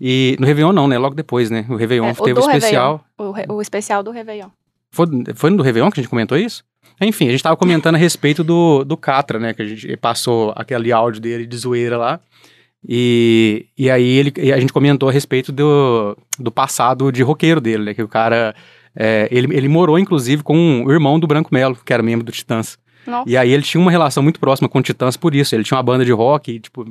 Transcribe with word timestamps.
E 0.00 0.36
no 0.38 0.46
Réveillon 0.46 0.72
não, 0.72 0.86
né? 0.86 0.96
Logo 0.98 1.14
depois, 1.14 1.50
né? 1.50 1.66
O 1.68 1.76
Réveillon 1.76 2.06
é, 2.06 2.14
teve 2.14 2.38
o 2.38 2.40
especial. 2.40 3.04
O, 3.18 3.54
o, 3.54 3.62
especial 3.62 4.02
do 4.02 4.10
Réveillon. 4.10 4.48
Foi, 4.90 5.06
foi 5.34 5.50
no 5.50 5.56
do 5.56 5.62
Réveillon 5.62 5.90
que 5.90 6.00
a 6.00 6.02
gente 6.02 6.10
comentou 6.10 6.38
isso? 6.38 6.64
Enfim, 7.00 7.26
a 7.26 7.30
gente 7.30 7.40
estava 7.40 7.56
comentando 7.56 7.96
a 7.96 7.98
respeito 7.98 8.42
do, 8.42 8.84
do 8.84 8.96
Catra, 8.96 9.38
né? 9.38 9.54
Que 9.54 9.62
a 9.62 9.66
gente 9.66 9.96
passou 9.96 10.52
aquele 10.56 10.92
áudio 10.92 11.20
dele 11.20 11.46
de 11.46 11.56
zoeira 11.56 11.96
lá. 11.96 12.20
E, 12.86 13.66
e 13.76 13.90
aí 13.90 14.18
ele, 14.18 14.52
a 14.52 14.60
gente 14.60 14.72
comentou 14.72 15.08
a 15.08 15.12
respeito 15.12 15.50
do, 15.50 16.16
do 16.38 16.50
passado 16.50 17.10
de 17.10 17.22
roqueiro 17.22 17.60
dele, 17.60 17.84
né? 17.84 17.94
Que 17.94 18.02
o 18.02 18.08
cara. 18.08 18.54
É, 18.94 19.28
ele, 19.30 19.56
ele 19.56 19.68
morou, 19.68 19.98
inclusive, 19.98 20.42
com 20.42 20.84
o 20.84 20.92
irmão 20.92 21.18
do 21.18 21.26
Branco 21.26 21.50
Melo, 21.52 21.76
que 21.84 21.92
era 21.92 22.02
membro 22.02 22.24
do 22.24 22.32
Titãs. 22.32 22.78
Nossa. 23.08 23.28
E 23.28 23.36
aí 23.36 23.50
ele 23.50 23.62
tinha 23.62 23.80
uma 23.80 23.90
relação 23.90 24.22
muito 24.22 24.38
próxima 24.38 24.68
com 24.68 24.78
o 24.78 24.82
Titãs 24.82 25.16
por 25.16 25.34
isso. 25.34 25.54
Ele 25.54 25.64
tinha 25.64 25.76
uma 25.76 25.82
banda 25.82 26.04
de 26.04 26.12
rock 26.12 26.52
e, 26.52 26.60
tipo, 26.60 26.84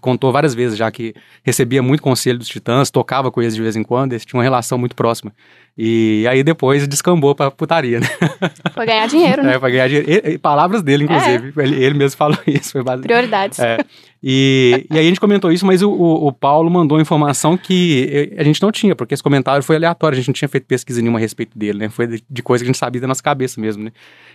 contou 0.00 0.30
várias 0.30 0.54
vezes 0.54 0.76
já 0.76 0.90
que 0.90 1.14
recebia 1.42 1.82
muito 1.82 2.02
conselho 2.02 2.38
dos 2.38 2.48
Titãs, 2.48 2.90
tocava 2.90 3.30
com 3.30 3.40
eles 3.40 3.54
de 3.54 3.62
vez 3.62 3.74
em 3.74 3.82
quando, 3.82 4.12
eles 4.12 4.24
tinham 4.24 4.38
uma 4.38 4.44
relação 4.44 4.76
muito 4.76 4.94
próxima. 4.94 5.32
E 5.76 6.26
aí 6.28 6.42
depois 6.42 6.86
descambou 6.86 7.34
pra 7.34 7.50
putaria, 7.50 7.98
né? 7.98 8.06
Pra 8.74 8.84
ganhar 8.84 9.06
dinheiro, 9.06 9.42
né? 9.42 9.54
É, 9.54 9.58
pra 9.58 9.70
ganhar 9.70 9.88
dinheiro. 9.88 10.10
E, 10.10 10.32
e, 10.32 10.38
palavras 10.38 10.82
dele, 10.82 11.04
inclusive. 11.04 11.52
É. 11.56 11.62
Ele, 11.62 11.84
ele, 11.84 11.94
mesmo 11.94 12.16
falou 12.16 12.38
isso. 12.46 12.72
Foi 12.72 12.82
base... 12.82 13.02
Prioridades. 13.02 13.58
É. 13.58 13.78
E, 14.22 14.86
e 14.90 14.98
aí 14.98 15.04
a 15.04 15.08
gente 15.08 15.18
comentou 15.18 15.50
isso, 15.50 15.66
mas 15.66 15.82
o, 15.82 15.90
o, 15.90 16.28
o, 16.28 16.32
Paulo 16.32 16.70
mandou 16.70 17.00
informação 17.00 17.56
que 17.56 18.32
a 18.38 18.44
gente 18.44 18.62
não 18.62 18.70
tinha, 18.70 18.94
porque 18.94 19.14
esse 19.14 19.22
comentário 19.22 19.64
foi 19.64 19.74
aleatório, 19.74 20.14
a 20.14 20.20
gente 20.20 20.28
não 20.28 20.34
tinha 20.34 20.48
feito 20.48 20.64
pesquisa 20.64 21.00
nenhuma 21.00 21.18
a 21.18 21.20
respeito 21.20 21.58
dele, 21.58 21.80
né? 21.80 21.88
Foi 21.88 22.06
de, 22.06 22.24
de 22.30 22.42
coisa 22.42 22.62
que 22.62 22.68
a 22.68 22.72
gente 22.72 22.78
sabia 22.78 23.00
da 23.00 23.08
nossa 23.08 23.22
cabeça 23.22 23.60
mesmo, 23.60 23.82
né? 23.82 23.90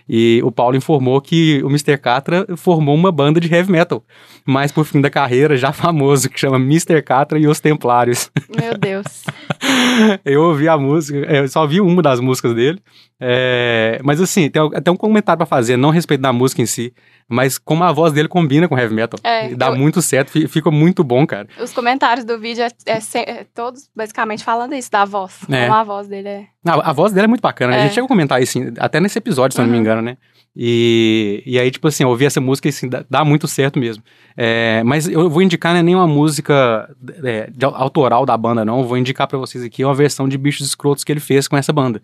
E 0.09 0.41
o 0.43 0.51
Paulo 0.51 0.75
informou 0.75 1.21
que 1.21 1.61
o 1.63 1.67
Mr. 1.67 1.97
Catra 1.97 2.45
formou 2.57 2.95
uma 2.95 3.11
banda 3.11 3.39
de 3.39 3.53
heavy 3.53 3.71
metal, 3.71 4.03
mas 4.45 4.71
por 4.71 4.85
fim 4.85 4.99
da 4.99 5.09
carreira, 5.09 5.55
já 5.55 5.71
famoso, 5.71 6.29
que 6.29 6.39
chama 6.39 6.57
Mr. 6.57 7.01
Catra 7.01 7.39
e 7.39 7.47
os 7.47 7.59
Templários. 7.61 8.29
Meu 8.49 8.77
Deus. 8.77 9.23
eu 10.25 10.43
ouvi 10.43 10.67
a 10.67 10.77
música, 10.77 11.17
eu 11.17 11.47
só 11.47 11.65
vi 11.65 11.81
uma 11.81 12.01
das 12.01 12.19
músicas 12.19 12.53
dele. 12.53 12.79
É, 13.19 13.99
mas 14.03 14.21
assim, 14.21 14.49
tem 14.49 14.61
até 14.75 14.91
um 14.91 14.95
comentário 14.95 15.37
para 15.37 15.45
fazer, 15.45 15.75
não 15.75 15.89
a 15.89 15.93
respeito 15.93 16.21
da 16.21 16.31
música 16.31 16.61
em 16.61 16.67
si, 16.67 16.93
mas 17.27 17.57
como 17.57 17.83
a 17.83 17.91
voz 17.91 18.13
dele 18.13 18.27
combina 18.27 18.67
com 18.67 18.77
heavy 18.77 18.93
metal. 18.93 19.19
É, 19.23 19.55
dá 19.55 19.67
eu, 19.67 19.75
muito 19.75 20.01
certo, 20.01 20.31
fica 20.47 20.69
muito 20.69 21.03
bom, 21.03 21.25
cara. 21.25 21.47
Os 21.59 21.73
comentários 21.73 22.25
do 22.25 22.39
vídeo 22.39 22.63
é, 22.63 22.69
é, 22.85 23.31
é 23.31 23.45
todos 23.55 23.89
basicamente 23.95 24.43
falando 24.43 24.75
isso, 24.75 24.91
da 24.91 25.03
voz. 25.03 25.39
É. 25.49 25.63
Como 25.63 25.73
a 25.73 25.83
voz 25.83 26.07
dele 26.07 26.27
é. 26.27 26.45
Não, 26.63 26.79
a 26.79 26.93
voz 26.93 27.11
dele 27.11 27.25
é 27.25 27.27
muito 27.27 27.41
bacana. 27.41 27.75
A 27.75 27.79
gente 27.79 27.93
chegou 27.93 28.05
a 28.05 28.09
comentar 28.09 28.41
isso 28.41 28.59
até 28.77 28.99
nesse 28.99 29.17
episódio, 29.17 29.55
se 29.55 29.61
uhum. 29.61 29.67
não 29.67 29.73
me 29.73 29.79
engano, 29.79 30.01
né? 30.01 30.17
E, 30.59 31.43
e 31.45 31.59
aí, 31.59 31.69
tipo 31.69 31.87
assim, 31.87 32.03
ouvir 32.03 32.25
essa 32.25 32.41
música 32.41 32.67
assim, 32.67 32.89
dá, 32.89 33.05
dá 33.07 33.23
muito 33.23 33.47
certo 33.47 33.77
mesmo. 33.77 34.03
É, 34.35 34.81
mas 34.83 35.07
eu 35.07 35.29
vou 35.29 35.43
indicar 35.43 35.71
não 35.71 35.81
é 35.81 35.83
nenhuma 35.83 36.07
música 36.07 36.89
é, 37.23 37.47
de, 37.51 37.63
autoral 37.63 38.25
da 38.25 38.35
banda, 38.35 38.65
não. 38.65 38.79
Eu 38.79 38.85
vou 38.85 38.97
indicar 38.97 39.27
para 39.27 39.37
vocês 39.37 39.63
aqui 39.63 39.85
uma 39.85 39.93
versão 39.93 40.27
de 40.27 40.35
Bichos 40.35 40.65
Escrotos 40.65 41.03
que 41.03 41.11
ele 41.11 41.19
fez 41.19 41.47
com 41.47 41.55
essa 41.55 41.71
banda. 41.71 42.01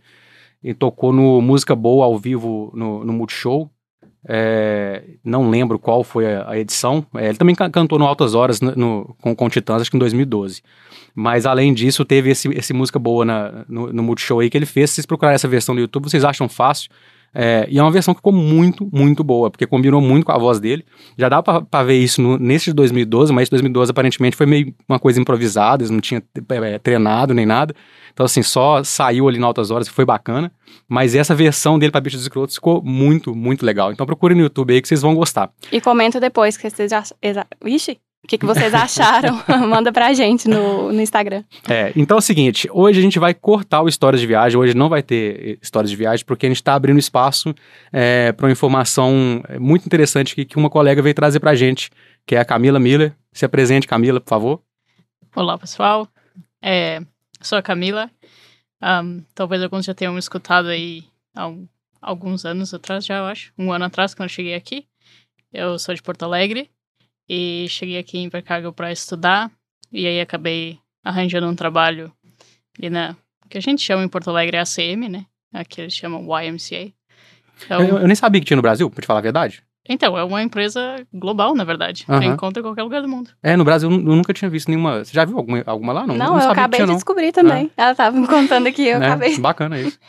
Ele 0.63 0.75
tocou 0.75 1.11
no 1.11 1.41
Música 1.41 1.75
Boa 1.75 2.05
ao 2.05 2.15
vivo 2.15 2.71
no, 2.75 3.03
no 3.03 3.11
Multishow. 3.11 3.71
É, 4.29 5.03
não 5.23 5.49
lembro 5.49 5.79
qual 5.79 6.03
foi 6.03 6.31
a, 6.31 6.51
a 6.51 6.59
edição. 6.59 7.03
É, 7.15 7.29
ele 7.29 7.39
também 7.39 7.55
cantou 7.55 7.97
no 7.97 8.05
Altas 8.05 8.35
Horas 8.35 8.61
no, 8.61 8.75
no, 8.75 9.15
com, 9.19 9.35
com 9.35 9.49
Titãs, 9.49 9.81
acho 9.81 9.89
que 9.89 9.97
em 9.97 9.99
2012. 9.99 10.61
Mas 11.15 11.47
além 11.47 11.73
disso, 11.73 12.05
teve 12.05 12.29
esse, 12.29 12.47
esse 12.49 12.71
música 12.71 12.99
boa 12.99 13.25
na, 13.25 13.65
no, 13.67 13.91
no 13.91 14.03
Multishow 14.03 14.41
aí 14.41 14.49
que 14.51 14.57
ele 14.57 14.67
fez. 14.67 14.91
Se 14.91 14.97
vocês 14.97 15.05
procurarem 15.07 15.33
essa 15.33 15.47
versão 15.47 15.73
no 15.73 15.81
YouTube, 15.81 16.07
vocês 16.07 16.23
acham 16.23 16.47
fácil. 16.47 16.91
É, 17.33 17.65
e 17.69 17.79
é 17.79 17.81
uma 17.81 17.91
versão 17.91 18.13
que 18.13 18.19
ficou 18.19 18.31
muito, 18.31 18.87
muito 18.91 19.23
boa, 19.23 19.49
porque 19.49 19.65
combinou 19.65 19.99
muito 19.99 20.25
com 20.25 20.31
a 20.31 20.37
voz 20.37 20.59
dele. 20.59 20.85
Já 21.17 21.29
dá 21.29 21.41
para 21.41 21.83
ver 21.83 21.95
isso 21.95 22.21
no, 22.21 22.37
nesse 22.37 22.65
de 22.65 22.73
2012, 22.73 23.33
mas 23.33 23.49
2012 23.49 23.91
aparentemente 23.91 24.35
foi 24.35 24.45
meio 24.45 24.73
uma 24.87 24.99
coisa 24.99 25.19
improvisada, 25.19 25.81
eles 25.81 25.89
não 25.89 25.99
tinham 25.99 26.21
é, 26.49 26.77
treinado 26.77 27.33
nem 27.33 27.45
nada. 27.45 27.73
Então, 28.13 28.25
assim, 28.25 28.43
só 28.43 28.83
saiu 28.83 29.27
ali 29.27 29.39
em 29.39 29.43
altas 29.43 29.71
horas 29.71 29.87
e 29.87 29.89
foi 29.89 30.05
bacana. 30.05 30.51
Mas 30.87 31.15
essa 31.15 31.33
versão 31.33 31.79
dele 31.79 31.91
para 31.91 32.01
Bichos 32.01 32.21
Escrotos 32.21 32.55
ficou 32.55 32.81
muito, 32.83 33.35
muito 33.35 33.65
legal. 33.65 33.91
Então 33.91 34.05
procure 34.05 34.35
no 34.35 34.41
YouTube 34.41 34.73
aí 34.73 34.81
que 34.81 34.87
vocês 34.87 35.01
vão 35.01 35.15
gostar. 35.15 35.51
E 35.71 35.81
comenta 35.81 36.19
depois 36.19 36.55
que 36.55 36.69
vocês 36.69 36.91
já. 36.91 37.03
Ixi! 37.65 37.99
O 38.23 38.27
que, 38.27 38.37
que 38.37 38.45
vocês 38.45 38.73
acharam? 38.73 39.43
Manda 39.67 39.91
pra 39.91 40.13
gente 40.13 40.47
no, 40.47 40.93
no 40.93 41.01
Instagram. 41.01 41.43
É, 41.69 41.91
então 41.93 42.15
é 42.15 42.19
o 42.19 42.21
seguinte, 42.21 42.69
hoje 42.71 42.97
a 42.99 43.01
gente 43.01 43.19
vai 43.19 43.33
cortar 43.33 43.81
o 43.81 43.87
Histórias 43.89 44.21
de 44.21 44.25
Viagem, 44.25 44.57
hoje 44.57 44.73
não 44.73 44.87
vai 44.87 45.03
ter 45.03 45.59
Histórias 45.61 45.91
de 45.91 45.97
Viagem, 45.97 46.25
porque 46.25 46.45
a 46.45 46.49
gente 46.49 46.57
está 46.57 46.73
abrindo 46.73 46.97
espaço 46.97 47.53
é, 47.91 48.31
para 48.31 48.45
uma 48.45 48.51
informação 48.51 49.43
muito 49.59 49.85
interessante 49.85 50.33
que, 50.33 50.45
que 50.45 50.55
uma 50.55 50.69
colega 50.69 51.01
veio 51.01 51.13
trazer 51.13 51.41
pra 51.41 51.53
gente, 51.53 51.91
que 52.25 52.33
é 52.33 52.39
a 52.39 52.45
Camila 52.45 52.79
Miller. 52.79 53.13
Se 53.33 53.43
apresente, 53.43 53.85
Camila, 53.85 54.21
por 54.21 54.29
favor. 54.29 54.61
Olá, 55.35 55.57
pessoal. 55.57 56.07
É, 56.61 57.01
sou 57.41 57.57
a 57.57 57.61
Camila. 57.61 58.09
Um, 58.81 59.21
talvez 59.35 59.61
alguns 59.61 59.83
já 59.83 59.93
tenham 59.93 60.13
me 60.13 60.19
escutado 60.19 60.69
aí 60.69 61.03
há 61.35 61.49
um, 61.49 61.67
alguns 62.01 62.45
anos 62.45 62.73
atrás, 62.73 63.05
já 63.05 63.17
eu 63.17 63.25
acho. 63.25 63.51
Um 63.57 63.73
ano 63.73 63.83
atrás, 63.83 64.13
quando 64.13 64.29
eu 64.29 64.33
cheguei 64.33 64.55
aqui. 64.55 64.85
Eu 65.51 65.77
sou 65.77 65.93
de 65.93 66.01
Porto 66.01 66.23
Alegre 66.23 66.69
e 67.27 67.67
cheguei 67.69 67.97
aqui 67.97 68.17
em 68.17 68.25
Invercargill 68.25 68.73
para 68.73 68.91
estudar 68.91 69.51
e 69.91 70.07
aí 70.07 70.19
acabei 70.19 70.79
arranjando 71.03 71.47
um 71.47 71.55
trabalho 71.55 72.11
ali 72.77 72.89
na 72.89 73.15
que 73.49 73.57
a 73.57 73.61
gente 73.61 73.83
chama 73.83 74.03
em 74.03 74.07
Porto 74.07 74.29
Alegre 74.29 74.57
ACM, 74.57 75.07
né? 75.09 75.25
Aqui 75.53 75.81
eles 75.81 75.93
chamam 75.93 76.23
YMCA. 76.23 76.91
Então, 77.63 77.81
eu, 77.81 77.99
eu, 77.99 78.07
nem 78.07 78.15
sabia 78.15 78.41
que 78.41 78.47
tinha 78.47 78.55
no 78.55 78.63
Brasil, 78.63 78.89
pra 78.89 78.99
te 78.99 79.05
falar 79.05 79.19
a 79.19 79.21
verdade. 79.21 79.63
Então, 79.87 80.17
é 80.17 80.23
uma 80.23 80.41
empresa 80.41 81.05
global, 81.13 81.53
na 81.53 81.63
verdade. 81.63 82.05
Uhum. 82.07 82.17
Você 82.17 82.25
encontra 82.25 82.61
em 82.61 82.63
qualquer 82.63 82.83
lugar 82.83 83.01
do 83.01 83.07
mundo. 83.07 83.29
É, 83.43 83.55
no 83.55 83.63
Brasil 83.63 83.91
eu 83.91 83.97
nunca 83.99 84.33
tinha 84.33 84.49
visto 84.49 84.69
nenhuma. 84.69 85.03
Você 85.03 85.13
já 85.13 85.25
viu 85.25 85.37
alguma, 85.37 85.61
alguma 85.65 85.93
lá? 85.93 86.07
Não, 86.07 86.15
não, 86.15 86.25
não 86.25 86.39
eu 86.39 86.49
acabei 86.49 86.77
tinha, 86.77 86.87
de 86.87 86.93
descobrir 86.93 87.31
também. 87.31 87.69
É. 87.77 87.81
Ela 87.83 87.93
tava 87.93 88.17
me 88.17 88.25
contando 88.25 88.65
aqui, 88.65 88.87
eu 88.87 89.01
é, 89.01 89.05
acabei. 89.05 89.37
Bacana 89.37 89.79
isso. 89.79 89.99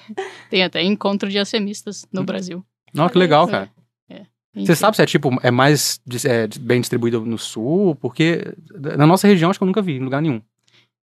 Tem 0.48 0.62
até 0.62 0.82
encontro 0.82 1.28
de 1.28 1.38
ACMistas 1.38 2.06
no 2.12 2.22
hum. 2.22 2.24
Brasil. 2.24 2.64
Não, 2.94 3.08
que 3.08 3.18
legal, 3.18 3.48
cara. 3.48 3.68
Você 4.54 4.76
sabe 4.76 4.96
se 4.96 5.02
é 5.02 5.06
tipo, 5.06 5.30
é 5.42 5.50
mais 5.50 6.00
é, 6.24 6.46
bem 6.60 6.80
distribuído 6.80 7.20
no 7.24 7.38
sul? 7.38 7.96
Porque 7.96 8.54
na 8.96 9.06
nossa 9.06 9.26
região 9.26 9.50
acho 9.50 9.58
que 9.58 9.62
eu 9.62 9.66
nunca 9.66 9.82
vi 9.82 9.94
em 9.94 10.04
lugar 10.04 10.22
nenhum. 10.22 10.40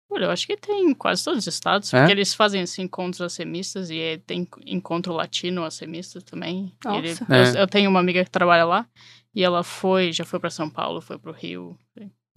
Olha, 0.10 0.26
eu 0.26 0.32
acho 0.32 0.48
que 0.48 0.56
tem 0.56 0.90
em 0.90 0.94
quase 0.94 1.24
todos 1.24 1.40
os 1.40 1.48
estados, 1.48 1.94
é? 1.94 2.00
porque 2.00 2.12
eles 2.12 2.34
fazem 2.34 2.62
assim, 2.62 2.84
encontros 2.84 3.22
acemistas 3.22 3.90
e 3.90 4.00
é, 4.00 4.18
tem 4.18 4.48
encontro 4.66 5.14
latino 5.14 5.64
acemistas 5.64 6.24
também. 6.24 6.72
Ele, 6.86 7.10
é. 7.10 7.50
eu, 7.50 7.62
eu, 7.62 7.68
tenho 7.68 7.90
uma 7.90 8.00
amiga 8.00 8.24
que 8.24 8.32
trabalha 8.32 8.64
lá 8.66 8.88
e 9.34 9.44
ela 9.44 9.64
foi, 9.64 10.12
já 10.14 10.24
foi 10.24 10.40
para 10.40 10.50
São 10.50 10.70
Paulo, 10.70 11.02
foi 11.02 11.20
para 11.20 11.32
o 11.32 11.34
Rio. 11.34 11.78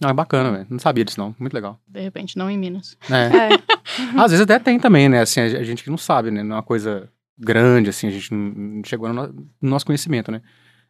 Ah, 0.03 0.09
é 0.09 0.13
bacana, 0.13 0.51
velho. 0.51 0.67
Não 0.69 0.79
sabia 0.79 1.05
disso, 1.05 1.19
não. 1.19 1.35
Muito 1.39 1.53
legal. 1.53 1.79
De 1.87 2.01
repente, 2.01 2.37
não 2.37 2.49
em 2.49 2.57
Minas. 2.57 2.97
É. 3.09 3.53
É. 3.53 3.59
Às 4.19 4.31
vezes 4.31 4.41
até 4.41 4.59
tem 4.59 4.79
também, 4.79 5.09
né? 5.09 5.21
Assim, 5.21 5.41
a 5.41 5.63
gente 5.63 5.83
que 5.83 5.89
não 5.89 5.97
sabe, 5.97 6.31
né? 6.31 6.43
Não 6.43 6.55
é 6.55 6.57
uma 6.57 6.63
coisa 6.63 7.09
grande, 7.37 7.89
assim, 7.89 8.07
a 8.07 8.11
gente 8.11 8.33
não, 8.33 8.81
chegou 8.83 9.11
no 9.11 9.49
nosso 9.61 9.85
conhecimento, 9.85 10.31
né? 10.31 10.41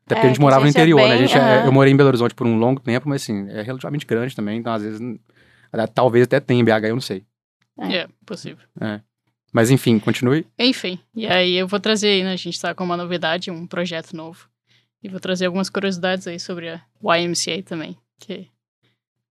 Até 0.09 0.15
porque 0.15 0.27
É, 0.27 0.29
a 0.29 0.33
gente 0.33 0.37
que 0.37 0.41
a 0.41 0.45
morava 0.45 0.61
no 0.61 0.67
gente 0.67 0.77
é 0.77 0.81
interior, 0.81 0.99
né? 1.01 1.05
A 1.05 1.09
bem- 1.17 1.27
gente, 1.27 1.37
é- 1.37 1.41
aham. 1.41 1.65
Eu 1.65 1.71
morei 1.71 1.93
em 1.93 1.95
Belo 1.95 2.09
Horizonte 2.09 2.33
por 2.33 2.47
um 2.47 2.57
longo 2.57 2.79
tempo, 2.81 3.07
mas 3.07 3.21
assim, 3.21 3.47
é 3.49 3.61
relativamente 3.61 4.05
grande 4.05 4.35
também, 4.35 4.57
então 4.59 4.73
às 4.73 4.81
vezes. 4.81 4.99
Talvez 5.93 6.23
até 6.23 6.39
tenha 6.39 6.59
em 6.61 6.63
BH, 6.63 6.87
eu 6.89 6.95
não 6.95 7.01
sei. 7.01 7.23
É. 7.79 7.97
É, 7.97 8.07
possível. 8.25 8.65
Mas 9.53 9.69
enfim, 9.71 9.99
continue. 9.99 10.45
Enfim, 10.57 10.99
e 11.15 11.27
aí 11.27 11.55
eu 11.55 11.67
vou 11.67 11.79
trazer 11.79 12.07
aí, 12.09 12.23
né? 12.23 12.33
A 12.33 12.35
gente 12.35 12.59
tá 12.59 12.73
com 12.73 12.83
uma 12.83 12.97
novidade, 12.97 13.49
um 13.51 13.65
projeto 13.67 14.15
novo. 14.15 14.47
E 15.03 15.07
vou 15.09 15.19
trazer 15.19 15.45
algumas 15.45 15.69
curiosidades 15.69 16.27
aí 16.27 16.39
sobre 16.39 16.69
a 16.69 16.81
YMCA 17.01 17.61
também, 17.63 17.95
que 18.19 18.47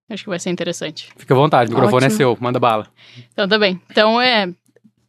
acho 0.08 0.22
que 0.24 0.28
vai 0.30 0.38
ser 0.38 0.50
interessante. 0.50 1.10
Fica 1.16 1.34
à 1.34 1.36
vontade, 1.36 1.70
o 1.70 1.74
microfone 1.74 2.04
é 2.04 2.06
Ótimo. 2.06 2.16
seu, 2.16 2.38
manda 2.40 2.58
bala. 2.58 2.86
Então, 3.32 3.46
tá 3.48 3.58
bem. 3.58 3.80
Então, 3.90 4.20
é, 4.20 4.48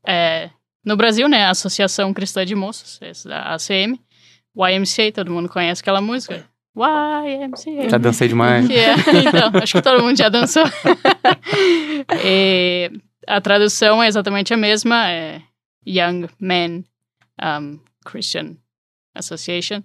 é... 0.06 0.50
No 0.83 0.98
Brasil, 0.98 1.27
né, 1.30 1.44
a 1.45 1.51
Associação 1.51 2.13
Cristã 2.13 2.45
de 2.45 2.56
Moços, 2.56 3.00
essa 3.01 3.30
da 3.30 3.54
ACM, 3.56 4.00
YMCA, 4.56 5.12
todo 5.13 5.31
mundo 5.31 5.50
conhece 5.50 5.81
aquela 5.81 6.01
música. 6.01 6.46
YMCA. 6.75 7.90
Já 7.90 7.98
dancei 7.98 8.28
demais. 8.28 8.68
Que 8.68 8.74
é, 8.74 8.94
então, 9.28 9.62
acho 9.62 9.74
que 9.74 9.81
todo 9.81 10.04
mundo 10.04 10.18
já 10.18 10.30
dançou. 10.30 10.63
E 12.24 12.92
a 13.28 13.42
tradução 13.42 14.01
é 14.01 14.07
exatamente 14.07 14.54
a 14.54 14.57
mesma, 14.57 15.10
é 15.10 15.42
Young 15.86 16.28
Men 16.40 16.86
um, 17.42 17.80
Christian 18.06 18.56
Association. 19.16 19.84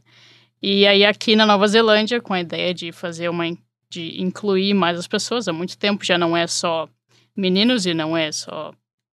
E 0.63 0.87
aí 0.87 1.05
aqui 1.05 1.37
na 1.37 1.47
Nova 1.47 1.67
Zelândia, 1.67 2.21
com 2.21 2.33
a 2.33 2.41
ideia 2.41 2.73
de 2.73 2.91
fazer 2.93 3.29
uma, 3.29 3.45
de 3.91 4.21
incluir 4.21 4.75
mais 4.75 4.99
as 4.99 5.07
pessoas, 5.07 5.47
há 5.47 5.53
muito 5.53 5.77
tempo 5.77 6.05
já 6.05 6.17
não 6.17 6.37
é 6.37 6.47
só 6.47 6.89
meninos 7.37 7.87
e 7.87 7.93
não 7.93 8.17
é 8.17 8.33
só 8.33 8.73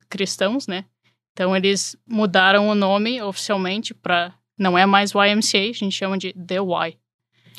cristãos, 0.10 0.68
né? 0.68 0.86
Então 1.32 1.56
eles 1.56 1.96
mudaram 2.08 2.68
o 2.68 2.76
nome 2.76 3.22
oficialmente 3.22 3.94
para 3.94 4.34
não 4.58 4.78
é 4.78 4.86
mais 4.86 5.12
YMCA, 5.12 5.70
a 5.70 5.74
gente 5.74 5.92
chama 5.92 6.18
de 6.18 6.34
The 6.34 6.56
Y. 6.56 6.98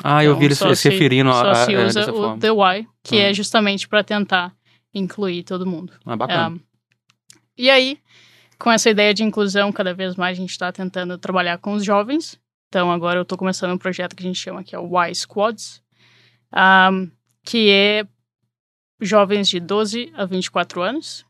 Ah, 0.02 0.22
eu 0.24 0.30
Então, 0.32 0.38
vi 0.40 0.44
eles 0.46 0.58
se 0.58 0.76
se- 0.76 0.88
referindo 0.90 1.30
a, 1.30 1.34
Só 1.34 1.50
a, 1.50 1.54
se 1.54 1.74
a- 1.74 1.86
usa 1.86 2.12
o 2.12 2.16
forma. 2.16 2.38
The 2.38 2.48
Y, 2.48 2.86
que 3.02 3.16
Ah. 3.16 3.30
é 3.30 3.34
justamente 3.34 3.88
para 3.88 4.04
tentar 4.04 4.54
incluir 4.94 5.42
todo 5.42 5.66
mundo. 5.66 5.92
Ah, 6.06 6.16
bacana. 6.16 6.56
Um, 6.56 6.60
e 7.56 7.68
aí, 7.68 7.98
com 8.58 8.70
essa 8.70 8.88
ideia 8.90 9.12
de 9.12 9.22
inclusão, 9.24 9.70
cada 9.72 9.92
vez 9.92 10.14
mais 10.16 10.36
a 10.38 10.40
gente 10.40 10.50
está 10.50 10.70
tentando 10.72 11.18
trabalhar 11.18 11.58
com 11.58 11.72
os 11.74 11.84
jovens. 11.84 12.38
Então, 12.68 12.90
agora 12.92 13.18
eu 13.18 13.22
estou 13.22 13.36
começando 13.38 13.72
um 13.72 13.78
projeto 13.78 14.14
que 14.14 14.22
a 14.22 14.26
gente 14.26 14.38
chama 14.38 14.62
que 14.62 14.74
é 14.74 14.78
o 14.78 14.86
Y 14.86 15.14
Squads, 15.14 15.82
um, 16.54 17.10
que 17.44 17.70
é 17.70 18.06
jovens 19.00 19.48
de 19.48 19.58
12 19.60 20.12
a 20.14 20.24
24 20.24 20.82
anos. 20.82 21.24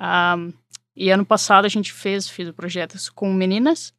Um, 0.00 0.52
e 0.96 1.10
ano 1.10 1.24
passado 1.24 1.64
a 1.64 1.68
gente 1.68 1.92
fez, 1.92 2.28
fiz 2.28 2.50
projetos 2.52 3.08
com 3.08 3.32
meninas 3.32 3.92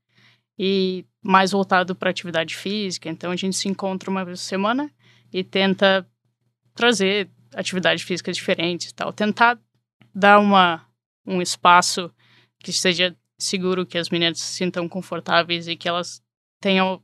e 0.57 1.05
mais 1.21 1.51
voltado 1.51 1.95
para 1.95 2.09
atividade 2.09 2.55
física. 2.55 3.09
Então, 3.09 3.31
a 3.31 3.35
gente 3.35 3.55
se 3.55 3.67
encontra 3.67 4.09
uma 4.09 4.23
vez 4.23 4.39
por 4.39 4.45
semana 4.45 4.91
e 5.31 5.43
tenta 5.43 6.07
trazer 6.73 7.29
atividades 7.53 8.03
físicas 8.03 8.37
diferentes 8.37 8.89
e 8.89 8.93
tal. 8.93 9.11
Tentar 9.11 9.59
dar 10.13 10.39
uma, 10.39 10.85
um 11.25 11.41
espaço 11.41 12.11
que 12.59 12.71
seja 12.71 13.15
seguro, 13.37 13.85
que 13.85 13.97
as 13.97 14.09
meninas 14.09 14.39
se 14.39 14.53
sintam 14.53 14.87
confortáveis 14.87 15.67
e 15.67 15.75
que 15.75 15.87
elas 15.87 16.21
tenham 16.61 17.01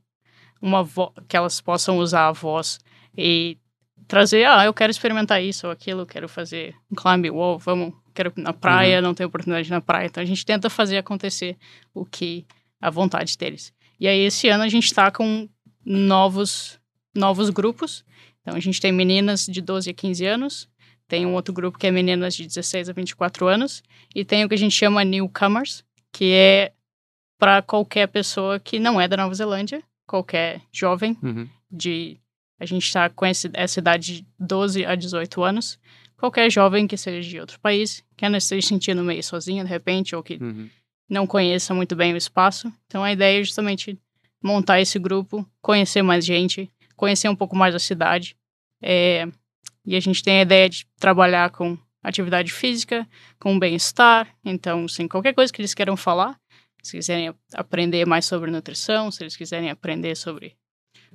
uma 0.60 0.82
vo 0.82 1.12
que 1.28 1.36
elas 1.36 1.60
possam 1.60 1.98
usar 1.98 2.28
a 2.28 2.32
voz 2.32 2.78
e 3.16 3.58
trazer, 4.06 4.44
ah, 4.46 4.64
eu 4.64 4.74
quero 4.74 4.90
experimentar 4.90 5.42
isso 5.42 5.66
ou 5.66 5.72
aquilo, 5.72 6.06
quero 6.06 6.28
fazer 6.28 6.74
um 6.90 6.94
climb 6.94 7.28
wall, 7.30 7.58
vamos, 7.58 7.94
quero 8.14 8.32
na 8.36 8.52
praia, 8.52 9.00
não 9.00 9.14
tenho 9.14 9.28
oportunidade 9.28 9.70
na 9.70 9.80
praia. 9.80 10.06
Então 10.06 10.22
a 10.22 10.26
gente 10.26 10.44
tenta 10.44 10.70
fazer 10.70 10.98
acontecer 10.98 11.56
o 11.94 12.04
que 12.04 12.46
a 12.80 12.90
vontade 12.90 13.36
deles. 13.36 13.72
E 13.98 14.06
aí 14.08 14.20
esse 14.20 14.48
ano 14.48 14.64
a 14.64 14.68
gente 14.68 14.84
está 14.84 15.10
com 15.10 15.48
novos 15.84 16.78
novos 17.14 17.48
grupos. 17.50 18.04
Então 18.42 18.54
a 18.54 18.60
gente 18.60 18.80
tem 18.80 18.92
meninas 18.92 19.46
de 19.46 19.60
12 19.60 19.90
a 19.90 19.94
15 19.94 20.26
anos, 20.26 20.68
tem 21.08 21.24
um 21.24 21.34
outro 21.34 21.52
grupo 21.54 21.78
que 21.78 21.86
é 21.86 21.90
meninas 21.90 22.34
de 22.34 22.46
16 22.46 22.88
a 22.88 22.92
24 22.92 23.46
anos 23.46 23.82
e 24.14 24.24
tem 24.24 24.44
o 24.44 24.48
que 24.48 24.54
a 24.54 24.58
gente 24.58 24.74
chama 24.74 25.04
newcomers, 25.04 25.82
que 26.12 26.32
é 26.32 26.72
para 27.38 27.62
qualquer 27.62 28.06
pessoa 28.08 28.58
que 28.60 28.78
não 28.78 29.00
é 29.00 29.06
da 29.08 29.16
Nova 29.16 29.34
Zelândia, 29.34 29.82
qualquer 30.06 30.60
jovem 30.72 31.16
Uhum. 31.22 31.48
de 31.70 32.18
a 32.58 32.64
gente 32.64 32.84
está 32.86 33.10
com 33.10 33.26
esse, 33.26 33.50
essa 33.52 33.80
idade 33.80 34.20
de 34.22 34.26
12 34.38 34.84
a 34.86 34.94
18 34.94 35.42
anos, 35.42 35.78
qualquer 36.16 36.50
jovem 36.50 36.86
que 36.86 36.96
seja 36.96 37.28
de 37.28 37.38
outro 37.38 37.60
país, 37.60 38.02
que 38.16 38.26
não 38.28 38.38
esteja 38.38 38.62
se 38.62 38.68
sentindo 38.68 39.02
meio 39.04 39.22
sozinho 39.22 39.62
de 39.64 39.68
repente 39.70 40.14
ou 40.16 40.22
que 40.22 40.34
Uhum. 40.40 40.68
Não 41.08 41.26
conheça 41.26 41.74
muito 41.74 41.94
bem 41.94 42.12
o 42.12 42.16
espaço. 42.16 42.72
Então 42.86 43.02
a 43.04 43.12
ideia 43.12 43.40
é 43.40 43.44
justamente 43.44 43.98
montar 44.42 44.80
esse 44.80 44.98
grupo, 44.98 45.48
conhecer 45.60 46.02
mais 46.02 46.24
gente, 46.24 46.70
conhecer 46.96 47.28
um 47.28 47.36
pouco 47.36 47.56
mais 47.56 47.74
a 47.74 47.78
cidade. 47.78 48.36
É, 48.82 49.26
e 49.84 49.96
a 49.96 50.00
gente 50.00 50.22
tem 50.22 50.38
a 50.38 50.42
ideia 50.42 50.68
de 50.68 50.86
trabalhar 50.98 51.50
com 51.50 51.78
atividade 52.02 52.52
física, 52.52 53.06
com 53.40 53.58
bem-estar. 53.58 54.28
Então, 54.44 54.84
assim, 54.84 55.08
qualquer 55.08 55.34
coisa 55.34 55.52
que 55.52 55.60
eles 55.60 55.74
queiram 55.74 55.96
falar, 55.96 56.38
se 56.82 56.96
quiserem 56.96 57.34
aprender 57.54 58.06
mais 58.06 58.24
sobre 58.26 58.50
nutrição, 58.50 59.10
se 59.10 59.22
eles 59.22 59.36
quiserem 59.36 59.70
aprender 59.70 60.16
sobre 60.16 60.56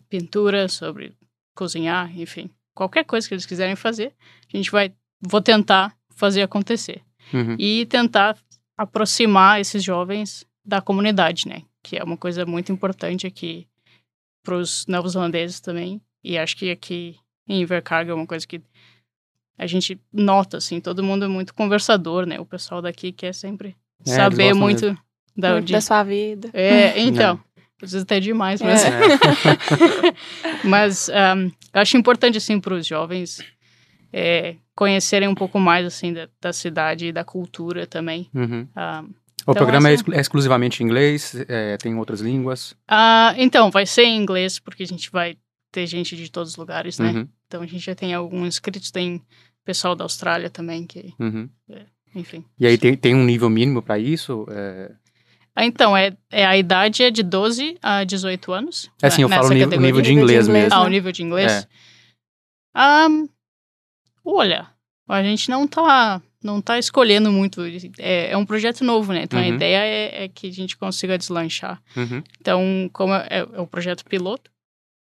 pintura, 0.10 0.68
sobre 0.68 1.16
cozinhar, 1.56 2.12
enfim, 2.20 2.50
qualquer 2.74 3.06
coisa 3.06 3.28
que 3.28 3.34
eles 3.34 3.46
quiserem 3.46 3.76
fazer, 3.76 4.14
a 4.54 4.58
gente 4.58 4.72
vai, 4.72 4.94
vou 5.22 5.42
tentar 5.42 5.96
fazer 6.16 6.42
acontecer 6.42 7.02
Uhum. 7.34 7.56
e 7.58 7.86
tentar 7.86 8.38
aproximar 8.82 9.60
esses 9.62 9.84
jovens 9.84 10.46
da 10.66 10.82
comunidade, 10.82 11.48
né? 11.48 11.64
Que 11.84 11.98
é 11.98 12.04
uma 12.04 12.18
coisa 12.18 12.46
muito 12.46 12.72
importante 12.72 13.26
aqui 13.28 13.68
para 14.44 14.56
os 14.56 14.86
neozelandeses 14.88 15.60
também. 15.60 16.02
E 16.24 16.38
acho 16.38 16.56
que 16.56 16.70
aqui 16.72 17.16
em 17.48 17.62
Invercargill 17.62 18.14
é 18.14 18.18
uma 18.18 18.28
coisa 18.28 18.46
que 18.46 18.62
a 19.58 19.68
gente 19.68 20.00
nota, 20.12 20.58
assim, 20.58 20.80
todo 20.80 21.04
mundo 21.04 21.26
é 21.26 21.28
muito 21.28 21.54
conversador, 21.54 22.26
né? 22.26 22.40
O 22.40 22.46
pessoal 22.46 22.82
daqui 22.82 23.12
quer 23.12 23.34
sempre 23.34 23.76
É, 24.06 24.10
saber 24.16 24.54
muito 24.54 24.98
da, 25.38 25.54
Muito 25.54 25.66
de- 25.68 25.74
da 25.74 25.82
sua 25.82 26.04
vida. 26.04 26.50
É, 26.54 26.98
então. 27.02 27.40
Às 27.84 27.92
vezes 27.94 28.04
até 28.04 28.20
demais, 28.20 28.62
mas... 28.62 28.84
É. 28.86 28.92
Mas 30.64 31.10
um, 31.10 31.46
eu 31.74 31.82
acho 31.82 31.98
importante, 31.98 32.38
assim, 32.38 32.60
para 32.60 32.76
os 32.76 32.86
jovens 32.86 33.44
é, 34.14 34.56
conhecerem 34.82 35.28
um 35.30 35.36
pouco 35.36 35.60
mais, 35.60 35.86
assim, 35.86 36.12
da, 36.12 36.28
da 36.42 36.52
cidade 36.52 37.06
e 37.06 37.12
da 37.12 37.24
cultura 37.24 37.86
também. 37.86 38.28
Uhum. 38.34 38.68
Um, 38.76 39.14
O 39.48 39.52
Então, 39.52 39.54
programa 39.54 39.90
é, 39.90 39.94
essa- 39.94 40.02
exclu- 40.02 40.16
é 40.16 40.20
exclusivamente 40.20 40.82
em 40.82 40.86
inglês, 40.88 41.36
é, 41.48 41.78
tem 41.78 41.94
outras 41.96 42.20
línguas. 42.20 42.74
ah, 42.88 43.36
então, 43.38 43.70
vai 43.70 43.86
ser 43.86 44.06
em 44.06 44.18
inglês, 44.20 44.58
porque 44.58 44.82
a 44.82 44.88
gente 44.88 45.12
vai 45.12 45.38
ter 45.72 45.86
gente 45.86 46.16
de 46.16 46.32
todos 46.32 46.52
os 46.54 46.58
lugares, 46.58 46.98
né? 46.98 47.12
Uhum. 47.12 47.28
Então, 47.46 47.62
a 47.62 47.66
gente 47.68 47.80
já 47.86 47.94
tem 47.94 48.12
alguns 48.16 48.48
inscritos, 48.48 48.90
tem 48.90 49.22
pessoal 49.64 49.96
da 49.96 50.04
Austrália 50.04 50.50
também, 50.50 50.88
que, 50.88 51.14
Uhum. 51.20 51.48
enfim. 52.16 52.44
E 52.60 52.66
aí 52.66 52.76
tem, 52.76 52.96
tem 52.98 53.14
um 53.14 53.24
nível 53.24 53.50
mínimo 53.52 53.84
para 53.84 54.00
isso? 54.00 54.48
É, 54.50 54.92
Ah, 55.56 55.64
então, 55.66 55.96
é, 55.96 56.16
é, 56.32 56.44
a 56.46 56.58
idade 56.58 57.04
é 57.04 57.12
de 57.12 57.22
12 57.22 57.78
a 57.84 58.04
18 58.04 58.52
anos. 58.52 58.90
é 59.00 59.08
assim, 59.08 59.22
eu 59.22 59.30
né, 59.30 59.36
falo 59.36 59.50
o 59.50 59.54
nível, 59.54 60.00
o 60.00 60.02
de 60.02 60.12
inglês 60.14 60.48
mesmo. 60.48 60.74
Ah, 60.74 60.82
o 60.82 60.86
né? 60.86 60.90
nível 60.92 61.12
de 61.12 61.22
inglês? 61.24 61.68
Ahn, 62.74 63.28
olha, 64.24 64.68
a 65.08 65.24
gente 65.24 65.50
não 65.50 65.68
tá, 65.68 66.22
não 66.44 66.62
tá 66.62 66.78
escolhendo 66.80 67.32
muito. 67.32 67.62
É, 68.00 68.32
é 68.32 68.38
um 68.38 68.46
projeto 68.46 68.84
novo, 68.84 69.12
né? 69.14 69.24
Então 69.24 69.40
a 69.40 69.42
Uhum. 69.44 69.56
ideia 69.56 69.78
é, 69.84 70.24
é 70.24 70.28
que 70.28 70.48
a 70.48 70.52
gente 70.54 70.78
consiga 70.78 71.18
deslanchar. 71.18 71.82
Uhum. 71.98 72.24
Então, 72.40 72.90
como 72.94 73.14
é, 73.14 73.28
é 73.54 73.62
um 73.62 73.66
projeto 73.66 74.06
piloto, 74.06 74.50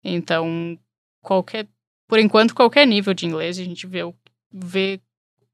então 0.04 0.78
qualquer, 1.22 1.68
por 2.08 2.18
enquanto, 2.20 2.56
qualquer 2.56 2.88
nível 2.88 3.14
de 3.14 3.26
inglês, 3.26 3.60
a 3.60 3.64
gente 3.64 3.86
vê 3.86 4.04
o, 4.04 4.16
vê 4.52 5.00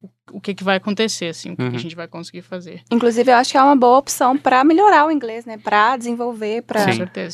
o, 0.02 0.08
o 0.38 0.40
que, 0.42 0.54
que 0.54 0.64
vai 0.64 0.78
acontecer, 0.78 1.28
assim, 1.28 1.52
o 1.52 1.58
que, 1.58 1.64
que 1.64 1.70
Uhum. 1.70 1.76
a 1.76 1.80
gente 1.80 1.96
vai 1.96 2.08
conseguir 2.08 2.44
fazer. 2.44 2.84
Inclusive, 2.92 3.32
eu 3.32 3.36
acho 3.36 3.52
que 3.52 3.58
é 3.58 3.64
uma 3.64 3.76
boa 3.76 3.98
opção 3.98 4.38
para 4.38 4.64
melhorar 4.64 5.06
o 5.08 5.12
inglês, 5.12 5.46
né? 5.46 5.58
Para 5.58 5.98
desenvolver, 5.98 6.62
para 6.62 6.86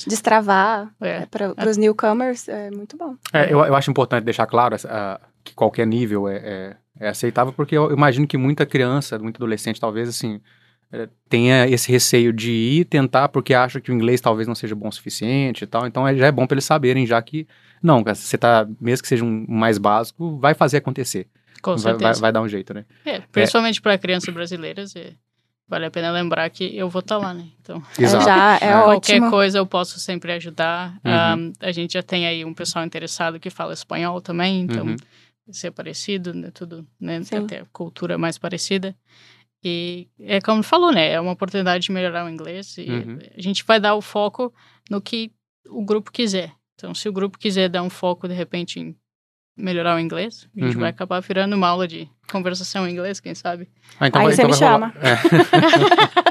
destravar. 0.07 0.91
É. 1.01 1.25
Para 1.25 1.69
os 1.69 1.77
newcomers, 1.77 2.47
é 2.47 2.71
muito 2.71 2.97
bom. 2.97 3.15
É, 3.33 3.45
eu, 3.51 3.59
eu 3.65 3.75
acho 3.75 3.91
importante 3.91 4.23
deixar 4.23 4.47
claro 4.47 4.75
essa- 4.75 4.89
a- 4.89 5.30
que 5.43 5.53
qualquer 5.53 5.85
nível 5.87 6.27
é, 6.27 6.35
é- 6.37 6.77
é 6.99 7.07
aceitável, 7.09 7.53
porque 7.53 7.75
eu 7.75 7.91
imagino 7.91 8.27
que 8.27 8.37
muita 8.37 8.65
criança, 8.65 9.17
muito 9.17 9.37
adolescente, 9.37 9.79
talvez, 9.79 10.07
assim, 10.09 10.39
é, 10.91 11.07
tenha 11.29 11.67
esse 11.67 11.89
receio 11.91 12.33
de 12.33 12.51
ir 12.51 12.85
tentar 12.85 13.29
porque 13.29 13.53
acha 13.53 13.79
que 13.79 13.91
o 13.91 13.93
inglês 13.93 14.19
talvez 14.19 14.47
não 14.47 14.53
seja 14.55 14.75
bom 14.75 14.89
o 14.89 14.91
suficiente 14.91 15.63
e 15.63 15.67
tal. 15.67 15.87
Então 15.87 16.05
é- 16.07 16.15
já 16.15 16.27
é 16.27 16.31
bom 16.31 16.45
para 16.45 16.55
eles 16.55 16.65
saberem, 16.65 17.05
já 17.05 17.21
que, 17.21 17.47
não, 17.81 18.03
você 18.03 18.37
tá, 18.37 18.67
mesmo 18.79 19.01
que 19.03 19.07
seja 19.07 19.23
um 19.23 19.45
mais 19.47 19.77
básico, 19.77 20.37
vai 20.37 20.53
fazer 20.53 20.77
acontecer. 20.77 21.27
Com 21.61 21.71
Vai, 21.71 21.79
certeza. 21.79 22.03
vai, 22.13 22.13
vai 22.21 22.31
dar 22.33 22.41
um 22.41 22.47
jeito, 22.47 22.73
né? 22.73 22.85
É, 23.05 23.21
principalmente 23.31 23.81
para 23.81 23.97
crianças 23.97 24.33
brasileiras, 24.33 24.95
é, 24.95 25.13
vale 25.67 25.85
a 25.85 25.91
pena 25.91 26.11
lembrar 26.11 26.49
que 26.49 26.75
eu 26.75 26.89
vou 26.89 26.99
estar 26.99 27.17
lá, 27.17 27.33
né? 27.33 27.45
Então, 27.61 27.81
Exato. 27.97 28.25
Já 28.25 28.57
é, 28.59 28.65
É. 28.65 28.83
qualquer 28.83 29.13
ótimo. 29.13 29.29
coisa 29.29 29.57
eu 29.59 29.65
posso 29.65 29.97
sempre 29.99 30.33
ajudar. 30.33 30.97
Uhum. 31.05 31.45
Um, 31.49 31.53
a 31.61 31.71
gente 31.71 31.93
já 31.93 32.03
tem 32.03 32.27
aí 32.27 32.43
um 32.43 32.53
pessoal 32.53 32.83
interessado 32.83 33.39
que 33.39 33.49
fala 33.49 33.71
espanhol 33.73 34.19
também, 34.19 34.61
então 34.61 34.85
Uhum. 34.87 34.95
Ser 35.57 35.71
parecido, 35.71 36.33
né? 36.33 36.49
Tudo, 36.53 36.87
né? 36.99 37.21
Sim. 37.23 37.37
Até 37.37 37.59
a 37.61 37.65
cultura 37.71 38.17
mais 38.17 38.37
parecida. 38.37 38.95
E 39.63 40.07
é 40.19 40.41
como 40.41 40.63
falou, 40.63 40.91
né? 40.91 41.11
É 41.11 41.19
uma 41.19 41.31
oportunidade 41.33 41.83
de 41.85 41.91
melhorar 41.91 42.25
o 42.25 42.29
inglês. 42.29 42.75
E 42.77 42.89
Uhum. 42.89 43.19
a 43.37 43.41
gente 43.41 43.63
vai 43.63 43.79
dar 43.79 43.93
o 43.95 44.01
foco 44.01 44.53
no 44.89 44.99
que 45.01 45.31
o 45.69 45.83
grupo 45.85 46.11
quiser. 46.11 46.51
Então, 46.75 46.95
se 46.95 47.07
o 47.07 47.13
grupo 47.13 47.37
quiser 47.37 47.69
dar 47.69 47.83
um 47.83 47.89
foco, 47.89 48.27
de 48.27 48.33
repente, 48.33 48.79
em 48.79 48.95
melhorar 49.55 49.95
o 49.95 49.99
inglês, 49.99 50.47
a 50.57 50.59
gente 50.63 50.73
Uhum. 50.75 50.81
vai 50.81 50.89
acabar 50.89 51.19
virando 51.19 51.55
uma 51.55 51.67
aula 51.67 51.87
de 51.87 52.09
conversação 52.31 52.87
em 52.87 52.91
inglês, 52.91 53.19
quem 53.19 53.35
sabe? 53.35 53.69
Ah, 53.99 54.07
então 54.07 54.21
Aí 54.21 54.27
vai, 54.27 54.35
você 54.35 54.41
então 54.41 54.49
me 54.51 54.65
rolar- 54.65 54.93
É. 54.97 56.21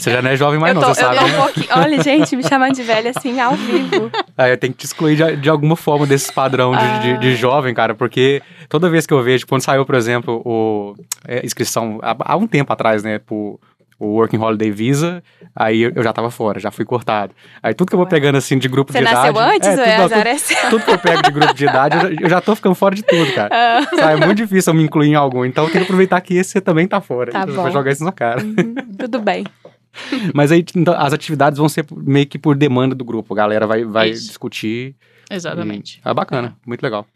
você 0.00 0.10
já 0.10 0.22
não 0.22 0.30
é 0.30 0.36
jovem 0.36 0.58
mais, 0.58 0.74
eu 0.74 0.80
não, 0.80 0.88
tô, 0.88 0.94
você 0.94 1.00
sabe. 1.02 1.18
tô 1.18 1.26
né? 1.26 1.32
um 1.38 1.42
pouquinho. 1.42 1.66
Olha, 1.76 2.02
gente, 2.02 2.36
me 2.36 2.42
chamando 2.42 2.74
de 2.74 2.82
velha 2.82 3.12
assim, 3.16 3.38
ao 3.40 3.54
vivo. 3.54 4.10
Aí 4.36 4.50
eu 4.52 4.56
tenho 4.58 4.72
que 4.72 4.78
te 4.80 4.86
excluir 4.86 5.16
de, 5.16 5.36
de 5.36 5.48
alguma 5.50 5.76
forma 5.76 6.06
desse 6.06 6.32
padrão 6.32 6.72
de, 6.76 6.98
de- 7.00 7.18
de 7.18 7.28
Ah. 7.28 7.36
jovem, 7.36 7.72
cara, 7.74 7.94
porque 7.94 8.42
toda 8.68 8.88
vez 8.90 9.06
que 9.06 9.14
eu 9.14 9.22
vejo, 9.22 9.46
quando 9.46 9.62
saiu, 9.62 9.84
por 9.86 9.94
exemplo, 9.94 10.42
o 10.44 10.94
é, 11.26 11.44
inscrição, 11.44 11.98
há, 12.02 12.16
há 12.20 12.36
um 12.36 12.46
tempo 12.46 12.72
atrás, 12.72 13.02
né, 13.02 13.18
pro 13.18 13.58
o 14.02 14.14
Working 14.14 14.38
Holiday 14.38 14.70
Visa, 14.70 15.22
aí 15.54 15.82
eu 15.94 16.02
já 16.02 16.10
tava 16.10 16.30
fora, 16.30 16.58
já 16.58 16.70
fui 16.70 16.86
cortado. 16.86 17.34
Aí 17.62 17.74
tudo 17.74 17.90
que 17.90 17.94
eu 17.94 17.98
vou 17.98 18.06
Ué. 18.06 18.10
pegando, 18.10 18.38
assim, 18.38 18.56
de 18.56 18.66
grupo 18.66 18.90
Você 18.90 18.96
de 18.98 19.04
idade... 19.04 19.26
nasceu 19.34 19.38
antes 19.38 19.68
é, 19.68 19.70
ou 19.72 19.76
tudo, 19.76 19.84
é 19.84 19.94
azar 19.96 20.08
tudo, 20.24 20.56
é 20.56 20.70
tudo 20.70 20.84
que 20.86 20.90
eu 20.90 20.98
pego 20.98 21.22
de 21.22 21.30
grupo 21.30 21.52
de 21.54 21.64
idade, 21.66 21.96
eu 21.96 22.00
já, 22.00 22.08
eu 22.22 22.30
já 22.30 22.40
tô 22.40 22.56
ficando 22.56 22.74
fora 22.74 22.94
de 22.94 23.02
tudo, 23.02 23.30
cara. 23.34 23.50
Ah, 23.52 23.86
Sabe, 23.94 24.22
é 24.22 24.24
muito 24.26 24.38
difícil 24.38 24.72
eu 24.72 24.76
me 24.78 24.82
incluir 24.84 25.08
em 25.10 25.16
algum, 25.16 25.44
então 25.44 25.64
eu 25.64 25.70
tenho 25.70 25.84
que 25.84 25.86
aproveitar 25.90 26.18
que 26.22 26.32
esse 26.34 26.52
você 26.52 26.62
também 26.62 26.88
tá 26.88 27.02
fora. 27.02 27.30
Tá 27.30 27.40
Eu 27.46 27.48
bom. 27.54 27.60
Vou 27.60 27.70
jogar 27.70 27.92
isso 27.92 28.02
na 28.02 28.10
cara. 28.10 28.40
uhum, 28.42 28.74
Tudo 28.98 29.18
bem. 29.20 29.44
Mas 30.34 30.52
aí, 30.52 30.64
então, 30.74 30.94
as 30.94 31.12
atividades 31.12 31.58
vão 31.58 31.68
ser 31.68 31.84
meio 31.92 32.26
que 32.26 32.38
por 32.38 32.56
demanda 32.56 32.94
do 32.94 33.04
grupo. 33.04 33.34
A 33.34 33.36
galera 33.36 33.66
vai, 33.66 33.84
vai 33.84 34.10
Isso. 34.10 34.28
discutir. 34.28 34.94
Exatamente. 35.30 36.00
Ah, 36.04 36.14
bacana. 36.14 36.56
Muito 36.66 36.82
legal. 36.82 37.06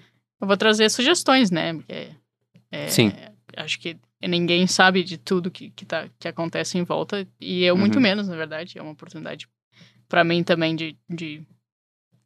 Eu 0.41 0.47
vou 0.47 0.57
trazer 0.57 0.89
sugestões, 0.91 1.51
né? 1.51 1.75
Porque, 1.75 2.09
é, 2.71 2.89
Sim. 2.89 3.13
Acho 3.57 3.79
que 3.79 3.97
ninguém 4.27 4.67
sabe 4.67 5.05
de 5.05 5.17
tudo 5.17 5.51
que, 5.51 5.71
que, 5.71 5.85
tá, 5.87 6.09
que 6.19 6.27
acontece 6.27 6.77
em 6.77 6.83
volta. 6.83 7.27
E 7.41 7.63
eu, 7.65 7.77
muito 7.77 7.97
Uhum. 7.97 8.03
menos, 8.03 8.29
na 8.29 8.37
verdade. 8.37 8.77
É 8.79 8.83
uma 8.83 8.93
oportunidade 8.93 9.49
para 10.09 10.25
mim 10.25 10.43
também 10.43 10.75
de, 10.75 10.97
de 11.09 11.43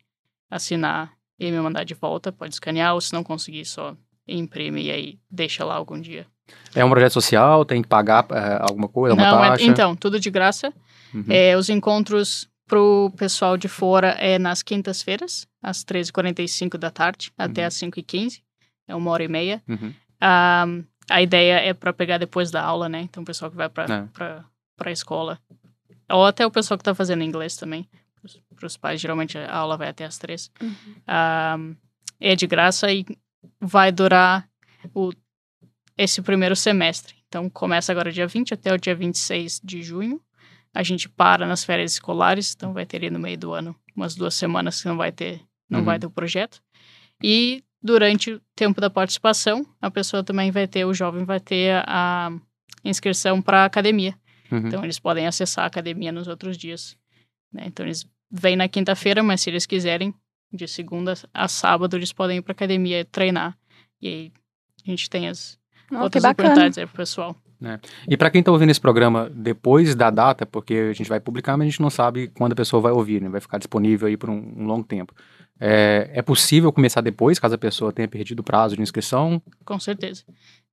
assinar 0.51 1.15
e 1.41 1.51
me 1.51 1.59
mandar 1.61 1.85
de 1.85 1.95
volta, 1.95 2.31
pode 2.31 2.53
escanear, 2.53 2.93
ou 2.93 3.01
se 3.01 3.15
não 3.15 3.25
conseguir, 3.25 3.65
só 3.65 3.97
imprime 4.29 4.83
e 4.83 4.91
aí 4.91 5.19
deixa 5.31 5.65
lá 5.65 5.77
algum 5.77 5.99
dia. 5.99 6.27
É 6.75 6.85
um 6.85 6.91
projeto 6.91 7.13
social, 7.15 7.65
tem 7.65 7.81
que 7.81 7.89
pagar 7.89 8.27
é, 8.31 8.59
alguma 8.61 8.89
coisa, 8.89 9.15
uma 9.15 9.23
não, 9.25 9.43
é- 9.45 9.49
taxa? 9.49 9.65
então, 9.65 9.97
tudo 9.97 10.21
de 10.21 10.31
graça. 10.31 10.75
Uhum. 11.15 11.25
É, 11.31 11.57
os 11.57 11.71
encontros 11.71 12.47
pro 12.69 13.11
pessoal 13.17 13.57
de 13.57 13.69
fora 13.69 14.09
é 14.19 14.39
nas 14.39 14.63
quintas-feiras, 14.63 15.47
às 15.63 15.85
13h45 15.85 16.77
da 16.77 16.91
tarde, 16.91 17.33
até 17.39 17.63
Uhum. 17.63 17.67
às 17.69 17.75
5h15. 17.75 18.43
É 18.89 18.95
uma 18.97 19.11
hora 19.11 19.23
e 19.25 19.29
meia. 19.29 19.63
Uhum. 19.69 19.95
Ah, 20.21 20.65
a 21.11 21.23
ideia 21.23 21.55
é 21.61 21.73
para 21.73 21.93
pegar 21.93 22.19
depois 22.19 22.51
da 22.51 22.63
aula, 22.63 22.89
né? 22.89 23.03
Então, 23.03 23.23
o 23.23 23.27
pessoal 23.27 23.51
que 23.51 23.57
vai 23.57 23.69
para 23.69 23.95
É. 23.95 24.43
pra 24.77 24.91
escola. 24.91 25.39
Ou 26.11 26.27
até 26.27 26.45
o 26.47 26.51
pessoal 26.51 26.77
que 26.79 26.85
tá 26.85 26.95
fazendo 26.95 27.23
inglês 27.23 27.57
também. 27.57 27.89
Para 28.57 28.67
os 28.67 28.77
pais, 28.77 29.01
geralmente 29.01 29.37
a 29.39 29.53
aula 29.57 29.77
vai 29.77 29.89
até 29.89 30.05
às 30.05 30.19
três. 30.19 30.51
Uhum. 30.61 30.75
Ah, 31.07 31.57
é 32.21 32.35
de 32.37 32.47
graça 32.47 32.93
e 32.93 33.05
vai 33.61 33.91
durar 33.93 34.49
o, 34.95 35.11
esse 35.97 36.21
primeiro 36.23 36.55
semestre. 36.57 37.15
Então, 37.29 37.49
começa 37.49 37.91
agora 37.93 38.13
dia 38.13 38.27
20 38.27 38.53
até 38.55 38.73
o 38.73 38.79
dia 38.79 38.95
26 38.95 39.61
de 39.63 39.83
junho. 39.83 40.21
A 40.75 40.83
gente 40.83 41.09
para 41.09 41.47
nas 41.47 41.65
férias 41.65 41.93
escolares, 41.93 42.53
então 42.55 42.73
vai 42.73 42.87
ter 42.87 42.99
ali 42.99 43.11
no 43.11 43.19
meio 43.19 43.37
do 43.39 43.53
ano 43.53 43.75
umas 43.95 44.15
duas 44.15 44.35
semanas 44.35 44.81
que 44.81 44.89
não 44.89 44.97
vai 44.97 45.13
ter, 45.13 45.41
não 45.73 45.81
Uhum. 45.81 45.85
vai 45.87 45.99
ter 45.99 46.07
o 46.07 46.11
projeto. 46.11 46.61
E 47.23 47.63
durante 47.83 48.33
o 48.33 48.41
tempo 48.55 48.81
da 48.81 48.91
participação, 48.91 49.67
a 49.81 49.91
pessoa 49.91 50.23
também 50.23 50.51
vai 50.51 50.67
ter, 50.69 50.85
o 50.85 50.95
jovem 50.95 51.25
vai 51.25 51.41
ter 51.41 51.83
a, 51.87 52.29
a 52.29 52.33
inscrição 52.89 53.41
para 53.43 53.65
academia. 53.65 54.15
Uhum. 54.51 54.67
Então 54.67 54.85
eles 54.85 54.99
podem 54.99 55.27
acessar 55.27 55.65
a 55.65 55.67
academia 55.67 56.13
nos 56.13 56.29
outros 56.29 56.57
dias. 56.59 56.97
né? 57.53 57.65
Então 57.67 57.85
eles 57.87 58.07
vêm 58.31 58.57
na 58.57 58.69
quinta-feira, 58.69 59.23
mas 59.23 59.41
se 59.41 59.51
eles 59.51 59.67
quiserem, 59.67 60.15
de 60.55 60.69
segunda 60.69 61.15
a 61.33 61.49
sábado, 61.49 61.97
eles 61.97 62.13
podem 62.13 62.39
ir 62.39 62.43
para 62.43 62.53
academia 62.53 63.05
treinar. 63.07 63.57
E 64.01 64.09
aí 64.09 64.33
a 64.87 64.91
gente 64.91 65.09
tem 65.09 65.29
as 65.29 65.59
Oh, 65.91 65.97
outras 66.05 66.25
oportunidades 66.25 66.79
aí 66.79 66.87
pro 66.87 66.97
pessoal. 66.97 67.37
E 68.09 68.17
pra 68.17 68.31
quem 68.31 68.43
tá 68.43 68.51
ouvindo 68.51 68.71
esse 68.71 68.81
programa 68.81 69.31
depois 69.31 69.95
da 69.95 70.09
data, 70.11 70.45
porque 70.47 70.75
a 70.91 70.93
gente 70.95 71.09
vai 71.09 71.21
publicar, 71.21 71.57
mas 71.57 71.67
a 71.67 71.71
gente 71.71 71.81
não 71.83 71.91
sabe 71.91 72.29
quando 72.29 72.53
a 72.53 72.57
pessoa 72.57 72.81
vai 72.81 72.93
ouvir, 72.93 73.21
né? 73.23 73.29
Vai 73.29 73.41
ficar 73.43 73.59
disponível 73.59 74.09
aí 74.09 74.17
por 74.17 74.29
um, 74.31 74.55
um 74.57 74.65
longo 74.67 74.85
tempo. 74.85 75.15
É, 75.61 76.11
é 76.15 76.23
possível 76.23 76.73
começar 76.73 77.01
depois, 77.01 77.39
caso 77.39 77.55
a 77.55 77.59
pessoa 77.59 77.93
tenha 77.93 78.09
perdido 78.09 78.41
o 78.41 78.45
prazo 78.45 78.75
de 78.77 78.83
inscrição? 78.83 79.41
Com 79.65 79.79
certeza. 79.79 80.25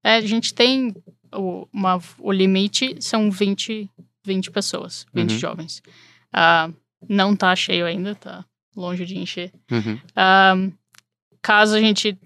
É, 0.03 0.15
a 0.15 0.21
gente 0.21 0.53
tem 0.53 0.95
o, 1.33 1.67
uma, 1.71 1.99
o 2.19 2.31
limite 2.31 2.95
são 2.99 3.29
20, 3.29 3.89
20 4.25 4.51
pessoas, 4.51 5.05
20 5.13 5.31
Uhum. 5.33 5.37
jovens. 5.39 5.81
Ah, 6.33 6.69
não 7.07 7.35
tá 7.35 7.55
cheio 7.55 7.85
ainda, 7.85 8.15
tá 8.15 8.43
longe 8.75 9.05
de 9.05 9.17
encher. 9.17 9.51
Uhum. 9.71 9.99
Ah, 10.15 10.55
caso 11.41 11.75
a 11.75 11.79
gente 11.79 12.17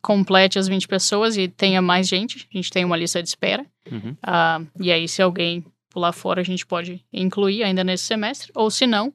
complete 0.00 0.58
as 0.58 0.68
20 0.68 0.86
pessoas 0.88 1.36
e 1.36 1.48
tenha 1.48 1.82
mais 1.82 2.08
gente, 2.08 2.48
a 2.52 2.56
gente 2.56 2.70
tem 2.70 2.84
uma 2.84 2.96
lista 2.96 3.22
de 3.22 3.28
espera. 3.28 3.66
Uhum. 3.90 4.16
Ah, 4.22 4.60
e 4.80 4.90
aí, 4.92 5.06
se 5.08 5.20
alguém 5.22 5.64
pular 5.90 6.12
fora, 6.12 6.40
a 6.40 6.44
gente 6.44 6.64
pode 6.64 7.04
incluir 7.12 7.62
ainda 7.64 7.84
nesse 7.84 8.04
semestre. 8.04 8.50
Ou 8.54 8.70
se 8.70 8.86
não, 8.86 9.12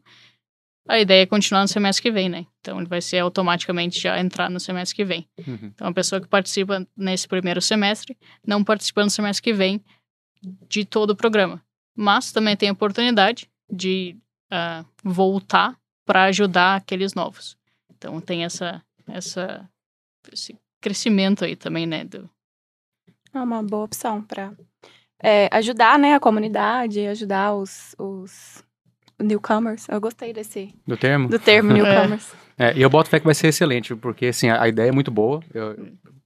a 0.87 0.99
ideia 0.99 1.23
é 1.23 1.25
continuar 1.25 1.61
no 1.61 1.67
semestre 1.67 2.03
que 2.03 2.11
vem, 2.11 2.29
né? 2.29 2.45
Então, 2.67 2.79
ele 2.79 2.89
vai 2.89 3.01
ser 3.01 3.19
automaticamente 3.19 3.97
já 3.97 4.19
entrar 4.19 4.49
no 4.49 4.59
semestre 4.59 4.93
que 4.93 5.05
vem. 5.05 5.25
Uhum. 5.47 5.71
Então, 5.73 5.87
a 5.87 5.93
pessoa 5.93 6.19
que 6.19 6.27
participa 6.27 6.85
nesse 6.97 7.25
primeiro 7.25 7.61
semestre 7.61 8.17
não 8.45 8.61
participa 8.61 9.05
no 9.05 9.09
semestre 9.09 9.41
que 9.41 9.53
vem 9.53 9.81
de 10.67 10.83
todo 10.83 11.11
o 11.11 11.15
programa. 11.15 11.63
Mas 11.95 12.33
também 12.33 12.57
tem 12.57 12.67
a 12.67 12.73
oportunidade 12.73 13.49
de 13.71 14.17
ah, 14.51 14.83
voltar 15.01 15.79
para 16.05 16.25
ajudar 16.25 16.75
aqueles 16.75 17.13
novos. 17.13 17.55
Então, 17.95 18.19
tem 18.19 18.43
essa, 18.43 18.83
essa, 19.07 19.65
esse 20.29 20.53
crescimento 20.81 21.45
aí 21.45 21.55
também, 21.55 21.85
né? 21.85 22.03
Do, 22.03 22.29
É 23.33 23.39
uma 23.39 23.63
boa 23.63 23.85
opção 23.85 24.21
para 24.21 24.51
ajudar, 25.51 25.97
né, 25.97 26.15
a 26.15 26.19
comunidade, 26.19 26.99
ajudar 27.07 27.53
os, 27.55 27.95
os 27.97 28.61
newcomers. 29.19 29.87
Eu 29.89 29.99
gostei 29.99 30.33
desse 30.33 30.73
Do 30.85 30.97
termo? 30.97 31.29
do 31.29 31.39
termo 31.39 31.71
É. 31.71 31.73
newcomers. 31.81 32.33
É, 32.33 32.46
e 32.75 32.81
eu 32.81 32.89
boto 32.89 33.09
fé 33.09 33.19
que 33.19 33.25
vai 33.25 33.35
ser 33.35 33.47
excelente, 33.47 33.95
porque 33.95 34.27
assim, 34.27 34.49
a, 34.49 34.61
a 34.63 34.67
ideia 34.67 34.89
é 34.89 34.91
muito 34.91 35.11
boa. 35.11 35.41
Eu, 35.53 35.75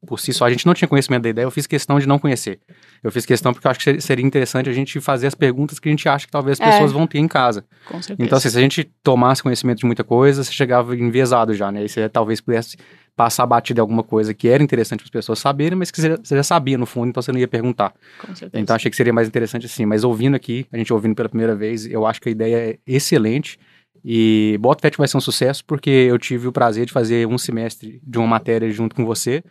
por 0.06 0.20
si 0.20 0.34
só, 0.34 0.46
a 0.46 0.50
gente 0.50 0.66
não 0.66 0.74
tinha 0.74 0.88
conhecimento 0.88 1.22
da 1.24 1.30
ideia, 1.30 1.46
eu 1.46 1.52
fiz 1.52 1.68
questão 1.68 2.00
de 2.00 2.08
não 2.08 2.18
conhecer. 2.18 2.60
Eu 3.04 3.12
fiz 3.12 3.26
questão 3.26 3.54
porque 3.54 3.68
eu 3.68 3.72
acho 3.72 3.80
que 3.80 4.02
seria 4.02 4.26
interessante 4.26 4.70
a 4.70 4.74
gente 4.74 5.00
fazer 5.00 5.28
as 5.28 5.36
perguntas 5.36 5.78
que 5.80 5.90
a 5.90 5.92
gente 5.92 6.08
acha 6.10 6.26
que 6.26 6.32
talvez 6.32 6.60
as 6.60 6.68
É. 6.68 6.72
pessoas 6.72 6.92
vão 6.92 7.06
ter 7.06 7.20
em 7.20 7.28
casa. 7.28 7.64
Com 7.86 8.02
certeza. 8.02 8.26
Então, 8.26 8.38
assim, 8.38 8.50
se 8.50 8.58
a 8.58 8.62
gente 8.62 8.84
tomasse 9.04 9.44
conhecimento 9.44 9.80
de 9.80 9.86
muita 9.86 10.04
coisa, 10.04 10.44
você 10.44 10.52
chegava 10.52 10.96
enviesado 10.96 11.54
já, 11.54 11.72
né? 11.72 11.84
E 11.84 11.90
você 11.90 12.08
talvez 12.10 12.42
pudesse 12.42 12.78
passar 13.16 13.46
batida 13.46 13.80
em 13.80 13.84
alguma 13.84 14.02
coisa 14.02 14.34
que 14.34 14.48
era 14.48 14.64
interessante 14.64 15.00
para 15.00 15.06
as 15.08 15.12
pessoas 15.12 15.38
saberem, 15.38 15.78
mas 15.78 15.92
que 15.92 16.02
você 16.02 16.10
já, 16.10 16.18
você 16.18 16.36
já 16.38 16.44
sabia 16.44 16.78
no 16.78 16.86
fundo, 16.88 17.10
então 17.10 17.22
você 17.22 17.32
não 17.32 17.40
ia 17.40 17.48
perguntar. 17.48 17.94
Com 18.20 18.34
certeza. 18.34 18.62
Então 18.62 18.76
achei 18.76 18.90
que 18.90 18.98
seria 18.98 19.14
mais 19.14 19.28
interessante 19.28 19.66
assim. 19.68 19.86
Mas 19.86 20.04
ouvindo 20.04 20.36
aqui, 20.36 20.66
a 20.72 20.78
gente 20.78 20.92
ouvindo 20.92 21.14
pela 21.14 21.30
primeira 21.30 21.56
vez, 21.56 21.86
eu 21.86 22.08
acho 22.08 22.20
que 22.22 22.30
a 22.30 22.32
ideia 22.32 22.56
é 22.72 22.78
excelente. 22.88 23.60
E 24.04 24.58
Boto 24.60 24.82
Fé 24.82 24.90
que 24.90 24.98
vai 24.98 25.08
ser 25.08 25.18
um 25.18 25.22
sucesso, 25.22 25.64
porque 25.66 25.90
eu 25.90 26.18
tive 26.18 26.48
o 26.48 26.52
prazer 26.52 26.86
de 26.86 26.92
fazer 26.92 27.28
um 27.28 27.38
semestre 27.38 28.02
de 28.04 28.18
uma 28.18 28.28
matéria 28.28 28.70
junto 28.72 28.96
com 28.96 29.06
você. 29.06 29.44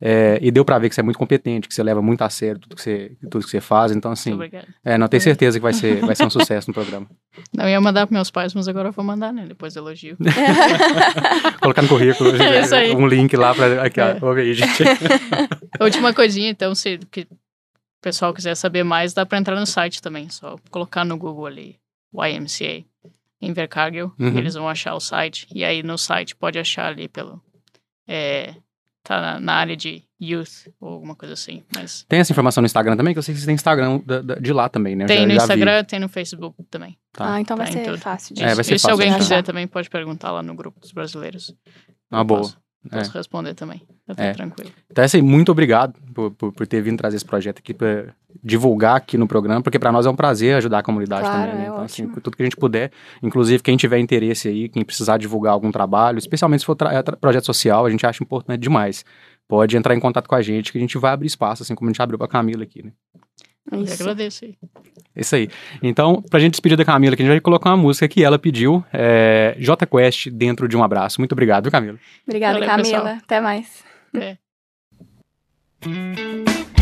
é, 0.00 0.38
e 0.40 0.52
deu 0.52 0.64
pra 0.64 0.78
ver 0.78 0.88
que 0.88 0.94
você 0.94 1.00
é 1.00 1.04
muito 1.04 1.18
competente, 1.18 1.66
que 1.66 1.74
você 1.74 1.82
leva 1.82 2.00
muito 2.00 2.22
a 2.22 2.30
sério 2.30 2.60
tudo 2.60 2.76
que 2.76 2.82
você, 2.82 3.16
tudo 3.28 3.44
que 3.44 3.50
você 3.50 3.60
faz. 3.60 3.90
Então, 3.90 4.12
assim, 4.12 4.38
é, 4.84 4.96
não 4.96 5.08
tenho 5.08 5.20
certeza 5.20 5.58
que 5.58 5.62
vai 5.64 5.72
ser, 5.72 5.96
vai 6.06 6.14
ser 6.14 6.24
um 6.24 6.30
sucesso 6.30 6.70
no 6.70 6.74
programa. 6.74 7.08
Não 7.52 7.68
ia 7.68 7.80
mandar 7.80 8.06
para 8.06 8.14
meus 8.14 8.30
pais, 8.30 8.54
mas 8.54 8.68
agora 8.68 8.90
eu 8.90 8.92
vou 8.92 9.04
mandar, 9.04 9.32
né? 9.32 9.44
Depois 9.48 9.74
do 9.74 9.80
elogio. 9.80 10.16
Colocar 11.60 11.82
no 11.82 11.88
currículo 11.88 12.30
É 12.36 12.94
um 12.94 13.06
link 13.06 13.36
lá 13.36 13.54
pra. 13.54 13.82
Aqui, 13.82 14.00
É. 14.00 14.18
ó, 14.22 14.26
ouve 14.28 14.42
aí, 14.42 14.54
gente. 14.54 14.84
Última 15.80 16.12
coisinha, 16.14 16.50
então, 16.50 16.74
se 16.74 16.98
que 17.10 17.22
o 17.22 17.26
pessoal 18.00 18.32
quiser 18.32 18.54
saber 18.54 18.84
mais, 18.84 19.12
dá 19.12 19.26
para 19.26 19.38
entrar 19.38 19.58
no 19.58 19.66
site 19.66 20.00
também. 20.00 20.28
Só 20.28 20.56
colocar 20.70 21.04
no 21.04 21.16
Google 21.16 21.46
ali, 21.46 21.76
YMCA, 22.14 22.84
Invercargill, 23.40 24.12
Uhum. 24.18 24.36
eles 24.38 24.54
vão 24.54 24.68
achar 24.68 24.94
o 24.94 25.00
site. 25.00 25.46
E 25.54 25.64
aí 25.64 25.82
no 25.82 25.96
site 25.96 26.34
pode 26.34 26.58
achar 26.58 26.86
ali 26.86 27.08
pelo. 27.08 27.40
É, 28.06 28.54
tá 29.04 29.20
na, 29.20 29.40
na 29.40 29.52
área 29.54 29.76
de 29.76 30.02
youth 30.20 30.66
ou 30.80 30.88
alguma 30.94 31.14
coisa 31.14 31.34
assim. 31.34 31.62
Mas 31.74 32.04
Tem 32.08 32.18
essa 32.18 32.32
informação 32.32 32.60
no 32.62 32.66
Instagram 32.66 32.96
também, 32.96 33.12
que 33.14 33.18
eu 33.18 33.22
sei 33.22 33.34
que 33.34 33.40
você 33.40 33.46
tem 33.46 33.54
Instagram 33.54 34.00
da- 34.04 34.20
da- 34.22 34.34
de 34.34 34.52
lá 34.52 34.68
também, 34.68 34.96
né? 34.96 35.04
Eu 35.04 35.08
tem 35.08 35.18
já- 35.18 35.22
no 35.26 35.28
já 35.34 35.38
vi. 35.38 35.42
Instagram, 35.44 35.84
tem 35.84 36.00
no 36.00 36.08
Facebook 36.08 36.62
também. 36.70 36.98
Tá. 37.12 37.34
Ah, 37.34 37.40
então 37.40 37.56
vai 37.56 37.66
Tá 37.66 37.72
em 37.72 37.74
ser 37.84 37.84
tudo. 37.90 37.98
fácil 37.98 38.34
de 38.34 38.42
É, 38.42 38.54
vai 38.54 38.64
ser 38.64 38.74
e 38.74 38.78
se 38.78 38.82
fácil 38.82 38.90
alguém 38.94 39.12
de 39.12 39.18
quiser 39.18 39.42
também, 39.42 39.66
pode 39.68 39.88
perguntar 39.88 40.32
lá 40.32 40.42
no 40.42 40.54
grupo 40.54 40.80
dos 40.80 40.90
brasileiros. 40.92 41.54
Uma 42.10 42.24
boa. 42.24 42.40
Posso, 42.40 42.58
posso 42.90 43.12
responder 43.12 43.54
também. 43.54 43.78
Tá 44.06 44.14
tudo 44.14 44.20
É. 44.22 44.32
tranquilo. 44.32 44.70
Então, 44.90 45.04
assim, 45.04 45.20
muito 45.20 45.50
obrigado 45.52 45.94
por, 46.14 46.30
por, 46.30 46.52
por 46.52 46.66
ter 46.66 46.80
vindo 46.80 46.96
trazer 46.96 47.16
esse 47.16 47.24
projeto 47.24 47.58
aqui 47.58 47.74
para 47.74 48.14
divulgar 48.42 48.96
aqui 48.96 49.18
no 49.18 49.26
programa, 49.26 49.62
porque 49.62 49.78
para 49.78 49.90
nós 49.92 50.06
é 50.06 50.10
um 50.10 50.16
prazer 50.16 50.54
ajudar 50.56 50.78
a 50.78 50.82
comunidade 50.82 51.22
Claro, 51.28 51.50
também. 51.50 51.56
né? 51.56 51.64
é 51.64 51.68
Então, 51.68 51.82
assim, 51.82 52.08
tudo 52.08 52.36
que 52.36 52.42
a 52.42 52.46
gente 52.46 52.56
puder, 52.56 52.90
inclusive 53.22 53.62
quem 53.62 53.76
tiver 53.76 53.98
interesse 53.98 54.48
aí, 54.48 54.68
quem 54.68 54.84
precisar 54.84 55.18
divulgar 55.18 55.52
algum 55.52 55.70
trabalho, 55.70 56.18
especialmente 56.18 56.60
se 56.60 56.66
for 56.66 56.74
tra- 56.76 57.02
projeto 57.20 57.44
social, 57.44 57.84
a 57.84 57.90
gente 57.90 58.06
acha 58.06 58.22
importante 58.22 58.60
demais. 58.60 59.04
Pode 59.46 59.76
entrar 59.76 59.94
em 59.94 60.00
contato 60.00 60.28
com 60.28 60.34
a 60.34 60.42
gente, 60.42 60.70
que 60.72 60.78
a 60.78 60.80
gente 60.80 60.96
vai 60.98 61.12
abrir 61.12 61.26
espaço, 61.26 61.62
assim 61.62 61.74
como 61.74 61.88
a 61.88 61.92
gente 61.92 62.02
abriu 62.02 62.18
para 62.18 62.28
Camila 62.28 62.62
aqui, 62.62 62.82
né? 62.84 62.92
Eu 63.70 63.82
Isso. 63.82 64.02
agradeço 64.02 64.44
aí. 64.44 64.54
É 65.14 65.20
Isso 65.20 65.34
aí. 65.34 65.48
Então, 65.82 66.22
pra 66.22 66.40
gente 66.40 66.52
despedir 66.52 66.76
da 66.76 66.84
Camila, 66.84 67.16
que 67.16 67.22
a 67.22 67.24
gente 67.24 67.32
vai 67.32 67.40
colocar 67.40 67.70
uma 67.70 67.76
música 67.76 68.06
que 68.08 68.22
ela 68.22 68.38
pediu, 68.38 68.84
é 68.92 69.56
J 69.58 69.86
Quest, 69.86 70.28
Dentro 70.30 70.68
de 70.68 70.76
um 70.76 70.82
Abraço. 70.82 71.20
Muito 71.20 71.32
obrigado, 71.32 71.64
viu, 71.64 71.72
Camila? 71.72 71.98
Obrigada, 72.26 72.54
Valeu, 72.54 72.68
Camila. 72.68 72.98
pessoal. 72.98 73.18
Até 73.22 73.40
mais. 73.40 73.84
É. 74.14 74.36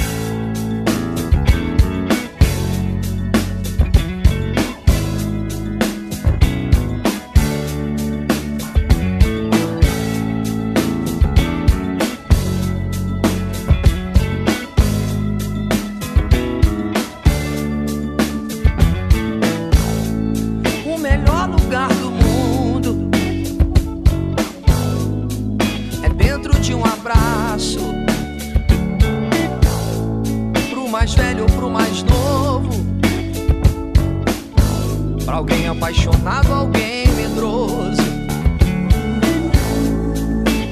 alguém 35.36 35.68
apaixonado, 35.68 36.50
alguém 36.50 37.06
medroso. 37.08 38.00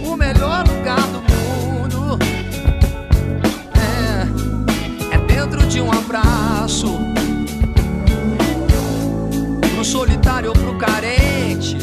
O 0.06 0.16
melhor 0.16 0.66
lugar 0.66 1.02
do 1.08 1.20
mundo 1.20 2.18
é, 3.76 5.16
é 5.16 5.18
dentro 5.18 5.66
de 5.66 5.82
um 5.82 5.92
abraço 5.92 6.98
pro 9.74 9.84
solitário 9.84 10.48
ou 10.48 10.54
pro 10.54 10.78
carente. 10.78 11.76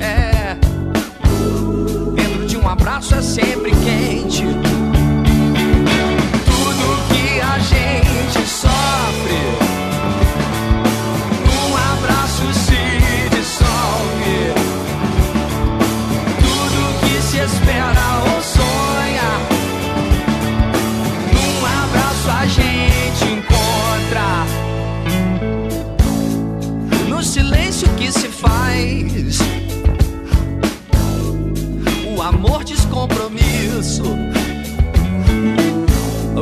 É, 0.00 0.56
dentro 2.14 2.46
de 2.46 2.56
um 2.56 2.66
abraço 2.66 3.14
é 3.14 3.20
sempre 3.20 3.70
quente. 3.70 4.63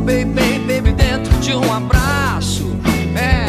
Baby, 0.03 0.59
baby, 0.67 0.93
dentro 0.93 1.33
de 1.39 1.55
um 1.55 1.73
abraço. 1.73 2.77
É. 3.15 3.47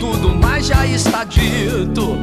Tudo 0.00 0.34
mais 0.34 0.66
já 0.66 0.86
está 0.86 1.24
dito. 1.24 2.18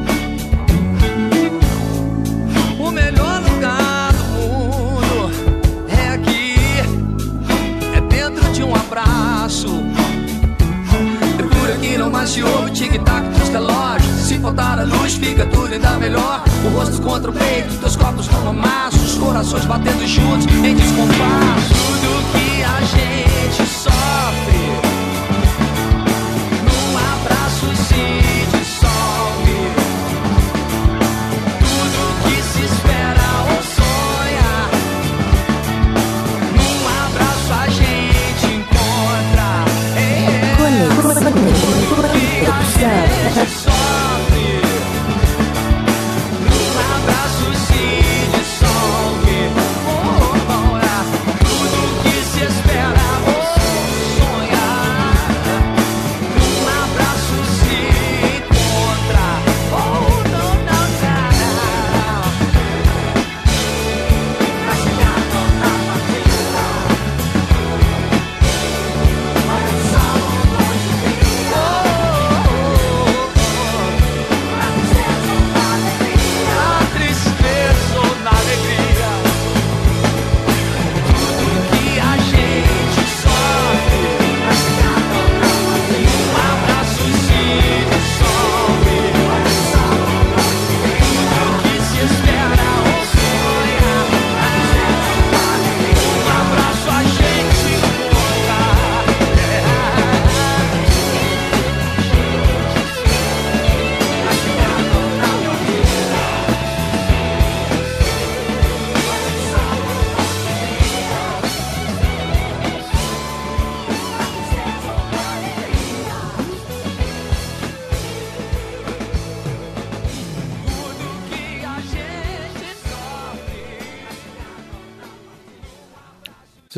O 2.78 2.90
melhor 2.90 3.42
lugar 3.50 4.12
do 4.12 4.24
mundo 4.24 5.30
é 5.88 6.08
aqui. 6.10 6.54
É 7.96 8.00
dentro 8.02 8.52
de 8.52 8.62
um 8.62 8.74
abraço. 8.74 9.68
É 11.38 11.42
por 11.42 11.70
aqui 11.70 11.96
não 11.96 12.10
mais 12.10 12.30
se 12.30 12.42
ouve 12.42 12.70
tic-tac 12.72 13.26
dos 13.38 13.48
relógios. 13.48 14.20
Se 14.20 14.38
faltar 14.38 14.78
a 14.78 14.84
luz, 14.84 15.14
fica 15.14 15.46
tudo 15.46 15.72
ainda 15.72 15.96
melhor. 15.98 16.44
O 16.64 16.68
rosto 16.76 17.00
contra 17.00 17.30
o 17.30 17.34
peito, 17.34 17.74
teus 17.80 17.96
corpos 17.96 18.28
no 18.28 18.50
amasso. 18.50 18.98
Os 18.98 19.14
corações 19.14 19.64
batendo 19.64 20.06
juntos 20.06 20.46
em 20.46 20.74
descompasso. 20.74 21.77
A 22.78 22.84
gente 22.84 23.66
sofre, 23.66 24.60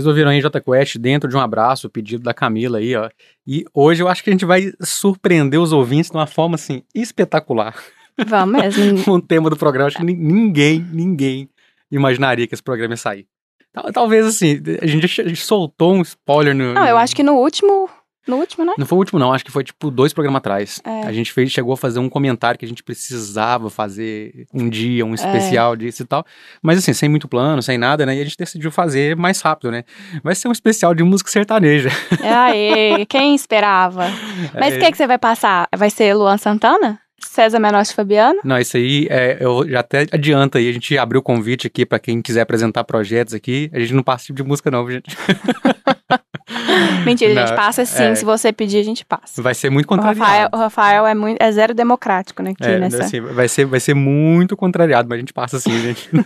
Vocês 0.00 0.06
ouviram 0.06 0.30
aí 0.30 0.40
J 0.40 0.60
Quest 0.60 0.96
dentro 0.98 1.28
de 1.28 1.36
um 1.36 1.40
abraço, 1.40 1.86
o 1.86 1.90
pedido 1.90 2.22
da 2.22 2.32
Camila 2.32 2.78
aí, 2.78 2.96
ó. 2.96 3.08
E 3.46 3.64
hoje 3.74 4.02
eu 4.02 4.08
acho 4.08 4.24
que 4.24 4.30
a 4.30 4.32
gente 4.32 4.44
vai 4.46 4.72
surpreender 4.80 5.60
os 5.60 5.72
ouvintes 5.72 6.10
de 6.10 6.16
uma 6.16 6.26
forma 6.26 6.54
assim 6.54 6.82
espetacular. 6.94 7.74
Vamos 8.26 8.60
mesmo. 8.62 9.02
Com 9.04 9.12
o 9.12 9.20
tema 9.22 9.48
do 9.50 9.56
programa, 9.56 9.88
acho 9.88 9.96
que 9.98 10.04
nin- 10.04 10.16
ninguém, 10.16 10.80
ninguém 10.92 11.48
imaginaria 11.90 12.46
que 12.46 12.54
esse 12.54 12.62
programa 12.62 12.94
ia 12.94 12.96
sair. 12.98 13.26
Tal- 13.72 13.92
Talvez 13.92 14.26
assim, 14.26 14.60
a 14.80 14.86
gente, 14.86 15.36
soltou 15.36 15.94
um 15.94 16.02
spoiler 16.02 16.54
no. 16.54 16.74
Não, 16.74 16.86
eu 16.86 16.96
acho 16.96 17.14
que 17.14 17.22
no 17.22 17.34
último. 17.34 17.88
No 18.30 18.36
último, 18.36 18.64
né? 18.64 18.74
Não 18.78 18.86
foi 18.86 18.96
o 18.96 18.98
último, 19.00 19.18
não. 19.18 19.32
Acho 19.32 19.44
que 19.44 19.50
foi 19.50 19.64
tipo 19.64 19.90
dois 19.90 20.12
programas 20.12 20.38
atrás. 20.38 20.80
É. 20.84 21.02
A 21.06 21.12
gente 21.12 21.32
fez, 21.32 21.50
chegou 21.50 21.72
a 21.72 21.76
fazer 21.76 21.98
um 21.98 22.08
comentário 22.08 22.58
que 22.58 22.64
a 22.64 22.68
gente 22.68 22.82
precisava 22.82 23.68
fazer 23.70 24.46
um 24.54 24.68
dia, 24.68 25.02
É. 25.02 25.04
um 25.04 25.14
especial 25.14 25.74
disso 25.76 26.02
e 26.02 26.06
tal. 26.06 26.24
Mas 26.62 26.78
assim, 26.78 26.92
sem 26.92 27.08
muito 27.08 27.26
plano, 27.28 27.60
sem 27.62 27.76
nada, 27.76 28.06
né? 28.06 28.16
E 28.16 28.20
a 28.20 28.24
gente 28.24 28.36
decidiu 28.36 28.70
fazer 28.70 29.16
mais 29.16 29.40
rápido, 29.40 29.70
né? 29.70 29.84
Vai 30.22 30.34
ser 30.34 30.48
um 30.48 30.52
especial 30.52 30.94
de 30.94 31.02
música 31.02 31.30
sertaneja. 31.30 31.90
Aê, 32.22 33.04
quem 33.06 33.34
esperava? 33.34 34.06
Mas 34.54 34.74
o 34.74 34.76
É. 34.76 34.80
que, 34.80 34.90
que 34.92 34.96
você 34.96 35.06
vai 35.06 35.18
passar? 35.18 35.68
Vai 35.76 35.90
ser 35.90 36.14
Luan 36.14 36.36
Santana? 36.38 37.00
César 37.22 37.58
Menotti 37.60 37.94
Fabiano? 37.94 38.40
Não, 38.42 38.58
isso 38.58 38.76
aí, 38.78 39.06
é, 39.10 39.36
eu 39.40 39.68
já 39.68 39.80
até 39.80 40.06
adianta 40.10 40.58
aí. 40.58 40.68
A 40.68 40.72
gente 40.72 40.96
abriu 40.96 41.20
o 41.20 41.22
convite 41.22 41.66
aqui 41.66 41.84
pra 41.84 41.98
quem 41.98 42.22
quiser 42.22 42.40
apresentar 42.40 42.82
projetos 42.84 43.34
aqui. 43.34 43.70
A 43.74 43.78
gente 43.78 43.92
não 43.92 44.02
tipo 44.02 44.32
de 44.34 44.42
música, 44.42 44.70
não, 44.70 44.90
gente. 44.90 45.14
Mentira, 47.04 47.32
a 47.32 47.34
gente 47.34 47.48
Não, 47.50 47.56
passa 47.56 47.84
sim. 47.84 48.02
é. 48.02 48.14
Se 48.14 48.24
você 48.24 48.52
pedir, 48.52 48.78
a 48.78 48.82
gente 48.84 49.04
passa. 49.04 49.40
Vai 49.42 49.54
ser 49.54 49.70
muito 49.70 49.90
O 49.92 49.96
Rafael, 49.96 50.14
contrariado. 50.14 50.56
o 50.56 50.58
Rafael 50.58 51.06
é, 51.06 51.14
muito, 51.14 51.40
é 51.40 51.52
zero 51.52 51.74
democrático, 51.74 52.42
né? 52.42 52.50
Aqui 52.50 52.64
É, 52.70 52.78
nessa. 52.78 53.02
assim, 53.04 53.20
vai, 53.20 53.48
ser, 53.48 53.64
vai 53.66 53.80
ser 53.80 53.94
muito 53.94 54.56
contrariado, 54.56 55.08
mas 55.08 55.16
a 55.16 55.20
gente 55.20 55.32
passa 55.32 55.56
assim, 55.58 55.78
gente. 55.80 56.08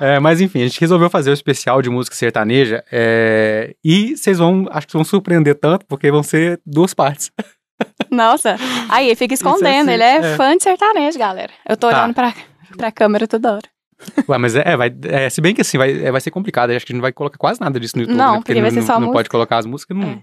É, 0.00 0.18
mas 0.18 0.40
enfim, 0.40 0.62
a 0.62 0.66
gente 0.66 0.80
resolveu 0.80 1.10
fazer 1.10 1.30
o 1.30 1.34
especial 1.34 1.82
de 1.82 1.90
música 1.90 2.16
sertaneja 2.16 2.82
é, 2.90 3.74
e 3.84 4.16
vocês 4.16 4.38
vão, 4.38 4.66
acho 4.70 4.86
que 4.86 4.94
vão 4.94 5.04
surpreender 5.04 5.54
tanto, 5.56 5.84
porque 5.86 6.10
vão 6.10 6.22
ser 6.22 6.58
duas 6.64 6.94
partes. 6.94 7.30
Nossa, 8.10 8.56
aí 8.88 9.14
fica 9.14 9.34
escondendo. 9.34 9.90
assim, 9.90 9.92
ele 9.92 10.02
é, 10.02 10.16
é. 10.16 10.36
fã 10.36 10.56
de 10.56 10.62
sertanejo, 10.62 11.18
galera. 11.18 11.52
Eu 11.68 11.76
tô 11.76 11.90
Tá. 11.90 11.98
olhando 11.98 12.14
pra, 12.14 12.32
pra 12.78 12.90
câmera 12.92 13.26
toda 13.28 13.52
hora. 13.54 13.68
Ué, 14.28 14.38
mas 14.38 14.54
é, 14.54 14.76
vai, 14.76 14.94
é, 15.04 15.30
se 15.30 15.40
bem 15.40 15.54
que 15.54 15.62
assim, 15.62 15.78
vai, 15.78 15.90
é, 16.04 16.10
vai 16.12 16.20
ser 16.20 16.30
complicado, 16.30 16.70
acho 16.70 16.84
que 16.84 16.92
a 16.92 16.94
gente 16.94 16.96
não 16.98 17.02
vai 17.02 17.12
colocar 17.12 17.38
quase 17.38 17.60
nada 17.60 17.80
disso 17.80 17.96
no 17.96 18.02
YouTube, 18.02 18.16
Não, 18.16 18.32
né? 18.34 18.42
porque 18.44 18.60
vai 18.60 18.70
ser 18.70 18.80
não, 18.80 18.86
só 18.86 18.92
não 18.94 19.00
música. 19.00 19.12
pode 19.14 19.28
colocar 19.30 19.56
as 19.58 19.66
músicas, 19.66 19.96
não, 19.96 20.08
É. 20.08 20.18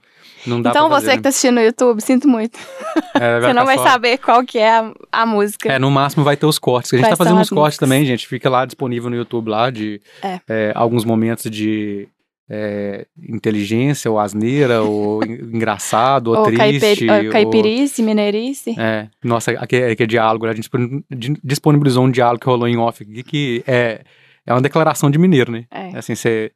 não 0.46 0.62
dá 0.62 0.70
então 0.70 0.88
você 0.90 1.06
fazer, 1.08 1.18
que 1.18 1.24
tá 1.24 1.30
assistindo 1.30 1.56
no 1.56 1.62
YouTube, 1.62 2.02
sinto 2.02 2.28
muito. 2.28 2.58
né? 2.58 2.64
É, 3.16 3.40
Você 3.42 3.54
não 3.54 3.66
vai 3.66 3.78
só- 3.78 3.84
saber 3.84 4.18
qual 4.18 4.44
que 4.44 4.58
é 4.58 4.70
a, 4.80 4.92
a 5.12 5.26
música. 5.26 5.72
É, 5.72 5.78
no 5.80 5.90
máximo 5.92 6.24
vai 6.24 6.36
ter 6.36 6.46
os 6.48 6.58
cortes. 6.58 6.92
A 6.94 6.98
gente 6.98 7.06
Quais 7.06 7.12
tá 7.18 7.24
fazendo 7.24 7.40
uns 7.40 7.50
cortes 7.50 7.78
músicas? 7.78 7.78
também, 7.78 8.06
gente. 8.06 8.28
Fica 8.28 8.50
lá 8.50 8.66
disponível 8.66 9.10
no 9.10 9.16
YouTube 9.16 9.50
lá 9.50 9.70
de 9.70 10.02
É. 10.22 10.40
é, 10.50 10.72
alguns 10.76 11.06
momentos 11.06 11.50
de 11.50 12.08
é, 12.50 13.06
inteligência, 13.18 14.10
ou 14.12 14.20
asneira, 14.20 14.82
ou 14.84 15.24
en- 15.24 15.34
engraçado, 15.56 16.28
ou, 16.28 16.38
ou 16.38 16.44
triste. 16.44 16.80
caipir, 17.06 17.26
ou 17.28 17.32
caipirice, 17.32 18.02
mineirice. 18.04 18.76
É, 18.80 19.08
nossa, 19.24 19.52
aquele, 19.52 19.92
aquele 19.92 20.08
diálogo, 20.08 20.46
né, 20.46 20.52
a 20.52 20.56
gente 20.56 20.64
dispon- 20.64 21.04
di- 21.10 21.40
disponibilizou 21.44 22.04
um 22.06 22.12
diálogo 22.12 22.40
que 22.42 22.46
rolou 22.48 22.68
em 22.68 22.78
off 22.78 23.04
aqui, 23.04 23.24
que 23.24 23.64
é, 23.68 24.04
é 24.46 24.54
uma 24.54 24.62
declaração 24.62 25.10
de 25.10 25.18
mineiro, 25.18 25.52
né? 25.52 25.66
É. 25.72 25.98
Assim, 25.98 26.16
você, 26.16 26.52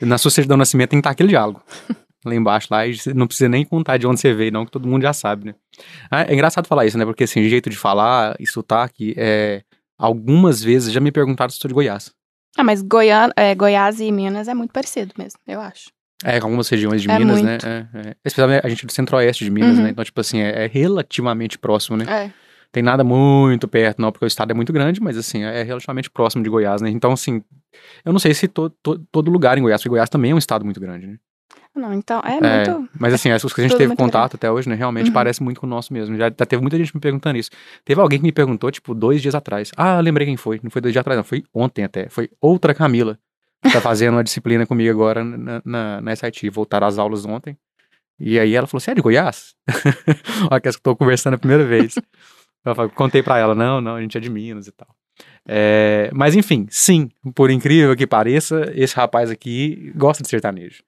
na 0.00 0.18
sua 0.18 0.30
certidão 0.30 0.56
de 0.56 0.60
nascimento 0.60 0.90
tem 0.90 0.98
que 0.98 1.00
estar 1.00 1.10
aquele 1.10 1.28
diálogo. 1.30 1.62
Lá 2.26 2.34
embaixo, 2.34 2.68
lá, 2.70 2.86
e 2.86 2.96
você 2.96 3.12
não 3.12 3.26
precisa 3.26 3.50
nem 3.50 3.66
contar 3.66 3.98
de 3.98 4.06
onde 4.06 4.18
você 4.18 4.32
veio, 4.32 4.50
não, 4.50 4.64
que 4.64 4.70
todo 4.70 4.88
mundo 4.88 5.02
já 5.02 5.12
sabe, 5.12 5.44
né? 5.44 5.54
Ah, 6.10 6.22
É 6.22 6.32
engraçado 6.32 6.66
falar 6.66 6.86
isso, 6.86 6.96
né? 6.96 7.04
Porque, 7.04 7.24
assim, 7.24 7.46
jeito 7.50 7.68
de 7.68 7.76
falar 7.76 8.34
e 8.40 8.46
sotaque, 8.46 9.12
é, 9.14 9.60
algumas 9.98 10.62
vezes 10.64 10.90
já 10.90 11.00
me 11.00 11.12
perguntaram 11.12 11.50
se 11.50 11.58
eu 11.58 11.60
sou 11.60 11.68
de 11.68 11.74
Goiás. 11.74 12.12
Ah, 12.56 12.64
mas 12.64 12.82
Goiânia, 12.82 13.32
é, 13.36 13.54
Goiás 13.54 14.00
e 14.00 14.10
Minas 14.12 14.48
é 14.48 14.54
muito 14.54 14.72
parecido 14.72 15.12
mesmo, 15.18 15.38
eu 15.46 15.60
acho. 15.60 15.90
É, 16.22 16.38
com 16.40 16.46
algumas 16.46 16.68
regiões 16.68 17.02
de 17.02 17.10
É 17.10 17.18
Minas, 17.18 17.42
né? 17.42 17.50
muito. 17.52 17.66
É, 17.66 17.88
é. 18.10 18.16
Especialmente 18.24 18.64
a 18.66 18.68
gente 18.68 18.84
é 18.84 18.86
do 18.86 18.92
centro-oeste 18.92 19.44
de 19.44 19.50
Minas, 19.50 19.76
Uhum. 19.78 19.84
né? 19.84 19.90
Então, 19.90 20.04
tipo 20.04 20.20
assim, 20.20 20.40
é, 20.40 20.64
é 20.64 20.66
relativamente 20.66 21.58
próximo, 21.58 21.96
né? 21.96 22.04
É. 22.08 22.30
Tem 22.72 22.82
nada 22.82 23.04
muito 23.04 23.68
perto, 23.68 24.00
não, 24.00 24.10
porque 24.10 24.24
o 24.24 24.26
estado 24.26 24.50
é 24.50 24.54
muito 24.54 24.72
grande, 24.72 25.00
mas 25.00 25.16
assim, 25.16 25.42
é 25.44 25.62
relativamente 25.62 26.10
próximo 26.10 26.42
de 26.42 26.50
Goiás, 26.50 26.80
né? 26.80 26.90
Então, 26.90 27.12
assim, 27.12 27.42
eu 28.04 28.12
não 28.12 28.18
sei 28.18 28.34
se 28.34 28.48
to, 28.48 28.70
to- 28.82 28.98
todo 29.12 29.30
lugar 29.30 29.58
em 29.58 29.62
Goiás, 29.62 29.80
porque 29.80 29.90
Goiás 29.90 30.08
também 30.10 30.30
é 30.32 30.34
um 30.34 30.38
estado 30.38 30.64
muito 30.64 30.80
grande, 30.80 31.06
né? 31.06 31.16
Não, 31.74 31.92
então 31.92 32.20
é, 32.24 32.36
É, 32.36 32.68
muito. 32.70 32.88
mas 32.98 33.12
assim, 33.12 33.30
essas 33.30 33.52
coisas 33.52 33.56
que 33.72 33.76
a 33.76 33.78
gente 33.78 33.88
teve 33.88 33.96
contato 33.96 34.36
até 34.36 34.50
hoje, 34.50 34.68
né? 34.68 34.74
Realmente 34.76 35.08
Uhum. 35.08 35.12
parece 35.12 35.42
muito 35.42 35.60
com 35.60 35.66
o 35.66 35.70
nosso 35.70 35.92
mesmo. 35.92 36.16
Já, 36.16 36.26
já 36.26 36.46
teve 36.46 36.62
muita 36.62 36.76
gente 36.78 36.94
me 36.94 37.00
perguntando 37.00 37.36
isso. 37.36 37.50
Teve 37.84 38.00
alguém 38.00 38.18
que 38.20 38.24
me 38.24 38.30
perguntou, 38.32 38.70
tipo, 38.70 38.94
dois 38.94 39.20
dias 39.20 39.34
atrás. 39.34 39.70
Ah, 39.76 39.98
lembrei 40.00 40.26
quem 40.26 40.36
foi. 40.36 40.60
Não 40.62 40.70
foi 40.70 40.80
dois 40.80 40.92
dias 40.92 41.00
atrás, 41.00 41.16
não. 41.16 41.24
Foi 41.24 41.42
ontem 41.52 41.82
até. 41.84 42.08
Foi 42.08 42.30
outra 42.40 42.72
Camila. 42.74 43.18
Que 43.62 43.72
tá 43.72 43.80
fazendo 43.80 44.14
uma 44.14 44.22
disciplina 44.24 44.64
comigo 44.66 44.90
agora 44.90 45.24
na, 45.24 45.60
na, 45.64 46.00
na 46.00 46.14
SIT. 46.16 46.48
Voltaram 46.50 46.86
às 46.86 46.96
aulas 46.98 47.24
ontem. 47.24 47.56
E 48.20 48.38
aí 48.38 48.54
ela 48.54 48.66
falou, 48.68 48.80
você 48.80 48.92
é 48.92 48.94
de 48.94 49.00
Goiás? 49.02 49.54
Olha 50.50 50.60
que 50.60 50.68
eu 50.68 50.74
tô 50.80 50.94
conversando 50.94 51.34
a 51.34 51.38
primeira 51.38 51.64
vez. 51.64 51.96
Eu 52.64 52.74
falei, 52.74 52.90
contei 52.94 53.22
pra 53.22 53.38
ela, 53.38 53.54
não, 53.54 53.80
não, 53.80 53.96
a 53.96 54.00
gente 54.00 54.16
é 54.16 54.20
de 54.20 54.30
Minas 54.30 54.68
e 54.68 54.72
tal. 54.72 54.88
É, 55.46 56.10
mas 56.12 56.34
enfim, 56.34 56.66
sim, 56.70 57.10
por 57.34 57.50
incrível 57.50 57.94
que 57.94 58.06
pareça, 58.06 58.70
esse 58.74 58.96
rapaz 58.96 59.30
aqui 59.30 59.92
gosta 59.94 60.22
de 60.22 60.28
sertanejo. 60.28 60.82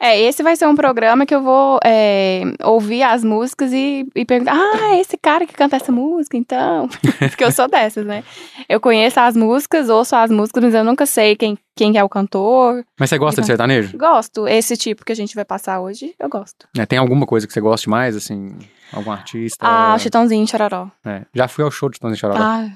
É, 0.00 0.20
esse 0.20 0.42
vai 0.42 0.56
ser 0.56 0.66
um 0.66 0.74
programa 0.74 1.24
que 1.24 1.32
eu 1.32 1.40
vou 1.40 1.78
é, 1.84 2.42
ouvir 2.64 3.04
as 3.04 3.22
músicas 3.22 3.72
e, 3.72 4.04
e 4.16 4.24
perguntar: 4.24 4.52
ah, 4.52 4.94
é 4.96 5.00
esse 5.00 5.16
cara 5.16 5.46
que 5.46 5.54
canta 5.54 5.76
essa 5.76 5.92
música, 5.92 6.36
então. 6.36 6.88
Porque 7.30 7.44
eu 7.44 7.52
sou 7.52 7.68
dessas, 7.68 8.04
né? 8.04 8.24
Eu 8.68 8.80
conheço 8.80 9.20
as 9.20 9.36
músicas, 9.36 9.88
ouço 9.88 10.16
as 10.16 10.28
músicas, 10.28 10.64
mas 10.64 10.74
eu 10.74 10.82
nunca 10.82 11.06
sei 11.06 11.36
quem, 11.36 11.56
quem 11.76 11.96
é 11.96 12.02
o 12.02 12.08
cantor. 12.08 12.84
Mas 12.98 13.10
você 13.10 13.16
gosta 13.18 13.40
de 13.40 13.44
Então. 13.44 13.46
sertanejo? 13.46 13.96
Gosto. 13.96 14.48
Esse 14.48 14.76
tipo 14.76 15.04
que 15.04 15.12
a 15.12 15.16
gente 15.16 15.36
vai 15.36 15.44
passar 15.44 15.80
hoje, 15.80 16.16
eu 16.18 16.28
gosto. 16.28 16.66
É, 16.76 16.84
tem 16.84 16.98
alguma 16.98 17.24
coisa 17.24 17.46
que 17.46 17.52
você 17.52 17.60
goste 17.60 17.88
mais, 17.88 18.16
assim? 18.16 18.50
Algum 18.92 19.12
artista? 19.12 19.64
Ah, 19.64 19.96
Chitãozinho 19.96 20.48
Chororó. 20.48 20.88
É, 21.06 21.22
já 21.32 21.46
fui 21.46 21.62
ao 21.62 21.70
show 21.70 21.88
de 21.88 22.00
Tony 22.00 22.16
Chororó. 22.16 22.42
Ah, 22.42 22.68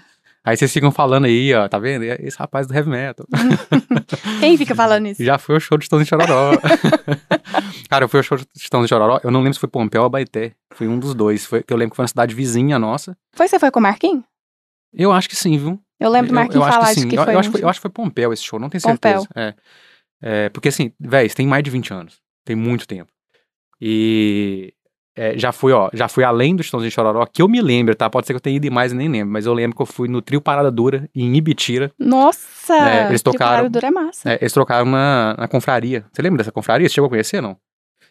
Aí 0.47 0.57
vocês 0.57 0.71
ficam 0.73 0.91
falando 0.93 1.25
aí, 1.25 1.55
ó, 1.55 1.67
tá 1.69 1.79
vendo? 1.79 2.03
Esse 2.05 2.37
rapaz 2.39 2.67
do 2.67 2.75
heavy 2.75 2.91
metal. 2.91 3.27
quem 4.41 4.59
fica 4.59 4.75
falando 4.75 5.07
isso? 5.07 5.25
já 5.25 5.39
fui 5.39 5.55
ao 5.55 5.61
show 5.61 5.79
de 5.79 5.89
Tony 5.89 6.05
Chororó. 6.05 6.53
Cara, 7.89 8.05
eu 8.05 8.09
fui 8.09 8.19
ao 8.21 8.25
show 8.25 8.37
de 8.37 8.71
Tony 8.71 8.87
Chororó, 8.87 9.21
eu 9.25 9.31
não 9.31 9.41
lembro 9.41 9.55
se 9.55 9.61
foi 9.61 9.69
Pompeu 9.69 10.03
ou 10.03 10.07
Abaeté. 10.07 10.53
Foi 10.75 10.87
um 10.87 10.99
dos 10.99 11.15
dois. 11.15 11.47
Foi, 11.47 11.63
que 11.63 11.73
eu 11.73 11.77
lembro 11.77 11.93
que 11.93 11.97
foi 11.97 12.03
uma 12.03 12.09
cidade 12.09 12.35
vizinha 12.35 12.79
nossa. 12.79 13.17
Foi 13.35 13.49
você 13.49 13.59
foi 13.59 13.71
com 13.71 13.79
o 13.79 13.83
Marquinhos? 13.83 14.23
Eu 14.93 15.13
acho 15.13 15.29
que 15.29 15.37
sim, 15.37 15.57
viu? 15.57 15.81
Eu 15.99 16.11
lembro 16.11 16.29
do 16.29 16.33
Eu- 16.33 16.41
Marquinhos 16.41 16.57
eu, 16.57 16.63
acho 16.65 16.73
falar 16.79 16.89
que 16.89 16.95
de 16.97 17.01
sim. 17.01 17.09
que 17.09 17.19
eu, 17.19 17.25
foi. 17.25 17.35
eu 17.35 17.39
acho, 17.39 17.49
que 17.49 17.53
foi- 17.53 17.65
eu 17.65 17.69
acho 17.69 17.79
que 17.79 17.83
foi 17.83 17.91
Pompeu 17.91 18.33
esse 18.33 18.43
show, 18.43 18.59
não 18.59 18.69
tenho 18.69 18.83
Pompeu. 18.83 19.21
certeza. 19.23 19.29
É. 19.35 19.55
É, 20.23 20.49
porque 20.51 20.69
assim, 20.69 20.93
velho, 21.01 21.27
isso 21.27 21.37
tem 21.37 21.47
mais 21.47 21.63
de 21.65 21.71
20 21.71 21.93
anos. 21.93 22.19
Tem 22.45 22.55
muito 22.57 22.87
tempo. 22.87 23.11
E 23.81 24.73
é, 25.17 25.39
já 25.39 25.53
fui, 25.53 25.73
ó, 25.73 25.89
já 25.93 26.09
fui 26.09 26.25
além 26.25 26.57
do 26.57 26.63
Chitãozinho 26.63 26.91
Chororó, 26.91 27.25
que 27.27 27.41
eu 27.43 27.49
me 27.49 27.61
lembro, 27.61 27.95
tá? 27.95 28.11
Pode 28.11 28.27
ser 28.27 28.33
que 28.33 28.37
eu 28.37 28.41
tenha 28.41 28.57
ido 28.57 28.71
mais 28.73 28.93
e 28.93 28.95
nem 28.97 29.09
lembro, 29.09 29.33
mas 29.33 29.47
eu 29.47 29.55
lembro 29.55 29.77
que 29.77 29.83
eu 29.83 29.87
fui 29.87 30.09
no 30.09 30.21
Trio 30.21 30.41
Parada 30.41 30.71
Dura, 30.71 31.09
em 31.15 31.35
Ibitira. 31.37 31.93
Nossa! 31.99 32.75
É, 32.75 33.09
eles 33.09 33.23
tocaram- 33.23 33.53
parada 33.53 33.71
dura 33.71 33.87
é 33.87 33.91
massa. 33.91 34.33
É, 34.33 34.39
eles 34.41 34.53
trocaram 34.53 34.87
na, 34.87 35.35
na 35.39 35.49
confraria. 35.49 36.05
Você 36.13 36.21
lembra 36.23 36.39
dessa 36.39 36.51
confraria? 36.53 36.89
Você 36.89 36.95
chegou 36.95 37.07
a 37.07 37.11
conhecer, 37.11 37.41
não? 37.41 37.57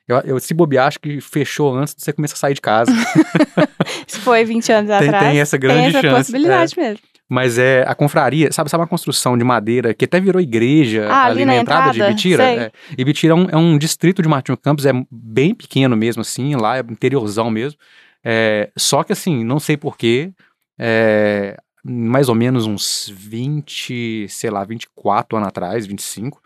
Eu, 0.07 0.17
eu 0.25 0.39
se 0.39 0.53
bobear, 0.53 0.87
acho 0.87 0.99
que 0.99 1.21
fechou 1.21 1.73
antes 1.75 1.95
de 1.95 2.03
você 2.03 2.11
começar 2.11 2.35
a 2.35 2.37
sair 2.37 2.53
de 2.53 2.61
casa. 2.61 2.91
Se 4.07 4.19
foi 4.19 4.43
20 4.43 4.71
anos 4.71 4.97
Tem- 4.97 5.07
atrás. 5.09 5.29
tem 5.31 5.39
essa 5.39 5.57
grande 5.57 5.79
Tem 5.79 5.87
essa 5.89 6.01
chance, 6.01 6.15
possibilidade 6.17 6.73
mesmo. 6.77 6.99
Mas 7.29 7.57
é 7.57 7.83
a 7.87 7.95
confraria, 7.95 8.51
sabe, 8.51 8.69
sabe 8.69 8.81
uma 8.81 8.87
construção 8.87 9.37
de 9.37 9.43
madeira 9.43 9.93
que 9.93 10.05
até 10.05 10.19
virou 10.19 10.41
igreja 10.41 11.07
Ah, 11.09 11.23
ali, 11.23 11.41
ali 11.41 11.45
na, 11.45 11.53
na 11.53 11.61
entrada, 11.61 11.91
de 11.91 11.97
entrada? 11.97 12.11
Ibitira? 12.11 12.43
É, 12.43 12.71
Ibitira 12.97 13.33
é 13.33 13.35
um, 13.35 13.49
é 13.49 13.57
um 13.57 13.77
distrito 13.77 14.21
de 14.21 14.27
Martinho 14.27 14.57
Campos, 14.57 14.85
é 14.85 14.91
bem 15.09 15.55
pequeno 15.55 15.95
mesmo, 15.95 16.21
assim, 16.21 16.55
lá 16.55 16.77
é 16.77 16.81
interiorzão 16.81 17.49
mesmo. 17.49 17.79
É, 18.23 18.71
só 18.77 19.03
que 19.03 19.13
assim, 19.13 19.43
não 19.43 19.59
sei 19.59 19.77
porquê, 19.77 20.31
é, 20.77 21.57
mais 21.83 22.29
ou 22.29 22.35
menos 22.35 22.65
uns 22.65 23.11
20, 23.13 24.27
sei 24.29 24.49
lá, 24.49 24.63
24 24.63 25.37
anos 25.37 25.47
atrás, 25.47 25.85
25, 25.85 26.41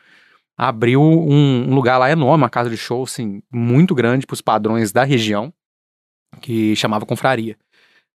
abriu 0.58 1.02
um, 1.02 1.70
um 1.70 1.76
lugar 1.76 1.98
lá 1.98 2.10
enorme, 2.10 2.44
uma 2.44 2.50
casa 2.50 2.70
de 2.70 2.78
show, 2.78 3.04
assim, 3.04 3.42
muito 3.52 3.94
grande 3.94 4.26
para 4.26 4.34
os 4.34 4.42
padrões 4.42 4.92
da 4.92 5.04
região, 5.04 5.54
que 6.42 6.76
chamava 6.76 7.06
Confraria. 7.06 7.56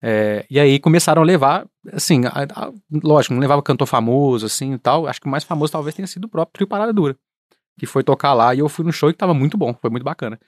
É, 0.02 0.44
e 0.50 0.58
aí 0.58 0.80
começaram 0.80 1.22
a 1.22 1.24
levar, 1.24 1.64
assim, 1.92 2.22
a- 2.26 2.46
a- 2.54 2.72
lógico, 3.02 3.34
não 3.34 3.40
levava 3.40 3.62
cantor 3.62 3.86
famoso, 3.86 4.46
assim, 4.46 4.74
e 4.74 4.78
tal, 4.78 5.06
acho 5.06 5.20
que 5.20 5.26
o 5.26 5.30
mais 5.30 5.44
famoso 5.44 5.72
talvez 5.72 5.94
tenha 5.94 6.06
sido 6.06 6.24
o 6.24 6.28
próprio 6.28 6.52
Trio 6.52 6.66
Parada 6.66 6.92
Dura, 6.92 7.16
que 7.78 7.86
foi 7.86 8.04
tocar 8.04 8.34
lá, 8.34 8.54
e 8.54 8.58
eu 8.60 8.68
fui 8.68 8.84
no 8.84 8.92
show 8.92 9.10
e 9.10 9.14
tava 9.14 9.34
muito 9.34 9.56
bom, 9.56 9.74
foi 9.80 9.90
muito 9.90 10.04
bacana. 10.04 10.38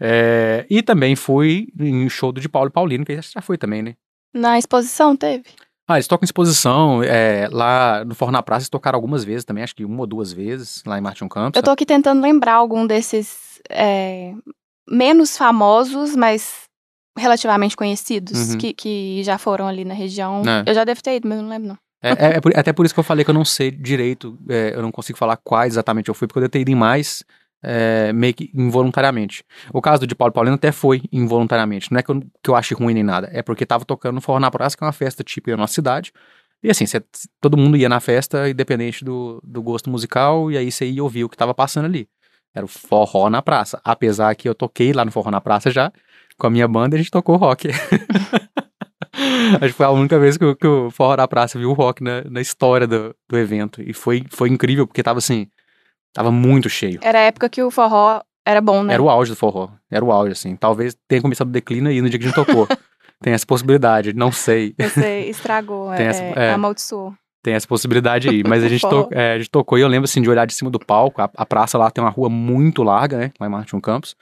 É, 0.00 0.66
e 0.70 0.82
também 0.82 1.14
fui 1.14 1.68
em 1.78 2.04
um 2.06 2.08
show 2.08 2.32
do 2.32 2.40
de 2.40 2.48
Paulo 2.48 2.68
e 2.68 2.72
Paulino, 2.72 3.04
que 3.04 3.20
já 3.20 3.40
foi 3.40 3.58
também, 3.58 3.82
né? 3.82 3.94
Na 4.34 4.58
exposição 4.58 5.16
teve. 5.16 5.44
Ah, 5.88 5.96
eles 5.96 6.06
tocam 6.06 6.24
em 6.24 6.26
exposição, 6.26 7.02
é, 7.02 7.48
lá 7.50 8.04
no 8.04 8.14
Forno 8.14 8.32
na 8.32 8.42
Praça 8.42 8.62
eles 8.62 8.68
tocaram 8.68 8.96
algumas 8.96 9.24
vezes 9.24 9.44
também, 9.44 9.64
acho 9.64 9.74
que 9.74 9.84
uma 9.84 10.00
ou 10.00 10.06
duas 10.06 10.32
vezes, 10.32 10.84
lá 10.86 10.96
em 10.96 11.00
Martin 11.00 11.26
Campos. 11.26 11.56
Eu 11.58 11.64
tô 11.64 11.70
aqui 11.70 11.84
tentando 11.84 12.22
lembrar 12.22 12.54
algum 12.54 12.86
desses 12.86 13.60
é, 13.68 14.32
menos 14.88 15.36
famosos, 15.36 16.14
mas 16.14 16.69
relativamente 17.20 17.76
conhecidos, 17.76 18.50
Uhum. 18.52 18.58
que, 18.58 18.72
que 18.72 19.22
já 19.22 19.38
foram 19.38 19.66
ali 19.68 19.84
na 19.84 19.94
região. 19.94 20.42
É. 20.46 20.70
Eu 20.70 20.74
já 20.74 20.84
devo 20.84 21.02
ter 21.02 21.16
ido, 21.16 21.28
mas 21.28 21.36
eu 21.38 21.42
não 21.42 21.50
lembro 21.50 21.68
não. 21.68 21.78
É, 22.02 22.10
é- 22.12 22.36
é 22.36 22.40
por- 22.40 22.56
até 22.58 22.72
por 22.72 22.84
isso 22.86 22.94
que 22.94 23.00
eu 23.00 23.04
falei 23.04 23.24
que 23.24 23.30
eu 23.30 23.34
não 23.34 23.44
sei 23.44 23.70
direito, 23.70 24.38
é, 24.48 24.72
eu 24.74 24.80
não 24.82 24.90
consigo 24.90 25.18
falar 25.18 25.36
quais 25.36 25.74
exatamente 25.74 26.08
eu 26.08 26.14
fui, 26.14 26.26
porque 26.26 26.38
eu 26.38 26.42
devo 26.42 26.50
ter 26.52 26.60
ido 26.60 26.70
em 26.70 26.74
mais 26.74 27.22
é, 27.62 28.10
meio 28.14 28.32
que 28.32 28.50
involuntariamente. 28.54 29.44
O 29.70 29.82
caso 29.82 30.00
do 30.00 30.06
de 30.06 30.14
Paulo 30.14 30.32
Paulino 30.32 30.54
até 30.54 30.72
foi 30.72 31.02
involuntariamente. 31.12 31.92
Não 31.92 31.98
é 31.98 32.02
que 32.02 32.10
eu, 32.10 32.20
que 32.42 32.48
eu 32.50 32.56
ache 32.56 32.72
ruim 32.72 32.94
nem 32.94 33.02
nada, 33.02 33.28
é 33.34 33.42
porque 33.42 33.66
tava 33.66 33.84
tocando 33.84 34.14
no 34.14 34.20
Forró 34.22 34.40
na 34.40 34.50
Praça, 34.50 34.74
que 34.78 34.82
é 34.82 34.86
uma 34.86 34.92
festa 34.94 35.22
típica 35.22 35.50
da 35.52 35.58
nossa 35.58 35.74
cidade. 35.74 36.10
E 36.62 36.70
assim, 36.70 36.86
cê- 36.86 37.02
todo 37.38 37.58
mundo 37.58 37.76
ia 37.76 37.86
na 37.88 38.00
festa, 38.00 38.48
independente 38.48 39.04
do, 39.04 39.42
do 39.44 39.62
gosto 39.62 39.90
musical, 39.90 40.50
e 40.50 40.56
aí 40.56 40.72
você 40.72 40.86
ia 40.88 41.02
ouvir 41.02 41.24
o 41.24 41.28
que 41.28 41.36
tava 41.36 41.52
passando 41.52 41.84
ali. 41.84 42.08
Era 42.54 42.64
o 42.64 42.68
Forró 42.68 43.28
na 43.28 43.42
Praça. 43.42 43.78
Apesar 43.84 44.34
que 44.34 44.48
eu 44.48 44.54
toquei 44.54 44.94
lá 44.94 45.04
no 45.04 45.12
Forró 45.12 45.30
na 45.30 45.40
Praça 45.42 45.70
já, 45.70 45.92
com 46.40 46.46
a 46.46 46.50
minha 46.50 46.66
banda, 46.66 46.96
e 46.96 46.98
a 46.98 46.98
gente 47.02 47.10
tocou 47.10 47.36
rock. 47.36 47.68
Acho 49.60 49.66
que 49.66 49.72
foi 49.72 49.86
a 49.86 49.90
única 49.90 50.18
vez 50.18 50.36
que, 50.36 50.44
o- 50.44 50.56
que 50.56 50.66
o 50.66 50.90
Forró 50.90 51.16
na 51.16 51.28
Praça 51.28 51.58
viu 51.58 51.70
o 51.70 51.74
rock 51.74 52.02
na, 52.02 52.22
na 52.24 52.40
história 52.40 52.86
do, 52.86 53.14
do 53.28 53.36
evento. 53.38 53.82
E 53.82 53.92
foi, 53.92 54.24
foi 54.30 54.48
incrível, 54.48 54.86
porque 54.86 55.02
tava 55.02 55.18
assim, 55.18 55.46
tava 56.12 56.30
muito 56.30 56.68
cheio. 56.68 56.98
Era 57.02 57.18
a 57.18 57.22
época 57.22 57.48
que 57.48 57.62
o 57.62 57.70
forró 57.70 58.20
era 58.46 58.60
bom, 58.60 58.82
né? 58.82 58.94
Era 58.94 59.02
o 59.02 59.10
auge 59.10 59.30
do 59.32 59.36
forró. 59.36 59.68
Era 59.90 60.04
o 60.04 60.10
auge, 60.12 60.32
assim. 60.32 60.56
Talvez 60.56 60.96
tenha 61.08 61.20
começado 61.20 61.48
o 61.48 61.52
declínio 61.52 61.90
aí 61.90 62.00
no 62.00 62.08
dia 62.08 62.18
que 62.18 62.24
a 62.24 62.28
gente 62.28 62.34
tocou. 62.36 62.66
Tem 63.22 63.34
essa 63.34 63.44
possibilidade, 63.44 64.14
não 64.14 64.32
sei. 64.32 64.74
Você 64.78 65.26
estragou, 65.28 65.90
Tem 65.94 66.06
é, 66.06 66.08
essa- 66.08 66.22
é. 66.24 66.52
amaldiçoou. 66.54 67.12
Tem 67.42 67.54
essa 67.54 67.66
possibilidade 67.66 68.28
aí. 68.28 68.42
Mas 68.46 68.62
a 68.64 68.68
gente, 68.68 68.82
to- 68.88 69.08
é, 69.12 69.32
a 69.34 69.38
gente 69.38 69.50
tocou 69.50 69.76
e 69.78 69.80
eu 69.82 69.88
lembro, 69.88 70.04
assim, 70.04 70.22
de 70.22 70.30
olhar 70.30 70.46
de 70.46 70.54
cima 70.54 70.70
do 70.70 70.78
palco. 70.78 71.20
A, 71.20 71.30
a 71.36 71.44
praça 71.46 71.76
lá 71.76 71.90
tem 71.90 72.02
uma 72.02 72.10
rua 72.10 72.28
muito 72.30 72.82
larga, 72.82 73.18
né? 73.18 73.32
Lá 73.40 73.46
em 73.46 73.50
Martin 73.50 73.80
Campos. 73.80 74.14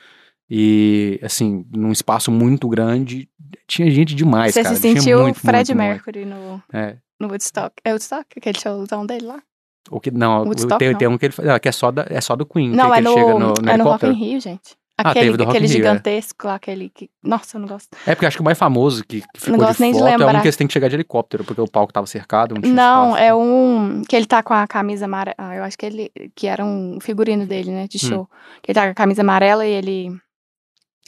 E, 0.51 1.21
assim, 1.23 1.65
num 1.75 1.93
espaço 1.93 2.31
muito 2.31 2.69
grande, 2.69 3.29
tinha 3.67 3.91
gente 3.91 4.15
demais, 4.15 4.55
Você 4.55 4.63
cara. 4.63 4.75
se 4.75 4.81
Tinha 4.81 4.95
sentiu 4.95 5.21
muito, 5.23 5.41
Fred 5.41 5.75
muito, 5.75 5.77
muito. 5.77 5.91
Mercury 5.91 6.25
no, 6.25 6.63
É. 6.73 6.97
no 7.21 7.29
Woodstock. 7.29 7.75
É 7.85 7.91
Woodstock? 7.93 8.27
Aquele 8.37 8.59
showzão 8.59 9.05
dele 9.05 9.27
lá? 9.27 9.43
O 9.91 10.01
que, 10.01 10.11
não, 10.11 10.45
Woodstock, 10.45 10.79
tem, 10.79 10.91
não. 10.93 10.99
tem 10.99 11.09
um 11.09 11.19
que 11.19 11.27
ele 11.27 11.33
faz- 11.33 11.49
ah, 11.49 11.59
que 11.59 11.69
é 11.69 11.73
só, 11.73 11.91
da, 11.91 12.07
é 12.11 12.21
só 12.21 12.35
do 12.37 12.45
Queen, 12.47 12.71
não, 12.71 12.87
que, 12.91 12.93
é 12.93 12.97
que 12.97 13.01
no, 13.03 13.13
chega 13.15 13.33
no, 13.39 13.39
no 13.63 13.71
é 13.71 13.77
no 13.77 13.85
Rock 13.85 14.07
in 14.07 14.13
Rio, 14.13 14.41
gente. 14.41 14.77
Ah, 15.01 15.11
Aquele, 15.11 15.31
Rock 15.31 15.43
aquele 15.45 15.59
Rio, 15.67 15.75
é. 15.75 15.77
gigantesco 15.77 16.47
lá, 16.49 16.57
aquele 16.57 16.89
que... 16.91 17.09
Nossa, 17.23 17.57
eu 17.57 17.61
não 17.61 17.69
gosto. 17.69 17.89
É 18.05 18.15
porque 18.17 18.27
acho 18.27 18.37
que 18.37 18.41
o 18.41 18.45
mais 18.45 18.59
famoso 18.59 19.05
que, 19.05 19.21
que 19.33 19.41
ficou 19.41 19.57
gosto 19.57 19.77
de 19.77 19.81
nem 19.83 19.93
de 19.93 19.99
foto 19.99 20.09
é 20.09 20.17
um 20.17 20.19
lembrar. 20.19 20.41
que 20.41 20.49
eles 20.49 20.57
têm 20.57 20.67
que 20.67 20.73
chegar 20.73 20.89
de 20.89 20.97
helicóptero, 20.97 21.45
porque 21.45 21.61
o 21.61 21.69
palco 21.71 21.93
tava 21.93 22.07
cercado, 22.07 22.57
não 22.61 22.69
Não, 22.69 23.17
é 23.17 23.33
um 23.33 24.03
que 24.09 24.17
ele 24.17 24.27
tá 24.27 24.43
com 24.43 24.53
a 24.53 24.67
camisa 24.67 25.05
amarela. 25.05 25.37
Ah, 25.39 25.55
eu 25.55 25.63
acho 25.63 25.79
que 25.79 25.87
ele 25.87 26.11
que 26.35 26.49
era 26.49 26.65
um 26.65 26.99
figurino 27.01 27.47
dele, 27.47 27.71
né, 27.71 27.85
Hum. 27.85 27.89
de 27.89 27.99
show. 27.99 28.29
Que 28.61 28.73
ele 28.73 28.75
tá 28.75 28.85
com 28.87 28.91
a 28.91 28.95
camisa 28.95 29.23
amarela 29.23 29.65
e 29.65 29.71
ele 29.71 30.11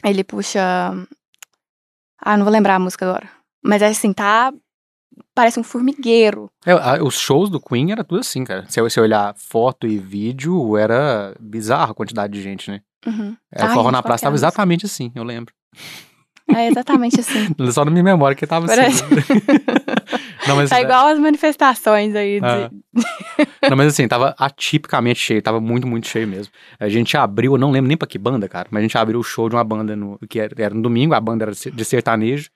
ele 0.03 0.23
puxa 0.23 0.59
Ah, 2.23 2.37
não 2.37 2.43
vou 2.45 2.51
lembrar 2.53 2.75
a 2.75 2.79
música 2.79 3.05
agora. 3.09 3.29
Mas 3.63 3.81
é 3.81 3.87
assim, 3.87 4.13
tá 4.13 4.53
parece 5.35 5.59
um 5.59 5.63
formigueiro. 5.63 6.49
É, 6.65 6.71
a- 6.71 7.03
os 7.03 7.17
shows 7.19 7.49
do 7.49 7.59
Queen 7.59 7.91
era 7.91 8.03
tudo 8.03 8.19
assim, 8.21 8.43
cara. 8.43 8.65
Se 8.69 8.81
você 8.81 8.99
olhar 8.99 9.33
foto 9.35 9.85
e 9.87 9.97
vídeo, 9.97 10.77
era 10.77 11.35
bizarro 11.39 11.91
a 11.91 11.95
quantidade 11.95 12.33
de 12.33 12.41
gente, 12.41 12.69
né? 12.71 12.81
Uhum. 13.05 13.35
É, 13.51 13.63
o 13.63 13.67
Ai, 13.67 13.73
Forró 13.73 13.91
na 13.91 14.01
Praça 14.03 14.23
é 14.23 14.27
tava 14.27 14.35
exatamente 14.35 14.85
assim, 14.85 15.11
eu 15.15 15.23
lembro. 15.23 15.53
É 16.53 16.67
exatamente 16.67 17.19
assim. 17.19 17.47
Só 17.71 17.83
na 17.85 17.91
minha 17.91 18.03
memória 18.03 18.35
que 18.35 18.45
tava 18.45 18.65
assim. 18.71 19.05
não, 20.47 20.55
mas, 20.55 20.69
tá 20.69 20.81
igual 20.81 21.07
as 21.07 21.19
manifestações 21.19 22.15
aí 22.15 22.39
de- 22.39 22.45
Ah. 22.45 22.69
não, 23.69 23.77
mas 23.77 23.87
assim, 23.87 24.07
tava 24.07 24.35
atipicamente 24.37 25.19
cheio, 25.19 25.41
tava 25.41 25.59
muito, 25.59 25.87
muito 25.87 26.07
cheio 26.07 26.27
mesmo. 26.27 26.51
A 26.79 26.89
gente 26.89 27.15
abriu, 27.17 27.53
eu 27.53 27.57
não 27.57 27.71
lembro 27.71 27.87
nem 27.87 27.97
pra 27.97 28.07
que 28.07 28.17
banda, 28.17 28.47
cara, 28.49 28.67
mas 28.71 28.79
a 28.79 28.83
gente 28.83 28.97
abriu 28.97 29.19
o 29.19 29.23
show 29.23 29.49
de 29.49 29.55
uma 29.55 29.63
banda 29.63 29.95
no, 29.95 30.19
que 30.29 30.39
era, 30.39 30.53
era 30.57 30.73
no 30.75 30.81
domingo, 30.81 31.13
a 31.13 31.19
banda 31.19 31.45
era 31.45 31.51
de 31.51 31.85
sertanejo. 31.85 32.49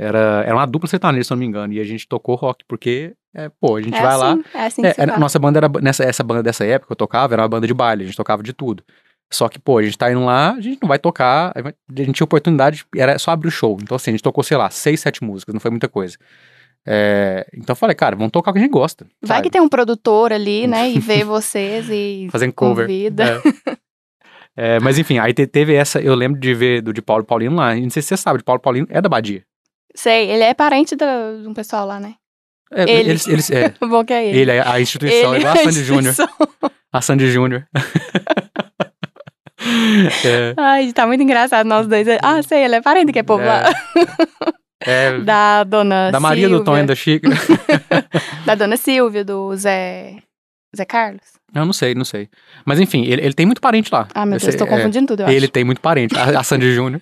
Era, 0.00 0.44
era 0.46 0.54
uma 0.54 0.64
dupla 0.66 0.88
sertaneja, 0.88 1.24
se 1.24 1.32
eu 1.32 1.36
não 1.36 1.40
me 1.40 1.46
engano. 1.46 1.72
E 1.72 1.80
a 1.80 1.84
gente 1.84 2.06
tocou 2.06 2.36
rock, 2.36 2.64
porque, 2.68 3.14
é, 3.34 3.48
pô, 3.60 3.74
a 3.76 3.82
gente 3.82 3.96
é 3.96 4.00
vai 4.00 4.06
assim, 4.14 4.20
lá. 4.20 4.38
É 4.54 4.66
assim 4.66 4.82
que 4.82 4.88
É, 4.88 4.94
se 4.94 5.00
era- 5.00 5.18
nossa 5.18 5.38
banda 5.40 5.58
era 5.58 5.68
nessa 5.82 6.04
essa 6.04 6.22
banda 6.22 6.40
dessa 6.40 6.64
época 6.64 6.92
eu 6.92 6.96
tocava 6.96 7.34
era 7.34 7.42
uma 7.42 7.48
banda 7.48 7.66
de 7.66 7.74
baile, 7.74 8.04
a 8.04 8.06
gente 8.06 8.16
tocava 8.16 8.40
de 8.42 8.52
tudo. 8.52 8.84
Só 9.30 9.48
que, 9.48 9.58
pô, 9.58 9.76
a 9.78 9.82
gente 9.82 9.98
tá 9.98 10.10
indo 10.10 10.24
lá, 10.24 10.52
a 10.52 10.60
gente 10.60 10.78
não 10.80 10.88
vai 10.88 10.98
tocar, 11.00 11.52
a 11.54 11.60
gente 12.00 12.12
tinha 12.14 12.24
oportunidade, 12.24 12.86
era 12.96 13.18
só 13.18 13.32
abrir 13.32 13.48
o 13.48 13.50
show. 13.50 13.76
Então, 13.82 13.96
assim, 13.96 14.10
a 14.10 14.14
gente 14.14 14.22
tocou, 14.22 14.42
sei 14.44 14.56
lá, 14.56 14.70
seis, 14.70 15.00
sete 15.00 15.22
músicas, 15.22 15.52
não 15.52 15.60
foi 15.60 15.70
muita 15.72 15.88
coisa. 15.88 16.16
É, 16.86 17.46
então 17.54 17.72
eu 17.72 17.76
falei, 17.76 17.94
cara, 17.94 18.16
vamos 18.16 18.30
tocar 18.32 18.50
o 18.50 18.54
que 18.54 18.60
a 18.60 18.62
gente 18.62 18.70
gosta. 18.70 19.06
Vai 19.22 19.36
sabe? 19.38 19.42
que 19.48 19.50
tem 19.50 19.60
um 19.60 19.68
produtor 19.68 20.32
ali, 20.32 20.66
né, 20.68 20.90
e 20.90 20.98
vê 20.98 21.22
vocês 21.24 21.86
e 21.90 22.28
Fazendo 22.30 22.52
cover. 22.52 22.86
convida. 22.86 23.40
É. 23.66 23.78
É, 24.60 24.80
mas 24.80 24.98
enfim, 24.98 25.18
aí 25.18 25.32
te- 25.32 25.46
teve 25.46 25.72
essa, 25.74 26.00
eu 26.00 26.14
lembro 26.16 26.40
de 26.40 26.52
ver 26.52 26.82
do 26.82 26.92
de 26.92 27.00
Paulo 27.00 27.24
Paulino 27.24 27.54
lá, 27.56 27.74
não 27.76 27.90
sei 27.90 28.02
se 28.02 28.08
você 28.08 28.16
sabe, 28.16 28.38
de 28.38 28.44
Paulo 28.44 28.60
Paulino 28.60 28.86
é 28.90 29.00
da 29.00 29.08
Badia. 29.08 29.44
Sei, 29.94 30.28
ele 30.30 30.42
é 30.42 30.52
parente 30.52 30.96
do- 30.96 31.42
de 31.42 31.46
um 31.48 31.54
pessoal 31.54 31.86
lá, 31.86 32.00
né? 32.00 32.14
É, 32.72 32.82
Ele. 32.82 33.10
Eles, 33.10 33.26
eles, 33.28 33.50
é, 33.50 33.72
O 33.80 33.86
bom 33.88 34.04
que 34.04 34.12
é 34.12 34.26
ele. 34.26 34.38
ele, 34.40 34.50
é 34.50 34.60
a 34.66 34.78
instituição, 34.80 35.32
Ele 35.34 35.42
igual 35.44 35.56
a 35.56 35.60
é 35.60 35.64
Sandy 35.64 35.84
Júnior. 35.84 36.14
A 36.92 37.00
Sandy 37.00 37.30
Júnior. 37.30 37.66
é, 40.24 40.54
Ai, 40.56 40.92
tá 40.92 41.06
muito 41.06 41.22
engraçado 41.22 41.66
nós 41.66 41.86
dois. 41.86 42.06
Ah, 42.22 42.42
sei, 42.42 42.64
ele 42.64 42.76
é 42.76 42.82
parente 42.82 43.12
que 43.12 43.18
é 43.18 43.22
povo 43.22 43.44
lá. 43.44 43.62
É, 44.80 45.18
Da 45.20 45.64
dona 45.64 46.10
da 46.10 46.20
Maria 46.20 46.42
Silvia, 46.48 46.58
do 46.58 46.64
Tonho 46.64 46.86
da 46.86 46.94
Chica. 46.94 47.28
Da 48.46 48.54
dona 48.54 48.76
Silvia, 48.76 49.24
do 49.24 49.54
Zé... 49.56 50.16
Zé 50.76 50.84
Carlos? 50.84 51.22
Eu 51.54 51.64
não 51.64 51.72
sei, 51.72 51.94
não 51.94 52.04
sei. 52.04 52.28
Mas 52.64 52.78
enfim, 52.78 53.04
ele, 53.06 53.22
ele 53.22 53.32
tem 53.34 53.46
muito 53.46 53.60
parente 53.60 53.88
lá. 53.92 54.06
Ah, 54.14 54.26
meu 54.26 54.36
Esse- 54.36 54.46
Deus, 54.46 54.56
tô 54.56 54.64
é, 54.64 54.68
confundindo 54.68 55.06
tudo, 55.08 55.22
eu 55.22 55.28
Ele 55.28 55.46
acho. 55.46 55.48
tem 55.52 55.64
muito 55.64 55.80
parente. 55.80 56.14
A, 56.16 56.40
a 56.40 56.42
Sandy 56.42 56.72
Júnior. 56.74 57.00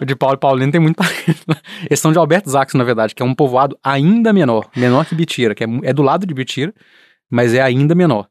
O 0.00 0.04
de 0.06 0.16
Paulo 0.16 0.38
Paulino 0.38 0.72
tem 0.72 0.80
muito 0.80 0.96
parente 0.96 1.42
lá. 1.46 1.56
Eles 1.82 2.00
são 2.00 2.10
de 2.12 2.18
Alberto 2.18 2.48
Zaxo, 2.50 2.78
na 2.78 2.84
verdade, 2.84 3.14
que 3.14 3.22
é 3.22 3.26
um 3.26 3.34
povoado 3.34 3.78
ainda 3.84 4.32
menor. 4.32 4.68
Menor 4.74 5.04
que 5.04 5.14
Bitira, 5.14 5.54
que 5.54 5.64
é, 5.64 5.66
é 5.84 5.92
do 5.92 6.02
lado 6.02 6.26
de 6.26 6.32
Bitira, 6.32 6.72
mas 7.30 7.52
é 7.54 7.60
ainda 7.60 7.94
menor. 7.94 8.26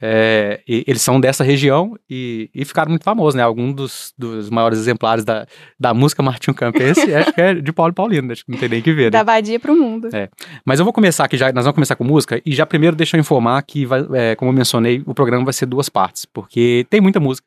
É, 0.00 0.60
e 0.68 0.84
eles 0.86 1.00
são 1.00 1.18
dessa 1.18 1.42
região 1.42 1.96
e, 2.08 2.50
e 2.54 2.64
ficaram 2.66 2.90
muito 2.90 3.02
famosos, 3.02 3.34
né? 3.34 3.42
Alguns 3.42 3.74
dos, 3.74 4.14
dos 4.16 4.50
maiores 4.50 4.78
exemplares 4.78 5.24
da, 5.24 5.46
da 5.80 5.94
música 5.94 6.22
Martinho 6.22 6.54
Campense 6.54 7.00
acho 7.14 7.32
que 7.32 7.40
é 7.40 7.54
de 7.54 7.72
Paulo 7.72 7.94
Paulino, 7.94 8.30
acho 8.30 8.44
que 8.44 8.52
não 8.52 8.58
tem 8.58 8.68
nem 8.68 8.82
que 8.82 8.92
ver, 8.92 9.04
né? 9.04 9.10
Da 9.10 9.22
vadia 9.22 9.58
pro 9.58 9.74
mundo. 9.74 10.14
É. 10.14 10.28
Mas 10.66 10.78
eu 10.78 10.84
vou 10.84 10.92
começar 10.92 11.24
aqui 11.24 11.38
já, 11.38 11.50
nós 11.50 11.64
vamos 11.64 11.74
começar 11.74 11.96
com 11.96 12.04
música, 12.04 12.40
e 12.44 12.54
já 12.54 12.66
primeiro 12.66 12.94
deixa 12.94 13.16
eu 13.16 13.20
informar 13.20 13.62
que, 13.62 13.86
vai, 13.86 14.06
é, 14.12 14.34
como 14.34 14.50
eu 14.50 14.54
mencionei, 14.54 15.02
o 15.06 15.14
programa 15.14 15.44
vai 15.44 15.54
ser 15.54 15.64
duas 15.64 15.88
partes, 15.88 16.26
porque 16.26 16.86
tem 16.90 17.00
muita 17.00 17.18
música. 17.18 17.46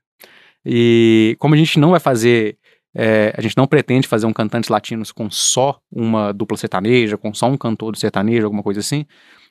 E 0.66 1.36
como 1.40 1.54
a 1.54 1.58
gente 1.58 1.80
não 1.80 1.92
vai 1.92 2.00
fazer, 2.00 2.58
é, 2.96 3.32
a 3.38 3.42
gente 3.42 3.56
não 3.56 3.68
pretende 3.68 4.08
fazer 4.08 4.26
um 4.26 4.34
Cantantes 4.34 4.70
Latinos 4.70 5.12
com 5.12 5.30
só 5.30 5.80
uma 5.92 6.34
dupla 6.34 6.58
sertaneja, 6.58 7.16
com 7.16 7.32
só 7.32 7.48
um 7.48 7.56
cantor 7.56 7.92
do 7.92 8.00
sertanejo, 8.00 8.46
alguma 8.46 8.64
coisa 8.64 8.80
assim, 8.80 9.06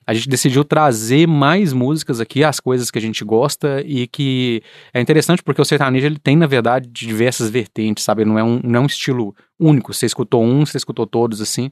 a 0.08 0.14
gente 0.14 0.26
decidiu 0.26 0.64
trazer 0.64 1.28
mais 1.28 1.74
músicas 1.74 2.18
aqui, 2.18 2.42
as 2.42 2.58
coisas 2.58 2.90
que 2.90 2.96
a 2.96 3.00
gente 3.00 3.22
gosta 3.22 3.82
e 3.84 4.06
que 4.06 4.62
é 4.94 5.02
interessante 5.02 5.42
porque 5.42 5.60
o 5.60 5.64
sertanejo 5.66 6.06
ele 6.06 6.18
tem, 6.18 6.34
na 6.34 6.46
verdade, 6.46 6.88
diversas 6.88 7.50
vertentes, 7.50 8.04
sabe? 8.04 8.24
Não 8.24 8.38
é 8.38 8.42
um, 8.42 8.58
não 8.64 8.80
é 8.80 8.82
um 8.82 8.86
estilo 8.86 9.36
único. 9.60 9.92
Você 9.92 10.06
escutou 10.06 10.42
um, 10.42 10.64
você 10.64 10.78
escutou 10.78 11.06
todos, 11.06 11.42
assim. 11.42 11.70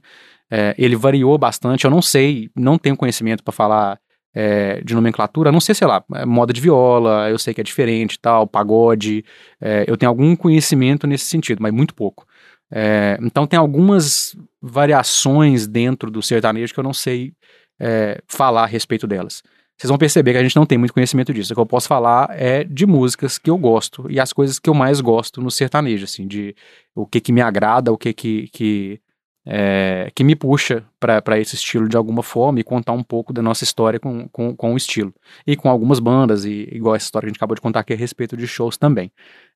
É, 0.51 0.75
ele 0.77 0.95
variou 0.95 1.35
bastante. 1.35 1.85
Eu 1.85 1.89
não 1.89 1.99
sei, 1.99 2.51
não 2.55 2.77
tenho 2.77 2.95
conhecimento 2.95 3.43
para 3.43 3.51
falar 3.51 3.99
é, 4.35 4.81
de 4.81 4.93
nomenclatura. 4.93 5.51
Não 5.51 5.59
sei, 5.59 5.73
sei 5.73 5.87
lá, 5.87 6.03
é, 6.13 6.23
moda 6.23 6.53
de 6.53 6.61
viola, 6.61 7.31
eu 7.31 7.39
sei 7.39 7.55
que 7.55 7.61
é 7.61 7.63
diferente 7.63 8.13
e 8.13 8.19
tal, 8.19 8.45
pagode. 8.45 9.25
é, 9.59 9.83
eu 9.87 9.97
tenho 9.97 10.11
algum 10.11 10.35
conhecimento 10.35 11.07
nesse 11.07 11.25
sentido, 11.25 11.57
mas 11.59 11.73
muito 11.73 11.95
pouco. 11.95 12.23
É, 12.71 13.17
então 13.19 13.47
tem 13.47 13.57
algumas 13.57 14.37
variações 14.61 15.65
dentro 15.65 16.11
do 16.11 16.21
sertanejo 16.21 16.71
que 16.71 16.79
eu 16.79 16.83
não 16.83 16.93
sei 16.93 17.33
é, 17.79 18.21
falar 18.27 18.63
a 18.63 18.67
respeito 18.67 19.07
delas. 19.07 19.43
Vocês 19.77 19.89
vão 19.89 19.97
perceber 19.97 20.31
que 20.31 20.39
a 20.39 20.43
gente 20.43 20.55
não 20.55 20.65
tem 20.65 20.77
muito 20.77 20.93
conhecimento 20.93 21.31
disso. 21.31 21.53
O 21.53 21.55
que 21.55 21.61
eu 21.61 21.65
posso 21.65 21.87
falar 21.87 22.29
é 22.31 22.63
de 22.63 22.87
músicas 22.87 23.37
que 23.37 23.49
eu 23.49 23.57
gosto 23.57 24.09
e 24.09 24.19
as 24.19 24.33
coisas 24.33 24.57
que 24.57 24.67
eu 24.67 24.73
mais 24.73 24.99
gosto 24.99 25.39
no 25.39 25.51
sertanejo, 25.51 26.03
assim, 26.03 26.27
de 26.27 26.55
o 26.95 27.05
que 27.05 27.21
que 27.21 27.31
me 27.31 27.41
agrada, 27.41 27.91
o 27.91 27.97
que 27.97 28.11
que, 28.11 28.47
que, 28.51 28.99
é, 29.45 30.11
que 30.15 30.23
me 30.23 30.35
puxa 30.35 30.83
para 30.99 31.39
esse 31.39 31.53
estilo 31.53 31.87
de 31.87 31.95
alguma 31.95 32.23
forma 32.23 32.59
e 32.59 32.63
contar 32.63 32.93
um 32.93 33.03
pouco 33.03 33.31
da 33.31 33.39
nossa 33.39 33.63
história 33.63 33.99
com, 33.99 34.27
com, 34.29 34.55
com 34.55 34.73
o 34.73 34.77
estilo. 34.77 35.13
E 35.45 35.55
com 35.55 35.69
algumas 35.69 35.99
bandas, 35.99 36.43
e 36.43 36.67
igual 36.71 36.95
essa 36.95 37.05
história 37.05 37.27
que 37.27 37.29
a 37.29 37.33
gente 37.33 37.37
acabou 37.37 37.53
de 37.53 37.61
contar 37.61 37.81
aqui 37.81 37.93
a 37.93 37.95
respeito 37.97 38.35
de 38.35 38.47
shows 38.47 38.77
também. 38.77 39.11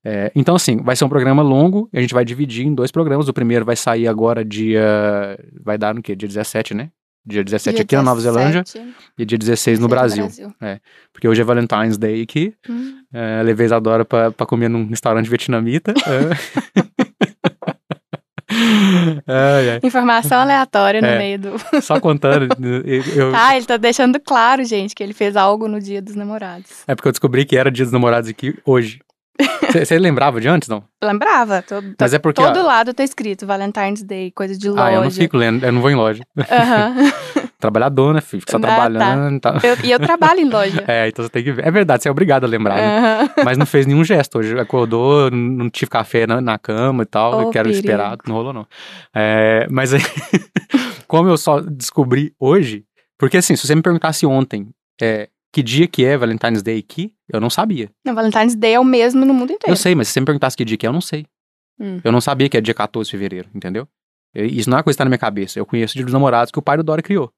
É, 0.05 0.31
então, 0.35 0.53
assim, 0.55 0.77
vai 0.83 0.95
ser 0.95 1.03
um 1.03 1.09
programa 1.09 1.41
longo, 1.41 1.89
a 1.91 1.99
gente 1.99 2.13
vai 2.13 2.23
dividir 2.23 2.67
em 2.67 2.75
dois 2.75 2.91
programas. 2.91 3.27
O 3.27 3.33
primeiro 3.33 3.65
vai 3.65 3.75
sair 3.75 4.07
agora 4.07 4.45
dia. 4.45 5.35
Vai 5.63 5.79
dar 5.79 5.95
no 5.95 6.01
quê? 6.03 6.15
Dia 6.15 6.27
17, 6.27 6.75
né? 6.75 6.91
Dia 7.25 7.43
17 7.43 7.75
Dia 7.75 7.83
aqui 7.83 7.95
na 7.95 8.01
Nova 8.01 8.19
Zelândia 8.19 8.63
17, 8.63 8.95
e 9.17 9.25
dia 9.25 9.37
16 9.37 9.77
no 9.79 9.87
16 9.87 10.27
Brasil. 10.27 10.55
Porque 11.13 11.27
hoje 11.27 11.39
é 11.41 11.43
Valentine's 11.43 11.97
Day 11.97 12.21
aqui. 12.23 12.53
Hum. 12.67 13.03
É, 13.13 13.43
levei 13.43 13.65
a 13.65 13.67
Isadora 13.67 14.03
pra, 14.03 14.31
pra 14.31 14.45
comer 14.45 14.69
num 14.69 14.87
restaurante 14.87 15.29
vietnamita. 15.29 15.93
É. 19.27 19.79
Informação 19.85 20.39
aleatória 20.39 20.99
no 21.01 21.07
É. 21.07 21.17
meio 21.17 21.39
do. 21.39 21.51
Só 21.81 21.99
contando. 21.99 22.47
eu- 23.15 23.33
Ah, 23.35 23.55
ele 23.55 23.65
tá 23.65 23.77
deixando 23.77 24.19
claro, 24.19 24.63
gente, 24.63 24.93
que 24.95 25.01
ele 25.03 25.13
fez 25.13 25.35
algo 25.35 25.67
no 25.67 25.79
dia 25.79 26.01
dos 26.01 26.15
namorados. 26.15 26.83
é 26.87 26.95
porque 26.95 27.07
eu 27.07 27.11
descobri 27.11 27.45
que 27.45 27.55
era 27.57 27.71
dia 27.71 27.85
dos 27.85 27.91
namorados 27.93 28.29
aqui 28.29 28.57
hoje. 28.65 28.99
Você 29.71 29.97
lembrava 29.99 30.39
de 30.41 30.47
antes, 30.47 30.67
não? 30.69 30.83
Lembrava? 31.03 31.61
Todo, 31.61 31.95
Mas 31.99 32.13
é 32.13 32.19
porque. 32.19 32.41
todo 32.41 32.63
lado 32.65 32.93
tá 32.93 33.03
escrito 33.03 33.45
Valentine's 33.47 34.03
Day, 34.03 34.31
coisa 34.31 34.57
de 34.57 34.69
loja. 34.69 34.83
ah, 34.85 34.93
eu 34.93 35.03
não 35.03 35.11
fico 35.11 35.37
lendo, 35.37 35.65
eu 35.65 35.71
não 35.71 35.81
vou 35.81 35.89
em 35.89 35.95
loja. 35.95 36.23
Aham. 36.49 36.95
trabalhador, 37.59 38.13
né, 38.13 38.21
filho? 38.21 38.41
Fica 38.41 38.51
só 38.53 38.57
Ah, 38.57 38.61
tá. 38.61 38.67
trabalhando 38.67 39.35
e 39.35 39.39
tal. 39.39 39.53
Eu- 39.63 39.77
e 39.83 39.91
eu 39.91 39.99
trabalho 39.99 40.39
em 40.39 40.49
loja. 40.49 40.83
É, 40.87 41.07
então 41.07 41.23
você 41.23 41.29
tem 41.29 41.43
que 41.43 41.51
ver. 41.51 41.65
É 41.67 41.71
verdade, 41.71 42.01
você 42.03 42.09
é 42.09 42.11
obrigado 42.11 42.43
a 42.43 42.47
lembrar, 42.47 42.75
né? 42.75 42.97
Aham. 42.97 43.29
Mas 43.45 43.57
não 43.57 43.65
fez 43.65 43.85
nenhum 43.85 44.03
gesto 44.03 44.39
hoje. 44.39 44.57
Acordou, 44.59 45.29
não 45.31 45.69
tive 45.69 45.89
café 45.89 46.25
na, 46.25 46.41
na 46.41 46.57
cama 46.57 47.03
e 47.03 47.05
tal, 47.05 47.41
Ô, 47.41 47.49
que 47.51 47.57
era 47.57 47.65
perigo. 47.67 47.79
esperado, 47.79 48.21
não 48.27 48.35
rolou 48.35 48.51
não. 48.53 48.67
É, 49.13 49.67
mas 49.69 49.93
aí, 49.93 50.01
como 51.07 51.29
eu 51.29 51.37
só 51.37 51.59
descobri 51.59 52.33
hoje, 52.39 52.83
porque 53.17 53.37
assim, 53.37 53.55
se 53.55 53.65
você 53.67 53.75
me 53.75 53.81
perguntasse 53.81 54.25
ontem 54.25 54.69
é, 55.01 55.29
que 55.51 55.61
dia 55.63 55.87
que 55.87 56.05
é 56.05 56.17
Valentine's 56.17 56.61
Day 56.61 56.79
aqui, 56.79 57.13
eu 57.31 57.39
não 57.39 57.49
sabia. 57.49 57.89
Não, 58.05 58.13
Valentine's 58.15 58.55
Day 58.55 58.73
é 58.73 58.79
o 58.79 58.83
mesmo 58.85 59.25
no 59.25 59.33
mundo 59.33 59.51
inteiro. 59.53 59.71
Eu 59.71 59.75
sei, 59.77 59.93
mas 59.95 60.07
se 60.07 60.13
você 60.13 60.19
me 60.21 60.25
perguntasse 60.25 60.55
que 60.55 60.63
dia 60.65 60.77
que 60.77 60.85
é, 60.85 60.89
eu 60.89 60.93
não 60.93 61.01
sei. 61.01 61.25
Hum. 61.79 61.99
Eu 62.03 62.11
não 62.11 62.21
sabia 62.21 62.47
que 62.49 62.57
é 62.57 62.61
dia 62.61 62.73
14 62.73 63.07
de 63.07 63.11
fevereiro, 63.11 63.49
entendeu? 63.53 63.87
Eu- 64.33 64.45
Isso 64.45 64.69
não 64.69 64.77
é 64.77 64.79
uma 64.79 64.83
coisa 64.83 64.95
que 64.95 64.99
tá 64.99 65.05
na 65.05 65.09
minha 65.09 65.17
cabeça. 65.17 65.59
Eu 65.59 65.65
conheço 65.65 65.95
de 65.97 66.03
dos 66.03 66.13
namorados 66.13 66.51
que 66.51 66.59
o 66.59 66.61
pai 66.61 66.77
do 66.77 66.83
Dória 66.83 67.01
criou. 67.03 67.31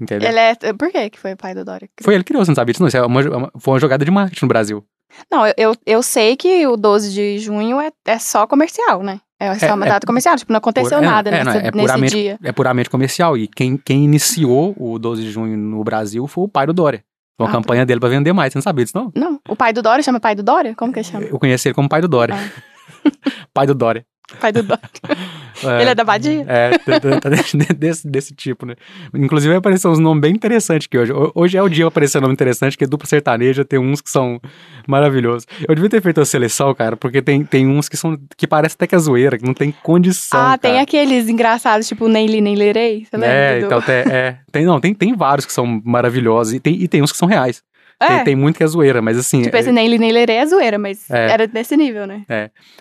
Entendeu? 0.00 0.28
Ele 0.28 0.38
é... 0.38 0.54
Por 0.74 0.90
que 0.90 1.10
que 1.10 1.18
foi 1.18 1.32
o 1.32 1.36
pai 1.36 1.54
do 1.54 1.64
Dória? 1.64 1.88
Foi 2.02 2.14
ele 2.14 2.22
que 2.24 2.28
criou, 2.28 2.44
você 2.44 2.50
não 2.50 2.56
sabia 2.56 2.72
disso? 2.72 2.82
Não, 2.82 2.88
isso 2.88 2.96
é 2.96 3.02
uma, 3.04 3.20
uma- 3.36 3.52
foi 3.58 3.74
uma 3.74 3.80
jogada 3.80 4.04
de 4.04 4.10
marketing 4.10 4.44
no 4.44 4.48
Brasil. 4.48 4.84
Não, 5.30 5.46
eu, 5.46 5.54
eu, 5.56 5.74
eu 5.86 6.02
sei 6.02 6.36
que 6.36 6.66
o 6.66 6.76
12 6.76 7.12
de 7.12 7.38
junho 7.38 7.80
é, 7.80 7.90
é 8.06 8.18
só 8.18 8.46
comercial, 8.46 9.02
né? 9.02 9.20
É 9.40 9.54
só 9.58 9.66
É, 9.66 9.74
uma 9.74 9.86
é- 9.86 9.88
data 9.88 10.06
comercial. 10.06 10.36
Tipo, 10.36 10.52
não 10.52 10.58
aconteceu 10.58 10.98
Por- 10.98 11.04
é, 11.04 11.06
nada 11.06 11.30
é, 11.30 11.44
não, 11.44 11.52
nessa- 11.52 11.66
é 11.66 11.96
nesse 12.00 12.14
dia. 12.16 12.38
é 12.42 12.52
puramente 12.52 12.90
comercial. 12.90 13.36
E 13.36 13.46
quem, 13.46 13.76
quem 13.76 14.04
iniciou 14.04 14.74
o 14.78 14.98
12 14.98 15.22
de 15.22 15.30
junho 15.30 15.56
no 15.56 15.82
Brasil 15.84 16.26
foi 16.26 16.44
o 16.44 16.48
pai 16.48 16.66
do 16.66 16.72
Dória. 16.72 17.04
Foi 17.36 17.46
uma 17.46 17.50
Ah, 17.50 17.52
tá. 17.52 17.58
campanha 17.58 17.86
dele 17.86 18.00
pra 18.00 18.08
vender 18.08 18.32
mais. 18.32 18.52
Você 18.52 18.58
não 18.58 18.62
sabia 18.62 18.84
disso, 18.84 18.98
não? 18.98 19.12
Não, 19.14 19.38
o 19.48 19.54
pai 19.54 19.72
do 19.72 19.80
Dória 19.80 20.02
chama 20.02 20.18
pai 20.18 20.34
do 20.34 20.42
Dória? 20.42 20.74
Como 20.74 20.92
que 20.92 20.98
ele 20.98 21.04
chama? 21.06 21.24
Eu 21.26 21.38
conheci 21.38 21.68
ele 21.68 21.74
como 21.74 21.88
pai 21.88 22.00
do 22.00 22.08
Dória. 22.08 22.34
Ah. 22.34 22.62
pai 23.54 23.66
do 23.66 23.74
Dória. 23.76 24.04
Pai 24.40 24.50
do 24.52 24.62
Dória. 24.62 24.82
Ele 25.62 25.90
é 25.90 25.94
da 25.94 26.04
Badia? 26.04 26.44
É, 26.48 26.70
t- 26.78 27.00
t- 27.00 27.20
t- 27.20 27.74
desse, 27.74 28.06
desse 28.08 28.34
tipo, 28.34 28.64
né? 28.66 28.74
Inclusive 29.14 29.54
apareceu 29.54 29.90
uns 29.90 29.98
nomes 29.98 30.20
bem 30.20 30.32
interessantes 30.32 30.86
aqui 30.86 30.98
hoje. 30.98 31.12
Ho- 31.12 31.32
Hoje 31.34 31.56
é 31.56 31.62
o 31.62 31.68
dia 31.68 31.84
que 31.84 31.88
aparecer 31.88 32.20
nome 32.20 32.32
interessante, 32.34 32.72
porque 32.76 32.86
dupla 32.86 33.06
sertaneja 33.06 33.64
tem 33.64 33.78
uns 33.78 34.00
que 34.00 34.10
são 34.10 34.40
maravilhosos. 34.86 35.46
Eu 35.68 35.74
devia 35.74 35.90
ter 35.90 36.00
feito 36.02 36.20
a 36.20 36.24
seleção, 36.24 36.74
cara, 36.74 36.96
porque 36.96 37.20
tem, 37.22 37.44
tem 37.44 37.66
uns 37.66 37.88
que 37.88 37.96
são 37.96 38.18
que 38.36 38.46
parece 38.46 38.74
até 38.74 38.86
que 38.86 38.94
é 38.94 38.98
zoeira, 38.98 39.38
que 39.38 39.44
não 39.44 39.54
tem 39.54 39.72
condição. 39.82 40.40
ah, 40.40 40.58
tem 40.58 40.72
cara. 40.72 40.82
aqueles 40.82 41.28
engraçados, 41.28 41.86
tipo, 41.88 42.08
nem 42.08 42.26
li, 42.26 42.40
nem 42.40 42.54
lerei. 42.56 43.04
Você 43.04 43.16
lembra? 43.16 43.34
É, 43.34 43.60
então 43.60 43.80
tem, 43.82 43.94
é, 43.96 44.38
tem, 44.50 44.64
não, 44.64 44.80
tem, 44.80 44.94
tem 44.94 45.14
vários 45.14 45.44
que 45.46 45.52
são 45.52 45.80
maravilhosos 45.84 46.54
e 46.54 46.60
tem, 46.60 46.74
e 46.82 46.88
tem 46.88 47.02
uns 47.02 47.12
que 47.12 47.18
são 47.18 47.28
reais. 47.28 47.62
É, 48.00 48.06
Tem, 48.16 48.24
tem 48.24 48.36
muito 48.36 48.56
que 48.56 48.62
é 48.62 48.66
zoeira, 48.66 49.02
mas 49.02 49.18
assim. 49.18 49.42
tipo, 49.42 49.56
é- 49.56 49.60
esse 49.60 49.72
nem 49.72 49.88
li, 49.88 49.98
nem 49.98 50.12
lerei 50.12 50.36
é 50.36 50.46
zoeira, 50.46 50.78
mas 50.78 51.10
É. 51.10 51.30
era 51.32 51.46
desse 51.48 51.76
nível, 51.76 52.06
né? 52.06 52.24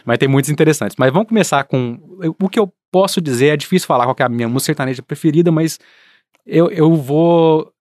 Mas 0.05 0.17
tem 0.19 0.27
muitos 0.29 0.51
interessantes. 0.51 0.95
Mas 0.97 1.11
vamos 1.11 1.27
começar 1.27 1.63
com. 1.63 1.97
O 2.39 2.47
que 2.47 2.59
eu 2.59 2.71
posso 2.91 3.19
dizer, 3.19 3.47
é 3.47 3.57
difícil 3.57 3.87
falar 3.87 4.05
qual 4.05 4.15
é 4.19 4.23
a 4.23 4.29
minha 4.29 4.47
música 4.47 4.67
sertaneja 4.67 5.01
preferida, 5.01 5.51
mas 5.51 5.79
eu, 6.45 6.69
eu 6.69 6.93
vou 6.95 7.71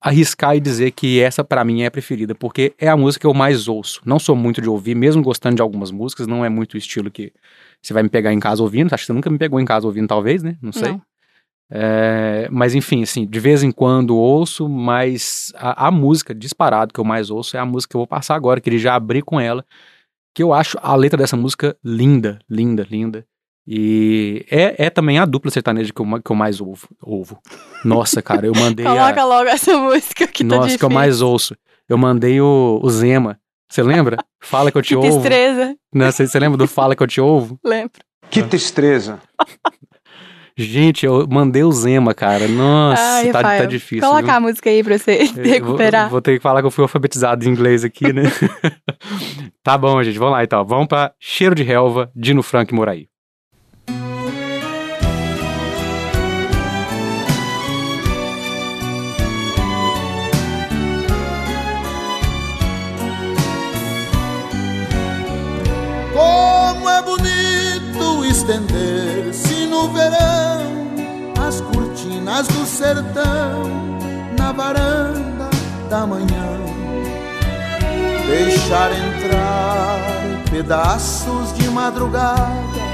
arriscar 0.00 0.56
e 0.56 0.60
dizer 0.60 0.90
que 0.92 1.20
essa 1.20 1.42
pra 1.44 1.64
mim 1.64 1.82
é 1.82 1.86
a 1.86 1.90
preferida, 1.90 2.34
porque 2.34 2.72
é 2.78 2.88
a 2.88 2.96
música 2.96 3.22
que 3.22 3.26
eu 3.26 3.34
mais 3.34 3.66
ouço. 3.68 4.00
Não 4.04 4.18
sou 4.18 4.36
muito 4.36 4.60
de 4.62 4.68
ouvir, 4.68 4.94
mesmo 4.94 5.22
gostando 5.22 5.56
de 5.56 5.62
algumas 5.62 5.90
músicas, 5.90 6.26
não 6.26 6.44
é 6.44 6.48
muito 6.48 6.74
o 6.74 6.76
estilo 6.78 7.10
que 7.10 7.32
você 7.82 7.92
vai 7.92 8.02
me 8.02 8.08
pegar 8.08 8.32
em 8.32 8.38
casa 8.40 8.62
ouvindo. 8.62 8.92
Acho 8.92 9.02
que 9.02 9.06
você 9.08 9.12
nunca 9.12 9.28
me 9.30 9.38
pegou 9.38 9.58
em 9.60 9.64
casa 9.64 9.86
ouvindo, 9.86 10.06
talvez, 10.08 10.42
né? 10.42 10.56
Não 10.62 10.72
sei. 10.72 10.92
Não. 10.92 11.02
É, 11.70 12.48
mas 12.50 12.74
enfim, 12.74 13.02
assim, 13.02 13.26
de 13.26 13.40
vez 13.40 13.62
em 13.62 13.72
quando 13.72 14.16
ouço, 14.16 14.68
mas 14.68 15.52
a, 15.56 15.88
a 15.88 15.90
música 15.90 16.34
disparado 16.34 16.92
que 16.94 17.00
eu 17.00 17.04
mais 17.04 17.28
ouço 17.30 17.56
é 17.56 17.60
a 17.60 17.64
música 17.66 17.90
que 17.92 17.96
eu 17.96 18.00
vou 18.00 18.06
passar 18.06 18.34
agora, 18.36 18.60
queria 18.60 18.78
já 18.78 18.94
abrir 18.94 19.22
com 19.22 19.40
ela, 19.40 19.64
que 20.34 20.42
eu 20.42 20.52
acho 20.52 20.78
a 20.80 20.94
letra 20.94 21.18
dessa 21.18 21.36
música 21.36 21.76
linda, 21.84 22.38
linda, 22.48 22.86
linda. 22.88 23.26
E 23.66 24.46
é, 24.48 24.86
é 24.86 24.90
também 24.90 25.18
a 25.18 25.24
dupla 25.24 25.50
sertaneja 25.50 25.92
que 25.92 26.00
eu, 26.00 26.06
que 26.22 26.30
eu 26.30 26.36
mais 26.36 26.60
ouvo. 26.60 26.86
ouvo. 27.02 27.40
Nossa, 27.84 28.22
cara, 28.22 28.46
eu 28.46 28.52
mandei. 28.54 28.86
a- 28.86 28.90
Coloca 28.94 29.24
logo 29.24 29.48
essa 29.48 29.76
música 29.76 30.26
que 30.28 30.44
tá 30.44 30.54
Nossa, 30.54 30.68
difícil. 30.68 30.78
que 30.78 30.84
eu 30.84 30.90
mais 30.90 31.20
ouço. 31.20 31.56
Eu 31.88 31.98
mandei 31.98 32.40
o, 32.40 32.78
o 32.80 32.88
Zema. 32.90 33.40
Você 33.68 33.82
lembra? 33.82 34.18
Fala 34.40 34.70
que 34.70 34.78
eu 34.78 34.82
te 34.82 34.90
Que 34.90 34.96
ouvo. 34.96 35.28
Não, 35.92 36.12
Você 36.12 36.28
você 36.28 36.38
lembra 36.38 36.56
do 36.58 36.68
Fala 36.68 36.94
que 36.94 37.02
eu 37.02 37.06
te 37.08 37.20
ouvo? 37.20 37.58
lembro. 37.64 37.90
Que 38.30 38.42
tristeza. 38.44 39.18
Gente, 40.58 41.04
eu 41.04 41.26
mandei 41.28 41.62
o 41.62 41.70
Zema, 41.70 42.14
cara. 42.14 42.48
Nossa, 42.48 43.02
Ai, 43.02 43.26
tá, 43.26 43.32
tá 43.32 43.38
Rafael, 43.48 43.66
difícil. 43.66 44.00
Coloca 44.08 44.22
viu? 44.22 44.34
a 44.34 44.40
música 44.40 44.70
aí 44.70 44.82
pra 44.82 44.96
você 44.98 45.22
Eu 45.22 45.26
vou- 45.34 45.44
recuperar. 45.44 46.08
Vou, 46.08 46.22
ter 46.22 46.36
que 46.36 46.42
falar 46.42 46.62
que 46.62 46.66
eu 46.66 46.70
fui 46.70 46.82
alfabetizado 46.82 47.44
em 47.44 47.48
inglês 47.50 47.84
aqui, 47.84 48.10
né? 48.12 48.22
tá 49.62 49.76
bom, 49.76 50.02
gente. 50.02 50.18
Vamos 50.18 50.32
lá 50.32 50.42
então. 50.44 50.64
Vamos 50.64 50.86
pra 50.86 51.12
Cheiro 51.20 51.54
de 51.54 51.62
Relva, 51.62 52.10
Dino 52.16 52.42
Frank 52.42 52.72
Moraí. 52.74 53.06
Sertão 72.86 73.64
na 74.38 74.52
varanda 74.52 75.50
da 75.90 76.06
manhã. 76.06 76.46
Deixar 78.26 78.92
entrar 78.92 79.98
pedaços 80.50 81.52
de 81.54 81.68
madrugada 81.70 82.84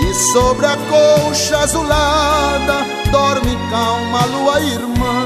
e 0.00 0.14
sobre 0.32 0.66
a 0.66 0.76
colcha 0.90 1.58
azulada 1.58 2.78
dorme 3.12 3.56
calma 3.70 4.22
a 4.22 4.26
lua 4.26 4.60
irmã. 4.60 5.18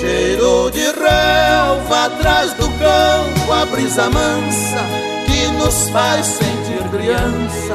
Cheiro 0.00 0.70
de 0.70 0.84
relva 0.84 2.06
atrás 2.06 2.52
do 2.54 2.66
campo, 2.78 3.52
a 3.52 3.66
brisa 3.66 4.08
mansa 4.08 4.82
que 5.26 5.48
nos 5.58 5.90
faz 5.90 6.24
sentir 6.26 6.82
criança, 6.90 7.74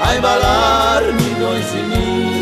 a 0.00 0.14
embalar 0.16 1.02
milhões 1.02 1.70
de 1.72 1.82
ninhos. 1.82 2.41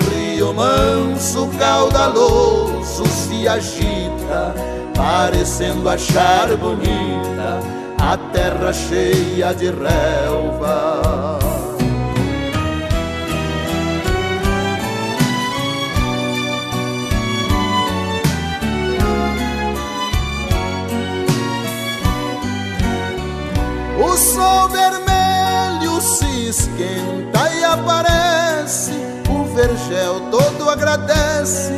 manso, 0.53 1.49
caudaloso, 1.57 3.05
se 3.05 3.47
agita, 3.47 4.53
parecendo 4.95 5.89
achar 5.89 6.55
bonita 6.57 7.59
a 8.01 8.17
terra 8.33 8.73
cheia 8.73 9.53
de 9.53 9.69
relva. 9.69 11.39
O 24.03 24.17
sol 24.17 24.69
vermelho 24.69 26.01
se 26.01 26.47
esquenta 26.47 27.49
e 27.53 27.63
aparece. 27.63 29.10
Vergel 29.61 30.19
todo 30.31 30.71
agradece 30.71 31.71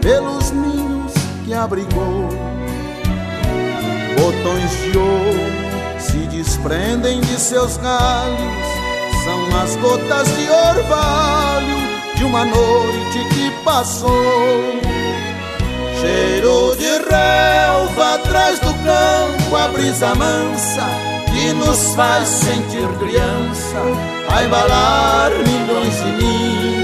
pelos 0.00 0.52
ninhos 0.52 1.12
que 1.44 1.52
abrigou. 1.52 2.28
Botões 4.16 4.70
de 4.70 4.96
ouro 4.96 5.98
se 5.98 6.18
desprendem 6.28 7.20
de 7.20 7.40
seus 7.40 7.76
galhos. 7.78 8.66
São 9.24 9.60
as 9.60 9.74
gotas 9.76 10.28
de 10.36 10.48
orvalho 10.48 11.76
de 12.14 12.24
uma 12.24 12.44
noite 12.44 13.18
que 13.34 13.50
passou. 13.64 14.12
Cheiro 16.00 16.76
de 16.76 16.86
relva 16.86 18.14
atrás 18.14 18.60
do 18.60 18.72
campo, 18.84 19.56
a 19.56 19.66
brisa 19.72 20.14
mansa 20.14 20.86
que 21.32 21.52
nos 21.52 21.96
faz 21.96 22.28
sentir 22.28 22.86
criança, 23.00 23.80
a 24.32 24.44
embalar 24.44 25.32
milhões 25.32 25.96
de 25.96 26.24
ninhos. 26.24 26.83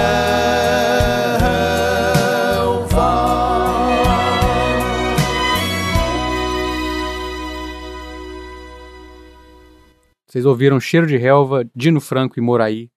Vocês 10.26 10.46
ouviram 10.46 10.80
Cheiro 10.80 11.06
de 11.06 11.18
Relva, 11.18 11.70
Dino 11.76 12.00
Franco 12.00 12.40
e 12.40 12.42
Moraí. 12.42 12.90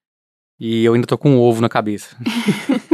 E 0.61 0.85
eu 0.85 0.95
ainda 0.95 1.07
tô 1.09 1.19
com 1.19 1.31
um 1.31 1.41
ovo 1.41 1.61
na 1.61 1.69
cabeça. 1.69 2.17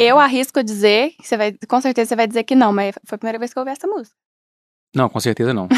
Eu 0.00 0.18
arrisco 0.18 0.62
dizer, 0.62 1.14
você 1.20 1.36
vai, 1.36 1.54
com 1.68 1.80
certeza 1.80 2.08
você 2.08 2.16
vai 2.16 2.26
dizer 2.26 2.44
que 2.44 2.54
não, 2.54 2.72
mas 2.72 2.94
foi 3.04 3.16
a 3.16 3.18
primeira 3.18 3.38
vez 3.38 3.52
que 3.52 3.58
eu 3.58 3.62
ouvi 3.62 3.72
essa 3.72 3.86
música. 3.86 4.14
Não, 4.94 5.08
com 5.08 5.20
certeza 5.20 5.52
não. 5.52 5.68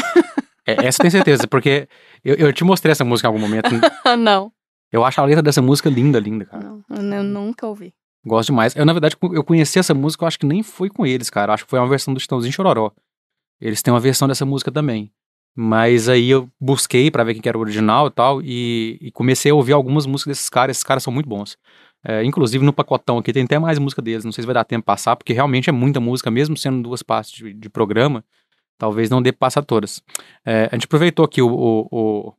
É, 0.65 0.85
essa 0.85 1.01
tem 1.01 1.09
certeza, 1.09 1.47
porque 1.47 1.87
eu, 2.23 2.35
eu 2.35 2.53
te 2.53 2.63
mostrei 2.63 2.91
essa 2.91 3.03
música 3.03 3.27
em 3.27 3.29
algum 3.29 3.39
momento. 3.39 3.69
não, 4.19 4.51
Eu 4.91 5.03
acho 5.03 5.19
a 5.19 5.25
letra 5.25 5.41
dessa 5.41 5.61
música 5.61 5.89
linda, 5.89 6.19
linda, 6.19 6.45
cara. 6.45 6.63
não, 6.63 7.15
eu, 7.15 7.23
nunca 7.23 7.65
ouvi. 7.67 7.93
Gosto 8.25 8.49
demais. 8.49 8.75
Eu, 8.75 8.85
na 8.85 8.93
verdade, 8.93 9.17
eu 9.33 9.43
conheci 9.43 9.79
essa 9.79 9.93
música, 9.93 10.23
eu 10.23 10.27
acho 10.27 10.37
que 10.39 10.45
nem 10.45 10.61
foi 10.61 10.89
com 10.89 11.05
eles, 11.05 11.29
cara. 11.29 11.51
Eu 11.51 11.53
acho 11.55 11.63
que 11.65 11.69
foi 11.69 11.79
uma 11.79 11.89
versão 11.89 12.13
do 12.13 12.19
Chitãozinho 12.19 12.53
Chororó. 12.53 12.91
Eles 13.59 13.81
têm 13.81 13.93
uma 13.93 13.99
versão 13.99 14.27
dessa 14.27 14.45
música 14.45 14.71
também. 14.71 15.11
Mas 15.55 16.07
aí 16.07 16.29
eu 16.29 16.47
busquei 16.59 17.11
pra 17.11 17.23
ver 17.23 17.33
quem 17.33 17.41
que 17.41 17.49
era 17.49 17.57
o 17.57 17.61
original 17.61 18.07
e 18.07 18.11
tal, 18.11 18.41
e, 18.41 18.97
e 19.01 19.11
comecei 19.11 19.51
a 19.51 19.55
ouvir 19.55 19.73
algumas 19.73 20.05
músicas 20.05 20.37
desses 20.37 20.49
caras. 20.49 20.77
Esses 20.77 20.83
caras 20.83 21.03
são 21.03 21.11
muito 21.11 21.27
bons. 21.27 21.57
É, 22.03 22.23
inclusive 22.23 22.63
no 22.65 22.73
pacotão 22.73 23.17
aqui 23.19 23.31
tem 23.31 23.43
até 23.43 23.59
mais 23.59 23.77
música 23.79 24.01
deles. 24.01 24.25
Não 24.25 24.31
sei 24.31 24.41
se 24.41 24.45
vai 24.45 24.53
dar 24.55 24.63
tempo 24.63 24.83
pra 24.85 24.93
passar, 24.95 25.15
porque 25.15 25.33
realmente 25.33 25.69
é 25.69 25.73
muita 25.73 25.99
música, 25.99 26.31
mesmo 26.31 26.57
sendo 26.57 26.81
duas 26.81 27.03
partes 27.03 27.31
de, 27.33 27.53
de 27.53 27.69
programa. 27.69 28.23
Talvez 28.77 29.09
não 29.11 29.21
dê 29.21 29.31
passar 29.31 29.63
todas. 29.63 30.01
É, 30.45 30.67
a 30.71 30.75
gente 30.75 30.85
aproveitou 30.85 31.23
aqui 31.23 31.41
o, 31.41 31.47
o- 31.47 31.87
o- 31.91 32.33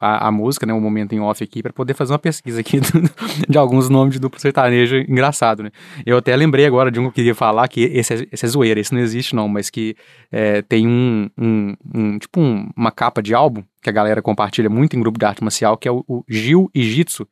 a, 0.00 0.26
a 0.26 0.32
música, 0.32 0.66
né, 0.66 0.72
o 0.72 0.80
momento 0.80 1.12
em 1.14 1.20
off 1.20 1.44
aqui, 1.44 1.62
pra 1.62 1.72
poder 1.72 1.94
fazer 1.94 2.12
uma 2.12 2.18
pesquisa 2.18 2.58
aqui 2.58 2.80
de 3.48 3.56
alguns 3.56 3.88
nomes 3.88 4.14
de 4.14 4.18
duplo 4.18 4.40
sertanejo 4.40 4.96
engraçado, 4.96 5.62
né? 5.62 5.70
Eu 6.04 6.16
até 6.16 6.34
lembrei 6.34 6.66
agora 6.66 6.90
de 6.90 6.98
um 6.98 7.04
que 7.04 7.08
eu 7.10 7.12
queria 7.12 7.34
falar, 7.34 7.68
que 7.68 7.82
esse 7.82 8.12
é, 8.14 8.26
esse 8.32 8.44
é 8.44 8.48
zoeira, 8.48 8.80
esse 8.80 8.92
não 8.92 9.00
existe 9.00 9.36
não, 9.36 9.46
mas 9.46 9.70
que 9.70 9.94
é, 10.32 10.62
tem 10.62 10.88
um, 10.88 11.30
um- 11.38 11.74
um- 11.94 12.18
tipo 12.18 12.40
um- 12.40 12.68
uma 12.76 12.90
capa 12.90 13.22
de 13.22 13.32
álbum 13.34 13.62
que 13.84 13.90
a 13.90 13.92
galera 13.92 14.22
compartilha 14.22 14.70
muito 14.70 14.96
em 14.96 15.00
grupo 15.00 15.18
de 15.18 15.26
arte 15.26 15.44
marcial, 15.44 15.76
que 15.76 15.86
é 15.86 15.92
o, 15.92 16.02
o 16.08 16.24
Gil 16.26 16.70
e 16.74 16.82
Jitsu, 16.82 17.28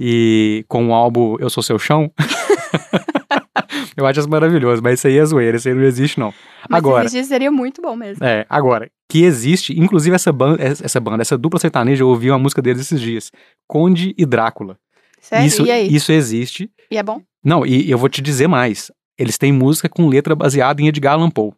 e 0.00 0.64
com 0.66 0.88
o 0.88 0.94
álbum 0.94 1.36
Eu 1.38 1.50
Sou 1.50 1.62
Seu 1.62 1.78
Chão. 1.78 2.10
eu 3.94 4.06
acho 4.06 4.20
isso 4.20 4.30
maravilhoso, 4.30 4.82
mas 4.82 4.98
isso 4.98 5.06
aí 5.06 5.18
é 5.18 5.24
zoeira, 5.26 5.58
isso 5.58 5.68
aí 5.68 5.74
não 5.74 5.82
existe 5.82 6.18
não. 6.18 6.32
Mas 6.70 6.78
agora, 6.78 7.06
se 7.06 7.22
seria 7.24 7.52
muito 7.52 7.82
bom 7.82 7.94
mesmo. 7.94 8.24
é, 8.24 8.46
agora, 8.48 8.90
que 9.10 9.24
existe, 9.24 9.78
inclusive 9.78 10.16
essa 10.16 10.32
banda, 10.32 10.62
essa 10.62 10.98
banda, 10.98 11.20
essa 11.20 11.36
dupla 11.36 11.60
sertaneja, 11.60 12.02
eu 12.02 12.08
ouvi 12.08 12.30
uma 12.30 12.38
música 12.38 12.62
deles 12.62 12.80
esses 12.80 12.98
dias, 12.98 13.30
Conde 13.68 14.14
e 14.16 14.24
Drácula. 14.24 14.78
Sério? 15.20 15.46
Isso, 15.46 15.66
e 15.66 15.70
aí? 15.70 15.94
isso 15.94 16.10
existe. 16.12 16.70
E 16.90 16.96
é 16.96 17.02
bom? 17.02 17.20
Não, 17.44 17.66
e 17.66 17.90
eu 17.90 17.98
vou 17.98 18.08
te 18.08 18.22
dizer 18.22 18.46
mais. 18.48 18.90
Eles 19.18 19.36
têm 19.36 19.52
música 19.52 19.86
com 19.86 20.08
letra 20.08 20.34
baseada 20.34 20.80
em 20.80 20.88
Edgar 20.88 21.12
Allan 21.12 21.30
Poe. 21.30 21.52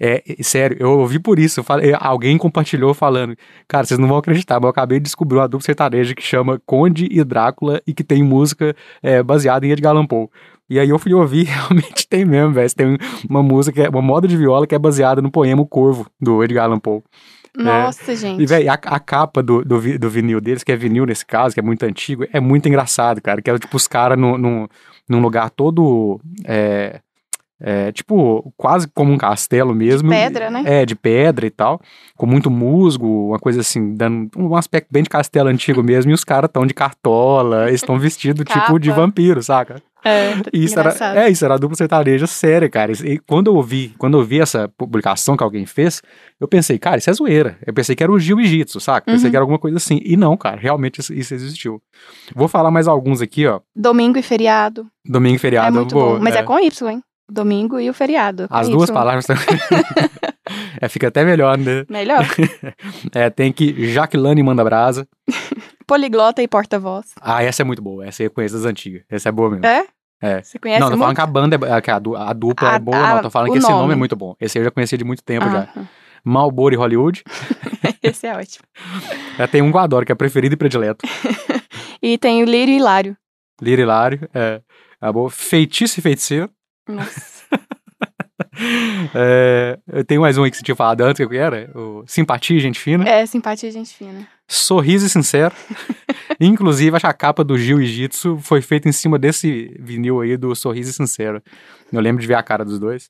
É, 0.00 0.22
é, 0.38 0.42
sério, 0.42 0.76
eu 0.80 0.98
ouvi 0.98 1.18
por 1.18 1.38
isso. 1.38 1.62
falei- 1.62 1.94
alguém 1.98 2.38
compartilhou 2.38 2.94
falando. 2.94 3.36
Cara, 3.66 3.84
vocês 3.84 3.98
não 3.98 4.08
vão 4.08 4.18
acreditar, 4.18 4.56
mas 4.56 4.64
eu 4.64 4.70
acabei 4.70 4.98
de 4.98 5.04
descobrir 5.04 5.38
uma 5.38 5.48
dupla 5.48 5.64
sertaneja 5.64 6.14
que 6.14 6.22
chama 6.22 6.60
Conde 6.64 7.08
e 7.10 7.22
Drácula 7.24 7.82
e 7.86 7.92
que 7.92 8.04
tem 8.04 8.22
música 8.22 8.74
é, 9.02 9.22
baseada 9.22 9.66
em 9.66 9.70
Edgar 9.70 9.90
Allan 9.92 10.06
Poe. 10.06 10.28
E 10.70 10.78
aí 10.78 10.88
eu 10.90 10.98
fui 10.98 11.14
ouvir, 11.14 11.44
realmente 11.48 12.06
tem 12.08 12.24
mesmo, 12.24 12.52
velho. 12.52 12.74
Tem 12.74 12.98
uma 13.28 13.42
música, 13.42 13.88
uma 13.90 14.02
moda 14.02 14.28
de 14.28 14.36
viola 14.36 14.66
que 14.66 14.74
é 14.74 14.78
baseada 14.78 15.20
no 15.20 15.30
poema 15.30 15.62
O 15.62 15.66
Corvo, 15.66 16.06
do 16.20 16.44
Edgar 16.44 16.66
Allan 16.66 16.78
Poe. 16.78 17.02
Nossa, 17.56 18.14
gente. 18.14 18.40
É. 18.40 18.42
E, 18.42 18.46
velho, 18.46 18.70
a, 18.70 18.74
a 18.74 19.00
capa 19.00 19.42
do, 19.42 19.64
do, 19.64 19.98
do 19.98 20.10
vinil 20.10 20.40
deles, 20.40 20.62
que 20.62 20.70
é 20.70 20.76
vinil 20.76 21.04
nesse 21.06 21.26
caso, 21.26 21.54
que 21.54 21.60
é 21.60 21.62
muito 21.62 21.82
antigo, 21.82 22.24
é 22.32 22.38
muito 22.38 22.68
engraçado, 22.68 23.20
cara. 23.20 23.42
Que 23.42 23.50
é 23.50 23.58
tipo 23.58 23.76
os 23.76 23.88
caras 23.88 24.16
no, 24.18 24.38
no, 24.38 24.68
num 25.08 25.20
lugar 25.20 25.50
todo. 25.50 26.20
É, 26.44 27.00
é, 27.60 27.90
tipo, 27.92 28.52
quase 28.56 28.86
como 28.88 29.12
um 29.12 29.18
castelo 29.18 29.74
mesmo. 29.74 30.08
pedra, 30.10 30.50
né? 30.50 30.62
É, 30.64 30.86
de 30.86 30.94
pedra 30.94 31.46
e 31.46 31.50
tal. 31.50 31.80
Com 32.16 32.26
muito 32.26 32.50
musgo, 32.50 33.28
uma 33.28 33.38
coisa 33.38 33.60
assim, 33.60 33.94
dando 33.94 34.30
um 34.36 34.54
aspecto 34.54 34.88
bem 34.90 35.02
de 35.02 35.08
castelo 35.10 35.48
antigo 35.48 35.82
mesmo. 35.82 36.10
E 36.10 36.14
os 36.14 36.24
caras 36.24 36.48
estão 36.48 36.64
de 36.66 36.74
cartola, 36.74 37.66
eles 37.68 37.80
estão 37.80 37.98
vestidos 37.98 38.44
tipo 38.44 38.78
de 38.78 38.90
vampiro, 38.90 39.42
saca? 39.42 39.82
É, 40.04 40.32
Isso 40.52 40.78
era, 40.78 40.94
é, 41.20 41.28
isso 41.28 41.44
era 41.44 41.54
a 41.54 41.58
dupla 41.58 41.76
sertaneja 41.76 42.24
séria, 42.26 42.70
cara. 42.70 42.92
E 42.92 43.18
quando 43.18 43.48
eu 43.48 43.56
ouvi, 43.56 43.94
quando 43.98 44.16
eu 44.16 44.24
vi 44.24 44.40
essa 44.40 44.68
publicação 44.78 45.36
que 45.36 45.42
alguém 45.42 45.66
fez, 45.66 46.00
eu 46.40 46.46
pensei, 46.46 46.78
cara, 46.78 46.98
isso 46.98 47.10
é 47.10 47.12
zoeira. 47.12 47.58
Eu 47.66 47.74
pensei 47.74 47.96
que 47.96 48.02
era 48.04 48.10
o 48.12 48.18
Gil 48.18 48.38
e 48.40 48.44
Jitsu, 48.46 48.78
saca? 48.78 49.04
Pensei 49.10 49.24
Uhum. 49.26 49.30
que 49.30 49.36
era 49.36 49.42
alguma 49.42 49.58
coisa 49.58 49.76
assim. 49.76 50.00
E 50.04 50.16
não, 50.16 50.36
cara, 50.36 50.56
realmente 50.56 51.00
isso, 51.00 51.12
isso 51.12 51.34
existiu. 51.34 51.82
Vou 52.32 52.46
falar 52.46 52.70
mais 52.70 52.86
alguns 52.86 53.20
aqui, 53.20 53.44
ó. 53.48 53.60
Domingo 53.74 54.18
e 54.18 54.22
feriado. 54.22 54.86
Domingo 55.04 55.34
e 55.34 55.38
feriado. 55.38 55.76
é 55.76 55.80
muito 55.80 55.94
boa, 55.94 56.16
bom. 56.16 56.22
Mas 56.22 56.36
é. 56.36 56.42
com 56.44 56.58
Y, 56.60 56.88
hein? 56.90 57.02
Domingo 57.30 57.78
e 57.78 57.90
o 57.90 57.94
feriado. 57.94 58.44
é 58.44 58.46
As 58.50 58.68
Y. 58.68 58.72
duas 58.76 58.90
palavras. 58.90 59.26
é, 60.80 60.88
fica 60.88 61.08
até 61.08 61.24
melhor, 61.24 61.58
né? 61.58 61.84
Melhor. 61.88 62.24
É, 63.14 63.28
tem 63.30 63.52
que 63.52 63.92
Jaqueline 63.92 64.42
manda 64.42 64.64
brasa. 64.64 65.06
Poliglota 65.86 66.42
e 66.42 66.48
porta-voz. 66.48 67.12
Ah, 67.20 67.42
essa 67.42 67.62
é 67.62 67.64
muito 67.64 67.82
boa. 67.82 68.06
Essa 68.06 68.22
eu 68.22 68.30
conheço 68.30 68.54
das 68.56 68.64
antigas. 68.64 69.02
Essa 69.10 69.28
é 69.28 69.32
boa 69.32 69.50
mesmo. 69.50 69.66
É? 69.66 69.86
É. 70.20 70.42
Você 70.42 70.58
conhece 70.58 70.80
não, 70.80 70.88
tô 70.90 70.96
falando 70.96 71.06
muito? 71.06 71.16
que 71.16 71.20
a 71.22 71.26
banda, 71.26 71.58
é, 71.76 71.80
que 71.80 71.90
a, 71.90 71.98
du- 71.98 72.16
a 72.16 72.32
dupla 72.32 72.72
é 72.72 72.74
A- 72.74 72.78
boa, 72.78 72.96
a- 72.98 73.14
não. 73.16 73.22
Tô 73.22 73.30
falando 73.30 73.52
que 73.52 73.58
esse 73.58 73.68
nome. 73.68 73.82
nome. 73.82 73.92
é 73.92 73.96
muito 73.96 74.16
bom. 74.16 74.34
Esse 74.40 74.58
eu 74.58 74.64
já 74.64 74.70
conhecia 74.70 74.98
de 74.98 75.04
muito 75.04 75.22
tempo 75.22 75.48
já. 75.50 75.68
Ah, 75.76 75.82
Malboro 76.24 76.74
e 76.74 76.76
Hollywood. 76.78 77.22
esse 78.02 78.26
é 78.26 78.36
ótimo. 78.36 78.64
É, 79.38 79.46
tem 79.46 79.62
um 79.62 79.70
que 79.70 79.76
eu 79.76 79.80
adoro, 79.80 80.04
que 80.04 80.12
é 80.12 80.14
preferido 80.14 80.54
e 80.54 80.56
predileto. 80.56 81.06
E 82.02 82.18
tem 82.18 82.42
o 82.42 82.46
Lírio 82.46 82.72
e 82.72 82.76
Hilário. 82.78 83.16
Lira 83.62 83.82
Hilário. 83.82 84.28
É, 84.34 84.60
é 85.00 85.12
boa. 85.12 85.30
Feitiço 85.30 86.00
e 86.00 86.02
feiticeiro. 86.02 86.50
Nossa. 86.88 87.38
É, 89.14 89.78
eu 89.86 90.04
tenho 90.04 90.20
mais 90.20 90.36
um 90.36 90.42
aí 90.42 90.50
que 90.50 90.56
você 90.56 90.62
tinha 90.64 90.74
falado 90.74 91.00
antes, 91.02 91.24
que 91.26 91.36
era 91.36 91.70
o 91.78 92.02
Simpatia 92.06 92.56
e 92.56 92.60
Gente 92.60 92.78
Fina. 92.80 93.08
É, 93.08 93.24
simpatia 93.24 93.68
e 93.68 93.72
gente 93.72 93.94
fina. 93.94 94.26
Sorriso 94.48 95.06
e 95.06 95.08
Sincero. 95.08 95.54
Inclusive, 96.40 96.96
acho 96.96 97.04
que 97.04 97.10
a 97.10 97.12
capa 97.14 97.44
do 97.44 97.56
Gil 97.56 97.80
e 97.80 97.86
Jitsu 97.86 98.38
foi 98.38 98.60
feita 98.60 98.88
em 98.88 98.92
cima 98.92 99.18
desse 99.18 99.76
vinil 99.78 100.20
aí 100.20 100.36
do 100.36 100.54
Sorriso 100.56 100.90
e 100.90 100.92
Sincero. 100.92 101.40
Eu 101.92 102.00
lembro 102.00 102.20
de 102.20 102.26
ver 102.26 102.34
a 102.34 102.42
cara 102.42 102.64
dos 102.64 102.78
dois. 102.80 103.08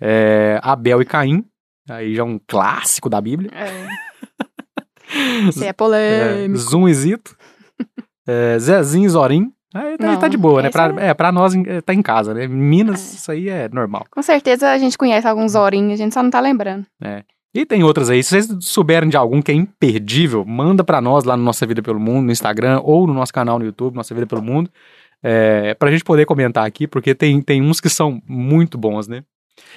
É, 0.00 0.58
Abel 0.62 1.00
e 1.00 1.04
Caim. 1.06 1.44
Aí 1.88 2.14
já 2.14 2.24
um 2.24 2.38
clássico 2.46 3.08
da 3.08 3.20
Bíblia. 3.20 3.50
É. 3.54 3.88
Isso 5.48 5.62
é 5.64 5.68
É, 5.68 5.72
polêmico. 5.72 6.58
Zoom 6.58 6.88
e 6.88 6.94
Zito. 6.94 7.36
É, 8.26 8.58
Zezinho 8.58 9.06
e 9.06 9.08
Zorim. 9.08 9.52
Aí 9.74 9.96
tá, 9.96 10.06
Não, 10.06 10.18
tá 10.18 10.28
de 10.28 10.36
boa, 10.36 10.60
né? 10.62 10.68
esse 10.68 10.72
Pra, 10.72 11.02
é- 11.02 11.08
é, 11.08 11.14
pra 11.14 11.32
nós 11.32 11.54
é, 11.54 11.80
tá 11.80 11.94
em 11.94 12.02
casa, 12.02 12.34
né? 12.34 12.46
Minas, 12.46 13.14
isso 13.14 13.30
aí 13.30 13.48
é 13.48 13.68
normal. 13.68 14.04
Com 14.10 14.22
certeza 14.22 14.70
a 14.70 14.78
gente 14.78 14.98
conhece 14.98 15.26
alguns 15.26 15.54
horinhos, 15.54 15.94
a 15.94 15.96
gente 16.04 16.12
só 16.12 16.22
não 16.22 16.30
tá 16.30 16.40
lembrando. 16.40 16.86
E 17.54 17.66
tem 17.66 17.82
outras 17.82 18.08
aí. 18.08 18.22
Se 18.22 18.30
vocês 18.30 18.48
souberem 18.64 19.08
de 19.10 19.16
algum 19.16 19.42
que 19.42 19.50
é 19.52 19.54
imperdível, 19.54 20.44
manda 20.44 20.82
pra 20.82 21.00
nós 21.00 21.24
lá 21.24 21.36
no 21.36 21.42
Nossa 21.42 21.66
Vida 21.66 21.82
Pelo 21.82 22.00
Mundo, 22.00 22.26
no 22.26 22.32
Instagram 22.32 22.80
ou 22.82 23.06
no 23.06 23.12
nosso 23.12 23.32
canal 23.32 23.58
no 23.58 23.64
YouTube, 23.64 23.94
Nossa 23.94 24.14
Vida 24.14 24.26
Pelo 24.26 24.42
Mundo, 24.42 24.70
é, 25.22 25.74
pra 25.74 25.90
gente 25.90 26.02
poder 26.02 26.24
comentar 26.24 26.66
aqui, 26.66 26.86
porque 26.86 27.14
tem, 27.14 27.40
tem 27.42 27.60
uns 27.62 27.80
que 27.80 27.90
são 27.90 28.20
muito 28.26 28.78
bons, 28.78 29.06
né? 29.06 29.22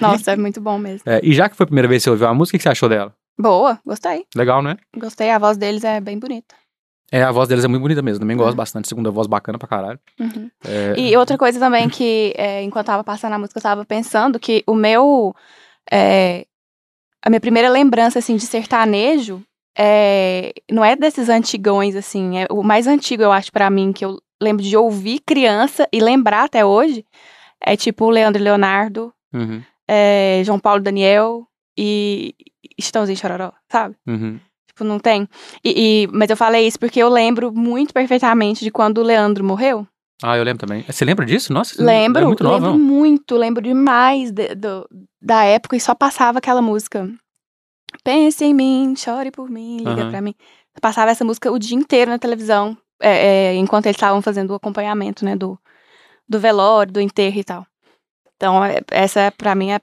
Nossa, 0.00 0.32
é 0.32 0.36
muito 0.36 0.60
bom 0.60 0.78
mesmo. 0.78 1.02
É, 1.04 1.20
e 1.22 1.34
já 1.34 1.48
que 1.48 1.56
foi 1.56 1.64
a 1.64 1.66
primeira 1.66 1.86
vez 1.86 2.02
que 2.02 2.04
você 2.04 2.10
ouviu 2.10 2.26
a 2.26 2.34
música, 2.34 2.56
o 2.56 2.58
que 2.58 2.62
você 2.62 2.68
achou 2.70 2.88
dela? 2.88 3.14
Boa, 3.38 3.78
gostei. 3.84 4.24
Legal, 4.34 4.62
né? 4.62 4.78
Gostei, 4.96 5.30
a 5.30 5.38
voz 5.38 5.58
deles 5.58 5.84
é 5.84 6.00
bem 6.00 6.18
bonita. 6.18 6.54
É, 7.12 7.22
a 7.22 7.30
voz 7.30 7.48
deles 7.48 7.64
é 7.64 7.68
muito 7.68 7.82
bonita 7.82 8.02
mesmo. 8.02 8.20
Também 8.20 8.36
gosto 8.36 8.50
Uhum. 8.50 8.56
bastante. 8.56 8.88
Segunda 8.88 9.10
voz 9.10 9.26
bacana 9.26 9.58
pra 9.58 9.68
caralho. 9.68 10.00
Uhum. 10.18 10.50
É, 10.64 10.94
E 10.98 11.16
outra 11.16 11.38
coisa 11.38 11.58
também 11.60 11.88
que, 11.88 12.34
é, 12.36 12.62
enquanto 12.62 12.86
tava 12.86 13.04
passando 13.04 13.32
a 13.34 13.38
música, 13.38 13.58
eu 13.58 13.62
tava 13.62 13.84
pensando 13.84 14.38
que 14.40 14.62
o 14.66 14.74
meu. 14.74 15.34
é, 15.90 16.46
a 17.24 17.30
minha 17.30 17.40
primeira 17.40 17.68
lembrança, 17.68 18.18
assim, 18.18 18.36
de 18.36 18.46
sertanejo 18.46 19.42
é, 19.78 20.52
não 20.70 20.84
é 20.84 20.96
desses 20.96 21.28
antigões, 21.28 21.94
assim. 21.96 22.38
É 22.38 22.46
o 22.50 22.62
mais 22.62 22.86
antigo, 22.86 23.22
eu 23.22 23.32
acho, 23.32 23.52
pra 23.52 23.68
mim, 23.70 23.92
que 23.92 24.04
eu 24.04 24.20
lembro 24.40 24.62
de 24.62 24.76
ouvir 24.76 25.20
criança 25.20 25.88
e 25.92 26.00
lembrar 26.00 26.44
até 26.44 26.64
hoje. 26.64 27.04
É 27.60 27.76
tipo 27.76 28.10
Leandro 28.10 28.40
e 28.40 28.44
Leonardo, 28.44 29.12
uhum, 29.32 29.62
é, 29.88 30.42
João 30.44 30.58
Paulo 30.58 30.80
e 30.80 30.84
Daniel 30.84 31.46
e 31.76 32.34
e 32.78 32.82
Chitãozinho 32.82 33.14
e 33.14 33.18
Chororó, 33.18 33.52
sabe? 33.70 33.96
uhum. 34.06 34.38
Tipo, 34.76 34.84
não 34.84 34.98
tem. 34.98 35.26
E, 35.64 36.02
e- 36.04 36.06
mas 36.08 36.28
eu 36.28 36.36
falei 36.36 36.66
isso 36.66 36.78
porque 36.78 37.00
eu 37.02 37.08
lembro 37.08 37.50
muito 37.50 37.94
perfeitamente 37.94 38.62
de 38.62 38.70
quando 38.70 38.98
o 38.98 39.02
Leandro 39.02 39.42
morreu. 39.42 39.86
Ah, 40.22 40.36
eu 40.36 40.44
lembro 40.44 40.66
também. 40.66 40.82
Você 40.86 41.02
lembra 41.02 41.24
disso? 41.24 41.50
Nossa, 41.50 41.74
você 41.74 41.82
Lembro, 41.82 42.22
é 42.22 42.26
muito 42.26 42.44
nova, 42.44 42.56
lembro 42.56 42.72
não? 42.72 42.78
muito, 42.78 43.36
lembro 43.36 43.62
demais 43.62 44.30
de- 44.30 44.54
do- 44.54 44.86
da 45.20 45.44
época 45.44 45.76
e 45.76 45.80
só 45.80 45.94
passava 45.94 46.38
aquela 46.38 46.60
música. 46.60 47.10
Pense 48.04 48.44
em 48.44 48.52
mim, 48.52 48.94
chore 48.96 49.30
por 49.30 49.48
mim, 49.48 49.78
liga 49.78 50.02
Aham. 50.02 50.10
pra 50.10 50.20
mim. 50.20 50.34
Passava 50.80 51.10
essa 51.10 51.24
música 51.24 51.50
o 51.50 51.58
dia 51.58 51.76
inteiro 51.76 52.10
na 52.10 52.18
televisão, 52.18 52.76
é, 53.00 53.52
é, 53.52 53.54
enquanto 53.54 53.86
eles 53.86 53.96
estavam 53.96 54.20
fazendo 54.20 54.50
o 54.50 54.54
acompanhamento, 54.54 55.24
né, 55.24 55.34
do, 55.34 55.58
do 56.28 56.38
velório, 56.38 56.92
do 56.92 57.00
enterro 57.00 57.38
e 57.38 57.44
tal. 57.44 57.66
Então, 58.36 58.62
é, 58.62 58.80
essa 58.90 59.32
pra 59.36 59.54
mim 59.54 59.70
é 59.72 59.80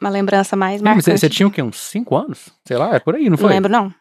uma 0.00 0.08
lembrança 0.10 0.56
mais 0.56 0.80
É, 0.80 0.84
mas 0.84 0.94
marcante. 0.96 1.04
você, 1.04 1.18
você 1.18 1.28
tinha 1.28 1.46
o 1.46 1.50
quê? 1.50 1.62
Uns 1.62 1.76
5 1.78 2.16
anos? 2.16 2.48
Sei 2.66 2.76
lá, 2.78 2.94
é 2.94 2.98
por 2.98 3.14
aí, 3.14 3.24
não 3.24 3.30
Não 3.32 3.38
foi? 3.38 3.48
lembro, 3.50 3.70
não. 3.70 3.92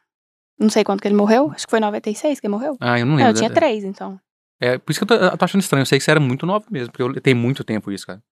Não 0.59 0.69
sei 0.69 0.83
quando 0.83 1.01
que 1.01 1.07
ele 1.07 1.15
morreu. 1.15 1.51
Acho 1.51 1.65
que 1.65 1.69
foi 1.69 1.79
em 1.79 1.81
96 1.81 2.39
que 2.39 2.47
ele 2.47 2.51
morreu. 2.51 2.77
Ah, 2.79 2.99
eu 2.99 3.05
não 3.05 3.13
Não, 3.13 3.17
lembro. 3.17 3.31
eu 3.31 3.35
tinha 3.35 3.49
três, 3.49 3.83
então. 3.83 4.19
É, 4.59 4.77
por 4.77 4.91
isso 4.91 4.99
que 4.99 5.03
eu 5.11 5.17
tô, 5.19 5.23
eu 5.25 5.37
tô 5.37 5.45
achando 5.45 5.61
estranho. 5.61 5.81
Eu 5.81 5.85
sei 5.85 5.97
que 5.99 6.05
você 6.05 6.11
era 6.11 6.19
muito 6.19 6.45
nova 6.45 6.65
mesmo, 6.71 6.91
porque 6.91 7.03
eu, 7.03 7.21
tem 7.21 7.33
muito 7.33 7.63
tempo 7.63 7.91
isso, 7.91 8.07
cara. 8.07 8.23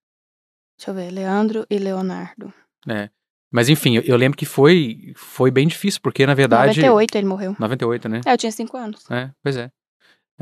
Deixa 0.77 0.91
eu 0.91 0.95
ver. 0.95 1.11
Leandro 1.11 1.65
e 1.69 1.77
Leonardo. 1.77 2.53
É. 2.87 3.09
Mas 3.51 3.69
enfim, 3.69 3.97
eu, 3.97 4.01
eu 4.03 4.15
lembro 4.17 4.37
que 4.37 4.45
foi, 4.45 5.13
foi 5.15 5.51
bem 5.51 5.67
difícil, 5.67 5.99
porque 6.01 6.25
na 6.25 6.33
verdade. 6.33 6.81
98 6.81 7.15
ele 7.17 7.27
morreu. 7.27 7.55
98, 7.59 8.09
né? 8.09 8.21
É, 8.25 8.33
eu 8.33 8.37
tinha 8.37 8.51
cinco 8.51 8.77
anos. 8.77 9.09
É, 9.11 9.29
pois 9.43 9.57
é. 9.57 9.69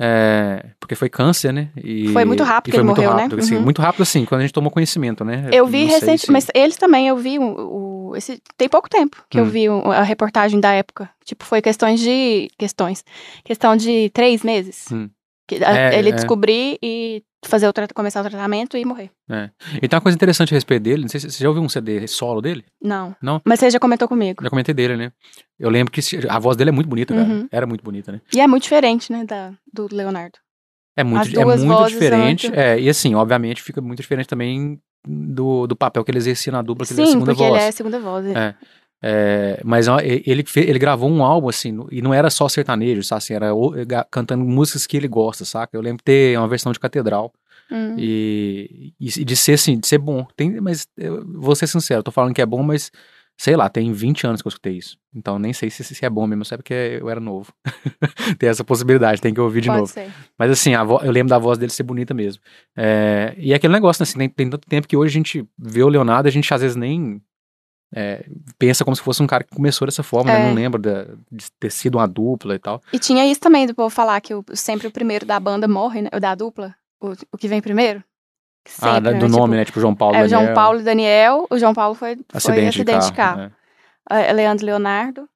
É, 0.03 0.65
porque 0.79 0.95
foi 0.95 1.09
câncer, 1.09 1.53
né? 1.53 1.69
E, 1.77 2.07
Foi 2.11 2.25
muito 2.25 2.43
rápido 2.43 2.71
que 2.73 2.77
ele 2.79 2.87
morreu, 2.87 3.13
né? 3.13 3.23
rápido, 3.23 3.39
assim, 3.39 3.55
Uhum. 3.57 3.61
Muito 3.61 3.81
rápido, 3.81 4.01
assim, 4.01 4.25
quando 4.25 4.39
a 4.41 4.43
gente 4.43 4.53
tomou 4.53 4.71
conhecimento, 4.71 5.23
né? 5.23 5.47
Eu 5.51 5.67
vi 5.67 5.85
recente, 5.85 6.25
se- 6.25 6.31
mas 6.31 6.47
eles 6.55 6.75
também, 6.75 7.07
eu 7.07 7.15
vi 7.17 7.37
o, 7.37 8.09
o- 8.09 8.15
esse, 8.15 8.41
tem 8.57 8.67
pouco 8.67 8.89
tempo 8.89 9.23
que 9.29 9.39
eu 9.39 9.43
Hum. 9.43 9.49
vi 9.49 9.69
o- 9.69 9.91
a 9.91 10.01
reportagem 10.01 10.59
da 10.59 10.71
época. 10.71 11.07
Tipo, 11.23 11.45
foi 11.45 11.61
questões 11.61 11.99
de, 11.99 12.49
questões, 12.57 13.05
questão 13.43 13.75
de 13.75 14.09
três 14.09 14.41
meses. 14.43 14.85
Hum. 14.91 15.07
Que, 15.57 15.63
É, 15.63 15.97
ele 15.99 16.09
é. 16.09 16.11
descobrir 16.13 16.77
e 16.81 17.23
fazer 17.45 17.67
o 17.67 17.73
começar 17.93 18.21
o 18.21 18.29
tratamento 18.29 18.77
e 18.77 18.85
morrer. 18.85 19.09
E 19.81 19.87
tem 19.87 19.97
uma 19.97 20.01
coisa 20.01 20.15
interessante 20.15 20.53
a 20.53 20.55
respeito 20.55 20.83
dele, 20.83 21.01
não 21.01 21.09
sei 21.09 21.19
se 21.19 21.29
você 21.29 21.43
já 21.43 21.49
ouviu 21.49 21.61
um 21.63 21.67
CD 21.67 22.07
solo 22.07 22.41
dele? 22.41 22.63
Não. 22.81 23.13
Não? 23.21 23.41
Mas 23.43 23.59
você 23.59 23.69
já 23.69 23.79
comentou 23.79 24.07
comigo. 24.07 24.43
Já 24.43 24.49
comentei 24.49 24.73
dele, 24.73 24.95
né? 24.95 25.11
Eu 25.59 25.69
lembro 25.69 25.91
que 25.91 25.99
a 26.29 26.39
voz 26.39 26.55
dele 26.55 26.69
é 26.69 26.73
muito 26.73 26.87
bonita, 26.87 27.13
cara. 27.13 27.27
Uhum. 27.27 27.47
Era 27.51 27.65
muito 27.67 27.83
bonita, 27.83 28.11
né? 28.13 28.21
E 28.33 28.39
é 28.39 28.47
muito 28.47 28.63
diferente, 28.63 29.11
né, 29.11 29.25
da, 29.25 29.51
do 29.73 29.87
Leonardo. 29.91 30.37
É 30.95 31.03
muito, 31.03 31.39
é 31.39 31.43
muito 31.45 31.87
diferente. 31.89 32.47
muito- 32.47 32.59
É, 32.59 32.79
e 32.79 32.87
assim, 32.89 33.13
obviamente, 33.15 33.61
fica 33.61 33.81
muito 33.81 34.01
diferente 34.01 34.27
também 34.27 34.79
do, 35.05 35.65
do 35.67 35.75
papel 35.75 36.03
que 36.03 36.11
ele 36.11 36.17
exercia 36.19 36.51
na 36.51 36.61
dupla, 36.61 36.85
que 36.85 36.93
ele 36.93 37.01
é 37.01 37.03
a 37.03 37.05
Sim, 37.07 37.11
segunda 37.13 37.31
porque 37.31 37.43
voz. 37.43 37.55
ele 37.55 37.63
é 37.63 37.67
a 37.67 37.71
segunda 37.71 37.99
voz. 37.99 38.25
É. 38.27 38.55
É, 39.03 39.59
mas 39.63 39.87
ele, 40.03 40.45
ele 40.55 40.79
gravou 40.79 41.09
um 41.09 41.23
álbum, 41.23 41.49
assim, 41.49 41.75
e 41.91 42.01
não 42.01 42.13
era 42.13 42.29
só 42.29 42.47
sertanejo, 42.47 43.03
sabe? 43.03 43.17
Assim, 43.17 43.33
era 43.33 43.51
cantando 44.09 44.43
músicas 44.45 44.85
que 44.85 44.95
ele 44.95 45.07
gosta, 45.07 45.43
saca? 45.43 45.75
Eu 45.75 45.81
lembro 45.81 45.97
de 45.97 46.03
ter 46.03 46.37
uma 46.37 46.47
versão 46.47 46.71
de 46.71 46.79
Catedral 46.79 47.33
Hum. 47.71 47.95
e, 47.97 48.93
e 48.99 49.23
de 49.23 49.35
ser, 49.35 49.53
assim, 49.53 49.79
de 49.79 49.87
ser 49.87 49.97
bom. 49.97 50.27
Tem, 50.35 50.59
mas 50.59 50.87
eu 50.97 51.25
vou 51.25 51.55
ser 51.55 51.67
sincero, 51.67 52.03
tô 52.03 52.11
falando 52.11 52.33
que 52.33 52.41
é 52.41 52.45
bom, 52.45 52.61
mas 52.61 52.91
sei 53.37 53.55
lá, 53.55 53.69
tem 53.69 53.91
20 53.91 54.27
anos 54.27 54.41
que 54.41 54.47
eu 54.47 54.49
escutei 54.49 54.77
isso. 54.77 54.97
Então 55.15 55.39
nem 55.39 55.53
sei 55.53 55.69
se, 55.69 55.83
se 55.83 56.05
é 56.05 56.09
bom 56.09 56.27
mesmo, 56.27 56.45
sabe? 56.45 56.61
Porque 56.61 56.73
eu 56.73 57.09
era 57.09 57.19
novo. 57.19 57.51
tem 58.37 58.49
essa 58.49 58.63
possibilidade, 58.63 59.21
tem 59.21 59.33
que 59.33 59.39
ouvir 59.41 59.61
de 59.61 59.67
Pode 59.69 59.79
novo. 59.79 59.91
ser. 59.91 60.11
Mas 60.37 60.51
assim, 60.51 60.73
eu 60.73 61.11
lembro 61.11 61.29
da 61.29 61.39
voz 61.39 61.57
dele 61.57 61.71
ser 61.71 61.83
bonita 61.83 62.13
mesmo. 62.13 62.41
É, 62.77 63.33
e 63.37 63.53
é 63.53 63.55
aquele 63.55 63.73
negócio, 63.73 64.01
né, 64.01 64.03
assim, 64.03 64.19
tem, 64.19 64.29
tem 64.29 64.49
tanto 64.49 64.67
tempo 64.67 64.87
que 64.87 64.95
hoje 64.97 65.13
a 65.13 65.17
gente 65.17 65.47
vê 65.57 65.81
o 65.81 65.89
Leonardo, 65.89 66.27
a 66.27 66.31
gente 66.31 66.53
às 66.53 66.61
vezes 66.61 66.75
nem 66.75 67.21
é, 67.93 68.25
pensa 68.57 68.83
como 68.85 68.95
se 68.95 69.01
fosse 69.01 69.21
um 69.21 69.27
cara 69.27 69.43
que 69.43 69.55
começou 69.55 69.85
dessa 69.85 70.03
forma, 70.03 70.31
né? 70.31 70.41
É. 70.41 70.47
Não 70.47 70.53
lembra 70.53 70.79
da- 70.81 71.13
de 71.31 71.51
ter 71.59 71.71
sido 71.71 71.97
uma 71.97 72.07
dupla 72.07 72.55
e 72.55 72.59
tal. 72.59 72.81
E 72.93 72.99
tinha 72.99 73.25
isso 73.25 73.39
também 73.41 73.65
do 73.67 73.75
povo 73.75 73.89
falar 73.89 74.19
que 74.21 74.33
o- 74.33 74.43
sempre 74.53 74.87
o 74.87 74.91
primeiro 74.91 75.25
da 75.25 75.39
banda 75.39 75.67
morre, 75.67 76.01
né? 76.03 76.09
O 76.13 76.19
da 76.19 76.33
dupla. 76.35 76.73
O, 77.01 77.13
o 77.31 77.37
que 77.37 77.47
vem 77.47 77.61
primeiro. 77.61 77.99
Que 78.63 78.71
ah, 78.81 78.93
sempre, 78.95 79.01
da- 79.01 79.11
do 79.19 79.27
né? 79.27 79.37
nome, 79.37 79.43
Tipo, 79.43 79.55
né? 79.55 79.65
Tipo 79.65 79.79
João 79.81 79.95
Paulo 79.95 80.15
É 80.15 80.23
o 80.23 80.27
João 80.29 80.41
Daniel. 80.41 80.55
Paulo 80.55 80.79
e 80.79 80.83
Daniel. 80.83 81.47
O 81.49 81.57
João 81.57 81.73
Paulo 81.73 81.95
foi, 81.95 82.15
foi 82.15 82.25
Acidente, 82.33 82.67
acidente, 82.81 83.05
de 83.07 83.13
carro. 83.13 83.37
né? 83.41 83.51
É, 84.09 84.31
Leandro 84.33 84.63
e 84.63 84.67
Leonardo. 84.67 85.27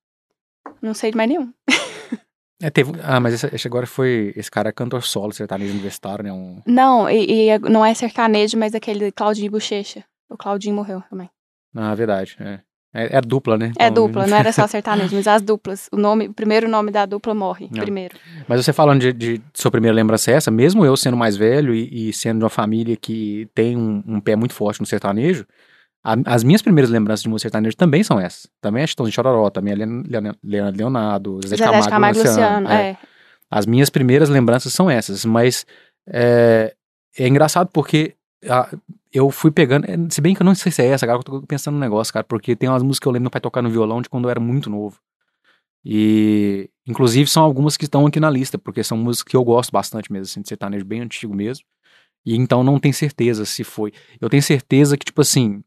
Não 0.81 0.93
sei 0.93 1.11
de 1.11 1.17
mais 1.17 1.29
nenhum. 1.29 1.51
É, 2.61 2.69
teve, 2.69 2.93
ah, 3.03 3.19
mas 3.19 3.33
esse, 3.33 3.53
esse 3.53 3.67
agora 3.67 3.85
foi. 3.85 4.31
Esse 4.33 4.49
cara 4.49 4.69
é 4.69 4.71
cantor 4.71 5.03
solo, 5.03 5.33
sertanejo 5.33 5.73
universitário, 5.73 6.23
né? 6.23 6.31
Um, 6.31 6.61
Não, 6.65 7.07
e, 7.09 7.49
e 7.49 7.59
não 7.59 7.85
é 7.85 7.93
sertanejo, 7.93 8.57
mas 8.57 8.73
aquele 8.73 9.11
Claudinho 9.11 9.51
Bochecha. 9.51 10.05
O 10.29 10.37
Claudinho 10.37 10.73
morreu 10.73 11.03
também. 11.09 11.29
Na 11.75 11.93
verdade, 11.93 12.35
é. 12.39 12.59
É, 12.97 13.17
é 13.17 13.21
dupla, 13.21 13.57
né? 13.57 13.73
É 13.77 13.87
Então, 13.87 14.05
dupla, 14.07 14.25
não 14.25 14.37
era 14.37 14.53
só 14.53 14.65
sertanejo, 14.67 15.13
mas 15.17 15.27
as 15.27 15.41
duplas. 15.41 15.89
O, 15.91 15.97
nome, 15.97 16.29
o 16.29 16.33
primeiro 16.33 16.69
nome 16.69 16.91
da 16.91 17.05
dupla 17.05 17.33
morre 17.35 17.67
Não. 17.69 17.81
primeiro. 17.83 18.15
Mas 18.47 18.63
você 18.63 18.71
falando 18.71 19.01
de, 19.01 19.11
de 19.11 19.41
sua 19.53 19.69
primeira 19.69 19.93
lembrança 19.93 20.31
é 20.31 20.35
essa, 20.35 20.49
mesmo 20.49 20.85
eu 20.85 20.95
sendo 20.95 21.17
mais 21.17 21.35
velho 21.35 21.75
e, 21.75 22.07
e 22.07 22.13
sendo 22.13 22.37
de 22.37 22.43
uma 22.45 22.49
família 22.49 22.95
que 22.95 23.49
tem 23.53 23.75
um, 23.75 24.01
um 24.07 24.21
pé 24.21 24.37
muito 24.37 24.53
forte 24.53 24.79
no 24.79 24.85
sertanejo, 24.85 25.45
a- 26.01 26.15
as 26.25 26.41
minhas 26.41 26.61
primeiras 26.61 26.89
lembranças 26.89 27.23
de 27.23 27.27
música 27.27 27.49
sertanejo 27.49 27.75
também 27.75 28.01
são 28.01 28.17
essas. 28.17 28.47
Também 28.61 28.81
é 28.83 28.87
Chitãozinho 28.87 29.11
de 29.11 29.15
Chororó, 29.15 29.49
também 29.49 29.73
é 29.73 29.75
Leon- 29.75 30.03
Leon- 30.07 30.33
Leonardo 30.41 30.77
Leonardo, 30.77 31.39
Zezé 31.45 31.65
Camargo, 31.65 31.89
Camargo 31.89 32.17
Luciano. 32.19 32.39
Luciano. 32.61 32.69
é. 32.69 32.89
É. 32.91 32.97
As 33.51 33.65
minhas 33.65 33.89
primeiras 33.89 34.29
lembranças 34.29 34.73
são 34.73 34.89
essas, 34.89 35.25
mas 35.25 35.65
é, 36.07 36.73
é 37.19 37.27
engraçado 37.27 37.69
porque 37.73 38.13
ah, 38.13 38.17
eu 39.11 39.31
fui 39.31 39.51
pegando, 39.51 39.85
é, 39.85 39.95
se 40.09 40.21
bem 40.21 40.35
que 40.35 40.41
eu 40.41 40.45
não 40.45 40.55
sei 40.55 40.71
se 40.71 40.81
é 40.81 40.87
essa, 40.87 41.05
cara, 41.05 41.19
eu 41.19 41.23
tô 41.23 41.41
pensando 41.43 41.75
no 41.75 41.79
negócio, 41.79 42.13
cara, 42.13 42.23
porque 42.23 42.55
tem 42.55 42.69
umas 42.69 42.83
músicas 42.83 42.99
que 42.99 43.07
eu 43.07 43.11
lembro 43.11 43.23
meu 43.23 43.31
pai 43.31 43.41
tocar 43.41 43.61
no 43.61 43.69
violão 43.69 44.01
de 44.01 44.09
quando 44.09 44.25
eu 44.25 44.29
era 44.29 44.39
muito 44.39 44.69
novo. 44.69 44.99
E, 45.83 46.69
inclusive, 46.87 47.29
são 47.29 47.43
algumas 47.43 47.77
que 47.77 47.85
estão 47.85 48.05
aqui 48.07 48.19
na 48.19 48.29
lista, 48.29 48.57
porque 48.57 48.83
são 48.83 48.97
músicas 48.97 49.31
que 49.31 49.37
eu 49.37 49.43
gosto 49.43 49.71
bastante 49.71 50.11
mesmo, 50.11 50.23
assim, 50.23 50.41
de 50.41 50.49
sertanejo 50.49 50.83
bem 50.83 51.01
antigo 51.01 51.33
mesmo. 51.35 51.63
E 52.25 52.35
então 52.35 52.63
não 52.63 52.79
tenho 52.79 52.93
certeza 52.93 53.45
se 53.45 53.63
foi. 53.63 53.93
Eu 54.19 54.29
tenho 54.29 54.41
certeza 54.41 54.97
que, 54.97 55.05
tipo 55.05 55.21
assim, 55.21 55.63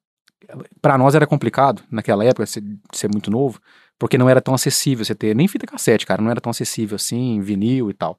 pra 0.83 0.99
nós 0.99 1.15
era 1.15 1.27
complicado 1.27 1.83
naquela 1.91 2.25
época, 2.25 2.47
ser, 2.47 2.65
ser 2.93 3.09
muito 3.11 3.31
novo, 3.31 3.61
porque 3.99 4.19
não 4.19 4.29
era 4.29 4.41
tão 4.41 4.55
acessível 4.55 5.05
você 5.05 5.15
ter 5.15 5.35
nem 5.35 5.47
fita 5.49 5.67
cassete, 5.67 6.07
cara, 6.07 6.23
não 6.23 6.31
era 6.31 6.41
tão 6.41 6.51
acessível 6.51 6.97
assim, 6.97 7.41
vinil 7.41 7.91
e 7.91 7.95
tal. 7.95 8.19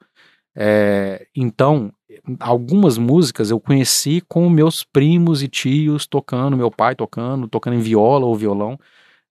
É, 0.55 1.27
então, 1.35 1.91
algumas 2.39 2.97
músicas 2.97 3.51
eu 3.51 3.59
conheci 3.59 4.21
com 4.27 4.49
meus 4.49 4.83
primos 4.83 5.43
e 5.43 5.47
tios 5.47 6.05
tocando, 6.05 6.57
meu 6.57 6.71
pai 6.71 6.95
tocando, 6.95 7.47
tocando 7.47 7.75
em 7.75 7.79
viola 7.79 8.25
ou 8.25 8.35
violão. 8.35 8.77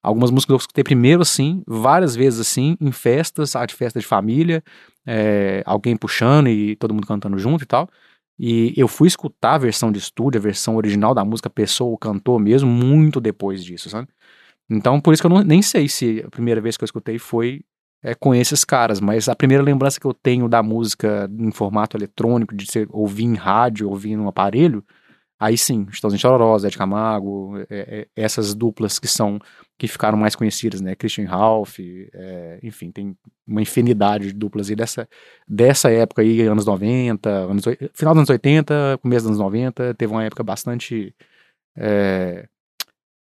Algumas 0.03 0.31
músicas 0.31 0.53
eu 0.55 0.59
escutei 0.59 0.85
primeiro 0.85 1.23
assim, 1.23 1.63
várias 1.67 2.15
vezes 2.15 2.41
assim, 2.41 2.77
em 2.81 2.93
festas, 2.93 3.53
de 3.67 3.75
festa 3.75 3.99
de 4.01 4.07
família, 4.07 4.63
é, 5.07 5.63
alguém 5.67 5.97
puxando 5.97 6.49
e 6.49 6.77
todo 6.77 6.95
mundo 6.95 7.07
cantando 7.07 7.39
junto 7.39 7.65
e 7.65 7.67
tal. 7.67 7.89
E 8.39 8.73
eu 8.77 8.87
fui 8.87 9.09
escutar 9.09 9.55
a 9.55 9.59
versão 9.59 9.91
de 9.91 9.99
estúdio, 9.99 10.39
a 10.39 10.43
versão 10.43 10.77
original 10.77 11.13
da 11.15 11.25
música, 11.25 11.51
pessoa, 11.51 11.93
o 11.93 11.99
cantor 11.99 12.39
mesmo, 12.39 12.71
muito 12.71 13.21
depois 13.21 13.65
disso, 13.65 13.91
sabe? 13.91 14.09
Então, 14.71 15.01
por 15.01 15.13
isso 15.15 15.23
que 15.23 15.27
eu 15.27 15.31
não, 15.31 15.43
nem 15.43 15.63
sei 15.63 15.89
se 15.89 16.23
a 16.27 16.31
primeira 16.31 16.61
vez 16.61 16.77
que 16.77 16.85
eu 16.85 16.87
escutei 16.87 17.19
foi 17.19 17.63
é, 18.03 18.15
com 18.15 18.35
esses 18.35 18.65
caras, 18.65 19.01
mas 19.01 19.29
a 19.29 19.35
primeira 19.35 19.63
lembrança 19.63 19.99
que 19.99 20.07
eu 20.07 20.15
tenho 20.15 20.49
da 20.49 20.63
música 20.63 21.29
em 21.39 21.51
formato 21.51 21.97
eletrônico, 21.97 22.55
de 22.55 22.71
ser, 22.71 22.89
ouvir 22.91 23.25
em 23.25 23.35
rádio, 23.35 23.89
ouvir 23.89 24.17
num 24.17 24.29
aparelho, 24.29 24.85
aí 25.39 25.57
sim, 25.57 25.87
Chitãozinho 25.91 26.21
Chororó, 26.21 26.59
Zé 26.59 26.69
de 26.69 26.79
Camargo, 26.79 27.59
é, 27.59 27.67
é, 27.71 28.09
essas 28.17 28.55
duplas 28.55 28.99
que 28.99 29.07
são, 29.07 29.39
que 29.77 29.87
ficaram 29.89 30.19
mais 30.19 30.35
conhecidas, 30.37 30.81
né, 30.81 30.95
Christian 30.95 31.27
Ralph, 31.29 31.79
é, 31.81 32.59
enfim, 32.63 32.91
tem 32.91 33.17
uma 33.47 33.63
infinidade 33.63 34.29
de 34.29 34.33
duplas 34.33 34.69
aí 34.71 34.77
dessa, 34.77 35.09
dessa 35.47 35.91
época 35.91 36.23
aí, 36.23 36.41
anos 36.43 36.67
90, 36.67 37.29
anos, 37.29 37.65
final 37.95 38.15
dos 38.15 38.21
anos 38.21 38.31
80, 38.31 38.99
começo 39.03 39.23
dos 39.23 39.31
anos 39.31 39.39
90, 39.39 39.95
teve 39.95 40.13
uma 40.13 40.25
época 40.25 40.43
bastante, 40.43 41.15
é, 41.77 42.49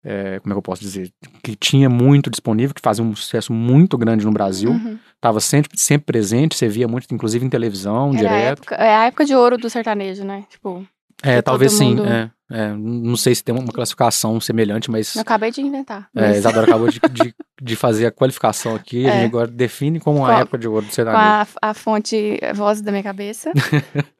é, 0.05 0.39
como 0.41 0.53
é 0.53 0.55
que 0.55 0.59
eu 0.59 0.63
posso 0.63 0.81
dizer, 0.83 1.13
que 1.43 1.55
tinha 1.57 1.89
muito 1.89 2.31
disponível, 2.31 2.75
que 2.75 2.81
fazia 2.81 3.05
um 3.05 3.15
sucesso 3.15 3.53
muito 3.53 3.97
grande 3.99 4.25
no 4.25 4.33
Brasil, 4.33 4.71
Uhum. 4.71 4.99
estava 5.15 5.41
sempre, 5.41 5.71
sempre 5.79 6.07
presente, 6.07 6.57
você 6.57 6.69
via 6.69 6.89
muito, 6.89 7.07
inclusive 7.15 7.45
em 7.45 7.51
televisão, 7.51 8.09
Era 8.09 8.17
a 8.17 8.17
direto. 8.17 8.59
época, 8.61 8.75
é 8.77 8.95
a 8.97 9.05
época 9.07 9.25
de 9.25 9.35
ouro 9.35 9.57
do 9.59 9.69
sertanejo, 9.71 10.25
né? 10.25 10.45
Tipo, 10.49 10.87
É, 11.23 11.43
talvez 11.43 11.73
todo 11.73 11.79
sim, 11.79 11.89
mundo- 11.97 12.07
é, 12.07 12.31
é, 12.51 12.73
não 12.73 13.15
sei 13.17 13.35
se 13.35 13.45
tem 13.45 13.55
uma 13.55 13.73
classificação 13.73 14.41
semelhante, 14.41 14.91
mas 14.91 15.15
eu 15.15 15.21
acabei 15.23 15.51
de 15.51 15.61
inventar. 15.61 16.09
é, 16.17 16.29
mas 16.29 16.39
Isadora 16.39 16.67
acabou 16.67 16.89
de, 16.89 16.99
de, 17.13 17.35
de 17.63 17.77
fazer 17.77 18.07
a 18.07 18.11
qualificação 18.11 18.75
aqui, 18.75 19.07
a 19.07 19.11
É. 19.11 19.13
gente 19.21 19.27
agora 19.27 19.47
define 19.49 20.01
como 20.01 20.25
a 20.25 20.29
Com- 20.35 20.41
época 20.41 20.59
de 20.59 20.67
ouro 20.67 20.87
do 20.87 20.89
com 20.89 20.95
sertanejo. 20.95 21.23
a, 21.61 21.69
a 21.71 21.75
fonte 21.75 22.39
a 22.43 22.55
voz 22.55 22.81
da 22.81 22.91
minha 22.91 23.03
cabeça. 23.05 23.53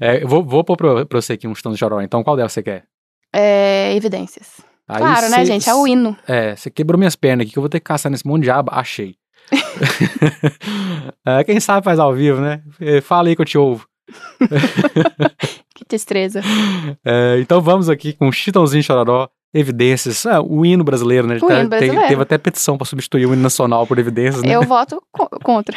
É, 0.00 0.22
eu 0.22 0.28
vou, 0.28 0.42
vou 0.44 0.64
pôr 0.64 0.76
pra, 0.76 1.06
pra 1.06 1.20
você 1.20 1.34
aqui 1.34 1.46
um 1.46 1.54
chutão 1.54 1.70
de 1.72 1.78
choró, 1.78 2.00
então 2.00 2.24
qual 2.24 2.36
delas 2.36 2.52
você 2.52 2.62
quer? 2.62 2.84
É, 3.32 3.94
evidências. 3.94 4.60
Aí 4.88 4.98
claro, 4.98 5.28
né, 5.30 5.38
cê- 5.38 5.44
gente? 5.46 5.68
É 5.68 5.74
o 5.74 5.86
hino. 5.86 6.16
É, 6.28 6.54
você 6.56 6.70
quebrou 6.70 6.98
minhas 6.98 7.16
pernas 7.16 7.44
aqui, 7.44 7.52
que 7.52 7.58
eu 7.58 7.62
vou 7.62 7.70
ter 7.70 7.80
que 7.80 7.84
caçar 7.86 8.10
nesse 8.12 8.26
monte 8.26 8.42
de 8.44 8.50
aba. 8.50 8.72
Achei. 8.74 9.14
É, 11.26 11.42
quem 11.44 11.58
sabe 11.60 11.84
faz 11.84 11.98
ao 11.98 12.12
vivo, 12.14 12.40
né? 12.40 12.62
É, 12.80 13.00
Fala 13.00 13.28
aí 13.28 13.36
que 13.36 13.40
eu 13.42 13.46
te 13.46 13.56
ouvo. 13.58 13.86
Que 15.74 15.84
destreza. 15.88 16.40
É, 17.04 17.38
então 17.40 17.60
vamos 17.60 17.88
aqui 17.90 18.12
com 18.12 18.30
Chitãozinho 18.30 18.82
Chororó, 18.82 19.28
Evidências, 19.52 20.24
ah, 20.24 20.40
o 20.40 20.64
hino 20.64 20.84
brasileiro, 20.84 21.26
né? 21.26 21.36
O 21.42 21.46
Tá- 21.46 21.60
hino 21.60 21.68
brasileiro. 21.68 22.06
teve 22.08 22.22
até 22.22 22.38
petição 22.38 22.76
pra 22.78 22.84
substituir 22.84 23.26
o 23.26 23.32
hino 23.32 23.42
nacional 23.42 23.84
por 23.86 23.98
Evidências, 23.98 24.42
né? 24.42 24.52
Eu 24.54 24.62
voto 24.62 25.02
co- 25.10 25.28
contra. 25.42 25.76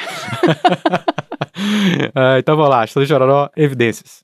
Ah, 2.14 2.38
então 2.40 2.56
vamos 2.56 2.70
lá, 2.72 2.86
Chitãozinho 2.86 3.18
Chororó, 3.18 3.50
Evidências. 3.58 4.24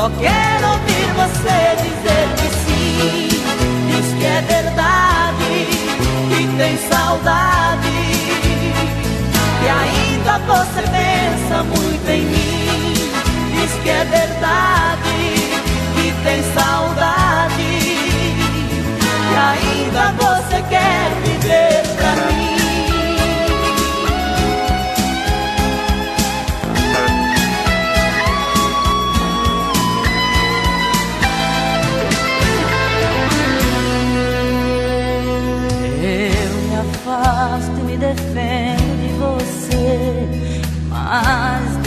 Só 0.00 0.08
quero 0.18 0.66
ouvir 0.66 1.08
você 1.12 1.76
dizer 1.76 2.26
que 2.38 2.48
Diz 3.86 4.08
que 4.18 4.24
é 4.24 4.40
verdade, 4.40 5.66
que 6.30 6.56
tem 6.56 6.74
saudade. 6.88 7.92
E 9.62 9.68
ainda 9.68 10.38
você 10.46 10.80
pensa 10.80 11.62
muito 11.64 12.08
em 12.08 12.22
mim. 12.22 12.94
Diz 13.52 13.72
que 13.82 13.90
é 13.90 14.04
verdade, 14.06 15.18
que 15.96 16.14
tem 16.24 16.42
saudade. 16.54 17.60
E 19.28 19.36
ainda 19.36 20.12
você 20.12 20.62
quer 20.70 21.19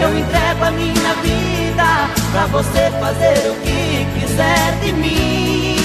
Eu 0.00 0.18
entrego 0.18 0.64
a 0.64 0.70
minha 0.72 1.14
vida 1.22 2.10
pra 2.32 2.46
você 2.46 2.90
fazer 3.00 3.50
o 3.50 3.54
que 3.62 4.06
quiser 4.18 4.78
de 4.82 4.92
mim. 4.92 5.76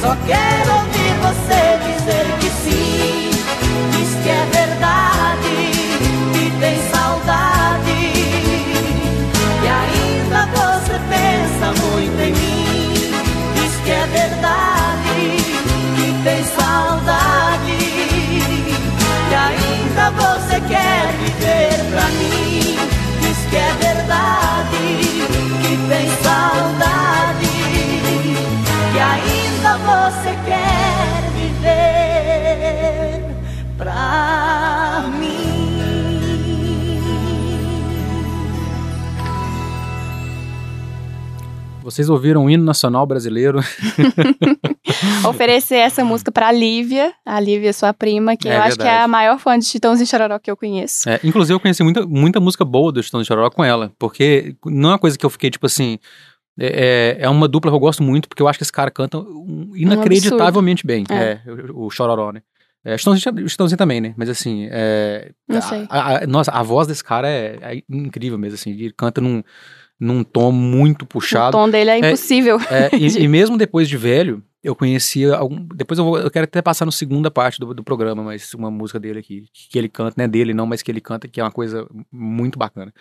Só 0.00 0.16
quero 0.26 0.74
ouvir 0.74 1.14
você 1.20 1.78
dizer 1.86 2.26
que 2.40 2.50
sim, 2.50 3.30
diz 3.92 4.14
que 4.22 4.28
é 4.28 4.46
verdade, 4.52 5.54
que 6.32 6.50
tem 6.60 6.76
saudade. 6.90 8.12
E 9.62 9.68
ainda 9.68 10.46
você 10.46 10.98
pensa 11.08 11.86
muito 11.86 12.20
em 12.20 12.32
mim 12.32 12.61
Vocês 41.92 42.08
ouviram 42.08 42.46
o 42.46 42.50
hino 42.50 42.64
nacional 42.64 43.06
brasileiro? 43.06 43.60
Oferecer 45.28 45.76
essa 45.76 46.04
música 46.04 46.32
pra 46.32 46.50
Lívia, 46.50 47.12
a 47.24 47.38
Lívia, 47.38 47.72
sua 47.72 47.92
prima, 47.92 48.36
que 48.36 48.48
é 48.48 48.50
eu 48.50 48.60
verdade. 48.62 48.72
acho 48.72 48.78
que 48.80 48.86
é 48.88 49.02
a 49.02 49.08
maior 49.08 49.38
fã 49.38 49.58
de 49.58 49.66
Chitãozinho 49.66 50.06
Chororó 50.06 50.38
que 50.38 50.50
eu 50.50 50.56
conheço. 50.56 51.08
É, 51.08 51.20
inclusive, 51.22 51.54
eu 51.54 51.60
conheci 51.60 51.82
muita, 51.82 52.06
muita 52.06 52.40
música 52.40 52.64
boa 52.64 52.90
do 52.90 53.02
Chitãozinho 53.02 53.26
Chororó 53.26 53.50
com 53.50 53.62
ela, 53.62 53.92
porque 53.98 54.56
não 54.64 54.90
é 54.90 54.92
uma 54.92 54.98
coisa 54.98 55.18
que 55.18 55.26
eu 55.26 55.30
fiquei, 55.30 55.50
tipo 55.50 55.66
assim... 55.66 55.98
É, 56.60 57.16
é, 57.20 57.24
é 57.24 57.28
uma 57.30 57.48
dupla 57.48 57.70
que 57.70 57.74
eu 57.74 57.80
gosto 57.80 58.02
muito, 58.02 58.28
porque 58.28 58.42
eu 58.42 58.46
acho 58.46 58.58
que 58.58 58.62
esse 58.62 58.72
cara 58.72 58.90
canta 58.90 59.16
inacreditavelmente 59.74 60.84
um 60.84 60.86
bem. 60.86 61.04
É. 61.08 61.14
é. 61.14 61.40
o, 61.72 61.86
o 61.86 61.90
Chororó, 61.90 62.30
né? 62.30 62.42
É, 62.84 62.98
Chitãozinho, 62.98 63.48
Chitãozinho 63.48 63.78
também, 63.78 64.00
né? 64.00 64.12
Mas 64.16 64.28
assim, 64.28 64.68
é, 64.70 65.30
Não 65.48 65.62
sei. 65.62 65.86
A, 65.88 66.24
a, 66.24 66.26
nossa, 66.26 66.50
a 66.50 66.62
voz 66.62 66.86
desse 66.88 67.02
cara 67.02 67.28
é, 67.28 67.58
é 67.62 67.82
incrível 67.88 68.38
mesmo, 68.38 68.56
assim. 68.56 68.70
Ele 68.70 68.92
canta 68.92 69.20
num 69.20 69.42
num 70.02 70.24
tom 70.24 70.50
muito 70.50 71.06
puxado. 71.06 71.56
O 71.56 71.60
tom 71.60 71.70
dele 71.70 71.90
é 71.90 71.98
impossível. 71.98 72.58
É, 72.68 72.86
é, 72.86 72.90
e, 72.98 73.22
e, 73.22 73.28
mesmo 73.28 73.56
depois 73.56 73.88
de 73.88 73.96
velho, 73.96 74.42
eu 74.60 74.74
conhecia 74.74 75.36
algum, 75.36 75.64
depois 75.76 75.96
eu, 75.96 76.04
vou, 76.04 76.18
eu 76.18 76.28
quero 76.28 76.42
até 76.42 76.60
passar 76.60 76.84
na 76.84 76.90
segunda 76.90 77.30
parte 77.30 77.60
do, 77.60 77.72
do 77.72 77.84
programa, 77.84 78.20
mas 78.20 78.52
uma 78.52 78.68
música 78.68 78.98
dele 78.98 79.20
aqui, 79.20 79.44
que 79.52 79.78
ele 79.78 79.88
canta, 79.88 80.14
não 80.16 80.24
é 80.24 80.28
dele 80.28 80.52
não, 80.52 80.66
mas 80.66 80.82
que 80.82 80.90
ele 80.90 81.00
canta, 81.00 81.28
que 81.28 81.40
é 81.40 81.44
uma 81.44 81.52
coisa 81.52 81.86
muito 82.10 82.58
bacana. 82.58 82.92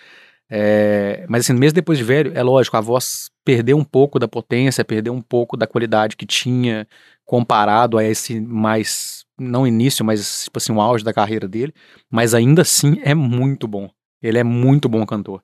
É, 0.47 1.25
mas 1.27 1.43
assim, 1.43 1.57
mesmo 1.57 1.73
depois 1.73 1.97
de 1.97 2.03
velho, 2.03 2.33
é 2.35 2.43
lógico, 2.43 2.77
a 2.77 2.81
voz 2.81 3.31
perdeu 3.43 3.77
um 3.77 3.83
pouco 3.83 4.19
da 4.19 4.27
potência, 4.27 4.85
perdeu 4.85 5.11
um 5.11 5.21
pouco 5.21 5.57
da 5.57 5.65
qualidade 5.65 6.15
que 6.15 6.25
tinha 6.27 6.87
comparado 7.25 7.97
a 7.97 8.03
esse 8.03 8.39
mais, 8.39 9.25
não 9.39 9.65
início, 9.65 10.05
mas 10.05 10.43
tipo 10.43 10.59
assim, 10.59 10.71
o 10.71 10.79
auge 10.79 11.03
da 11.03 11.13
carreira 11.13 11.47
dele, 11.47 11.73
mas 12.11 12.35
ainda 12.35 12.61
assim 12.61 12.99
é 13.03 13.15
muito 13.15 13.67
bom. 13.67 13.89
Ele 14.21 14.37
é 14.37 14.43
muito 14.43 14.87
bom 14.87 15.03
cantor. 15.03 15.41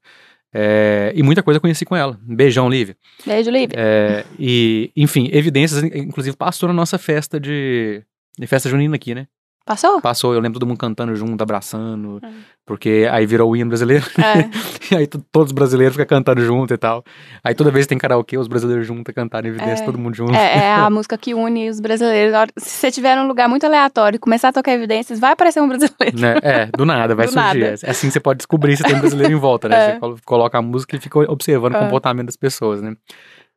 É, 0.59 1.11
e 1.13 1.21
muita 1.21 1.43
coisa 1.43 1.57
eu 1.57 1.61
conheci 1.61 1.85
com 1.85 1.95
ela. 1.95 2.19
Beijão, 2.23 2.67
Lívia. 2.67 2.97
Beijo, 3.23 3.51
Lívia. 3.51 3.75
É, 3.77 4.25
e, 4.39 4.91
enfim, 4.97 5.29
evidências, 5.31 5.83
inclusive 5.83 6.35
passou 6.35 6.67
na 6.67 6.73
nossa 6.73 6.97
festa 6.97 7.39
de, 7.39 8.01
de 8.39 8.47
festa 8.47 8.67
junina 8.67 8.95
aqui, 8.95 9.13
né? 9.13 9.27
Passou? 9.67 9.99
Passou, 9.99 10.33
eu 10.33 10.39
lembro 10.39 10.57
todo 10.61 10.65
mundo 10.65 10.77
cantando 10.77 11.13
junto, 11.13 11.41
abraçando, 11.41 12.21
é. 12.23 12.29
porque 12.65 13.05
aí 13.11 13.25
virou 13.25 13.51
o 13.51 13.55
hino 13.55 13.67
brasileiro. 13.67 14.05
É. 14.17 14.47
e 14.95 14.97
aí 14.97 15.05
todos 15.05 15.47
os 15.47 15.51
brasileiros 15.51 15.93
ficam 15.97 16.17
cantando 16.17 16.41
junto 16.41 16.73
e 16.73 16.77
tal. 16.77 17.03
Aí 17.43 17.53
toda 17.53 17.69
vez 17.69 17.85
que 17.85 17.89
tem 17.89 17.97
karaokê, 17.97 18.37
os 18.37 18.47
brasileiros 18.47 18.87
juntos 18.87 19.13
cantando 19.13 19.45
evidência, 19.45 19.83
é. 19.83 19.85
todo 19.85 19.99
mundo 19.99 20.15
junto. 20.15 20.33
É, 20.33 20.59
é, 20.59 20.73
a 20.73 20.87
música 20.89 21.17
que 21.17 21.33
une 21.33 21.69
os 21.69 21.81
brasileiros. 21.81 22.33
Se 22.57 22.69
você 22.69 22.91
tiver 22.91 23.17
num 23.17 23.27
lugar 23.27 23.49
muito 23.49 23.65
aleatório 23.65 24.15
e 24.15 24.19
começar 24.19 24.47
a 24.47 24.53
tocar 24.53 24.71
evidências, 24.71 25.19
vai 25.19 25.33
aparecer 25.33 25.59
um 25.59 25.67
brasileiro. 25.67 26.17
Né? 26.17 26.37
É, 26.41 26.65
do 26.67 26.85
nada, 26.85 27.13
vai 27.13 27.25
do 27.27 27.33
surgir. 27.33 27.59
Nada. 27.59 27.75
É 27.83 27.91
assim 27.91 28.09
você 28.09 28.21
pode 28.21 28.37
descobrir 28.37 28.77
se 28.77 28.83
tem 28.83 28.95
um 28.95 29.01
brasileiro 29.01 29.33
em 29.33 29.37
volta, 29.37 29.67
né? 29.67 29.95
É. 29.95 29.99
Você 29.99 30.21
coloca 30.23 30.57
a 30.57 30.61
música 30.61 30.95
e 30.95 30.99
fica 31.01 31.19
observando 31.29 31.75
o 31.75 31.79
comportamento 31.79 32.27
das 32.27 32.37
pessoas, 32.37 32.81
né? 32.81 32.95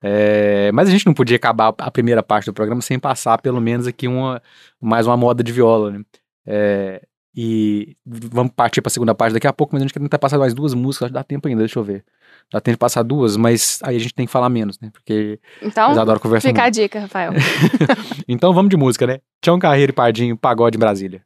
É, 0.02 0.72
mas 0.72 0.88
a 0.88 0.92
gente 0.92 1.06
não 1.06 1.12
podia 1.12 1.36
acabar 1.36 1.74
a 1.78 1.90
primeira 1.90 2.22
parte 2.22 2.46
do 2.46 2.54
programa 2.54 2.80
sem 2.80 2.98
passar 2.98 3.38
pelo 3.40 3.60
menos 3.60 3.86
aqui 3.86 4.08
uma 4.08 4.42
mais 4.80 5.06
uma 5.06 5.16
moda 5.16 5.42
de 5.42 5.52
viola, 5.52 5.90
né? 5.90 6.00
É, 6.46 7.02
e 7.34 7.96
vamos 8.04 8.52
partir 8.56 8.80
para 8.80 8.88
a 8.88 8.92
segunda 8.92 9.14
parte 9.14 9.34
daqui 9.34 9.46
a 9.46 9.52
pouco, 9.52 9.74
mas 9.74 9.82
a 9.82 9.84
gente 9.84 9.92
quer 9.92 10.00
tentar 10.00 10.18
passar 10.18 10.38
mais 10.38 10.52
duas 10.52 10.74
músicas, 10.74 11.06
acho 11.06 11.12
que 11.12 11.18
dá 11.18 11.22
tempo 11.22 11.46
ainda, 11.46 11.60
deixa 11.60 11.78
eu 11.78 11.84
ver. 11.84 12.04
Dá 12.52 12.60
tempo 12.60 12.74
de 12.74 12.78
passar 12.78 13.02
duas, 13.02 13.36
mas 13.36 13.78
aí 13.84 13.96
a 13.96 13.98
gente 14.00 14.14
tem 14.14 14.26
que 14.26 14.32
falar 14.32 14.48
menos, 14.48 14.80
né? 14.80 14.90
Porque 14.92 15.38
então, 15.62 15.86
eles 15.86 15.98
adoram 15.98 16.18
conversar 16.18 16.48
Fica 16.48 16.62
muito. 16.62 16.78
a 16.78 16.82
dica, 16.82 17.00
Rafael. 17.00 17.32
então 18.26 18.52
vamos 18.52 18.70
de 18.70 18.76
música, 18.76 19.06
né? 19.06 19.20
Tião 19.40 19.58
Carreiro 19.58 19.92
e 19.92 19.94
Pardinho, 19.94 20.36
Pagode 20.36 20.76
em 20.76 20.80
Brasília. 20.80 21.22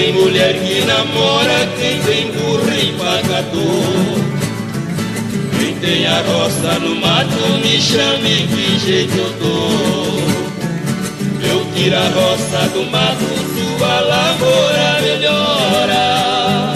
Tem 0.00 0.14
mulher 0.14 0.54
que 0.54 0.80
namora, 0.86 1.68
quem 1.78 2.00
tem 2.00 2.32
burro 2.32 2.72
e 2.72 2.90
pagador. 2.92 4.24
Quem 5.58 5.74
tem 5.74 6.06
a 6.06 6.22
roça 6.22 6.78
no 6.78 6.96
mato, 6.96 7.36
me 7.62 7.78
chame 7.78 8.48
que 8.48 8.78
jeito 8.78 9.14
eu 9.14 9.30
dou. 9.32 10.22
Eu 11.42 11.66
tiro 11.74 11.96
a 11.96 12.08
roça 12.18 12.66
do 12.70 12.90
mato, 12.90 13.26
sua 13.52 14.00
lavoura 14.00 15.00
melhora. 15.02 16.74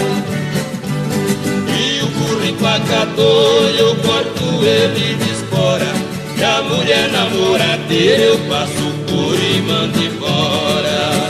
E 1.81 2.03
o 2.03 2.07
burro 2.09 2.45
empacador, 2.47 3.71
eu 3.79 3.97
corto 3.97 4.65
ele 4.67 5.15
de 5.15 5.31
espora. 5.33 5.91
E 6.37 6.45
a 6.45 6.61
mulher 6.61 7.09
namoradeira, 7.11 8.23
eu 8.23 8.39
passo 8.51 8.93
por 9.09 9.39
e 9.41 9.63
mando 9.63 9.99
embora. 9.99 11.24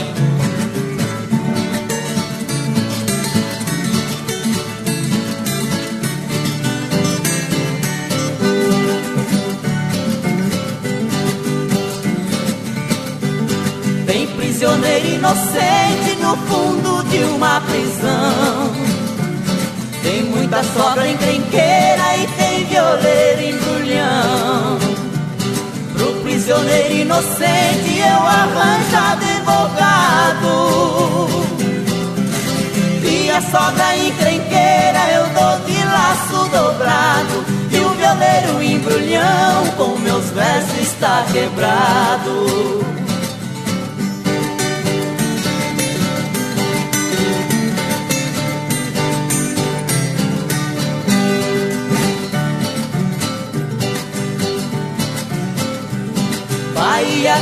Prisioneiro 14.65 15.07
inocente 15.07 16.15
no 16.19 16.35
fundo 16.37 17.03
de 17.09 17.23
uma 17.23 17.61
prisão. 17.61 18.73
Tem 20.01 20.23
muita 20.23 20.63
sogra 20.63 21.07
encrenqueira 21.07 22.17
e 22.17 22.27
tem 22.35 22.65
violeiro 22.65 23.41
embrulhão. 23.43 24.79
Pro 25.93 26.13
prisioneiro 26.23 26.93
inocente 26.93 27.99
eu 27.99 28.25
arranjo 28.25 28.97
advogado. 29.11 30.49
E 33.03 33.29
a 33.29 33.41
sogra 33.41 33.97
encrenqueira 33.97 35.11
eu 35.13 35.27
dou 35.27 35.59
de 35.67 35.77
laço 35.85 36.49
dobrado. 36.49 37.45
E 37.71 37.77
o 37.77 37.89
violeiro 37.91 38.63
embrulhão 38.63 39.67
com 39.77 39.95
meus 39.99 40.25
versos 40.31 40.79
está 40.79 41.23
quebrado. 41.31 43.04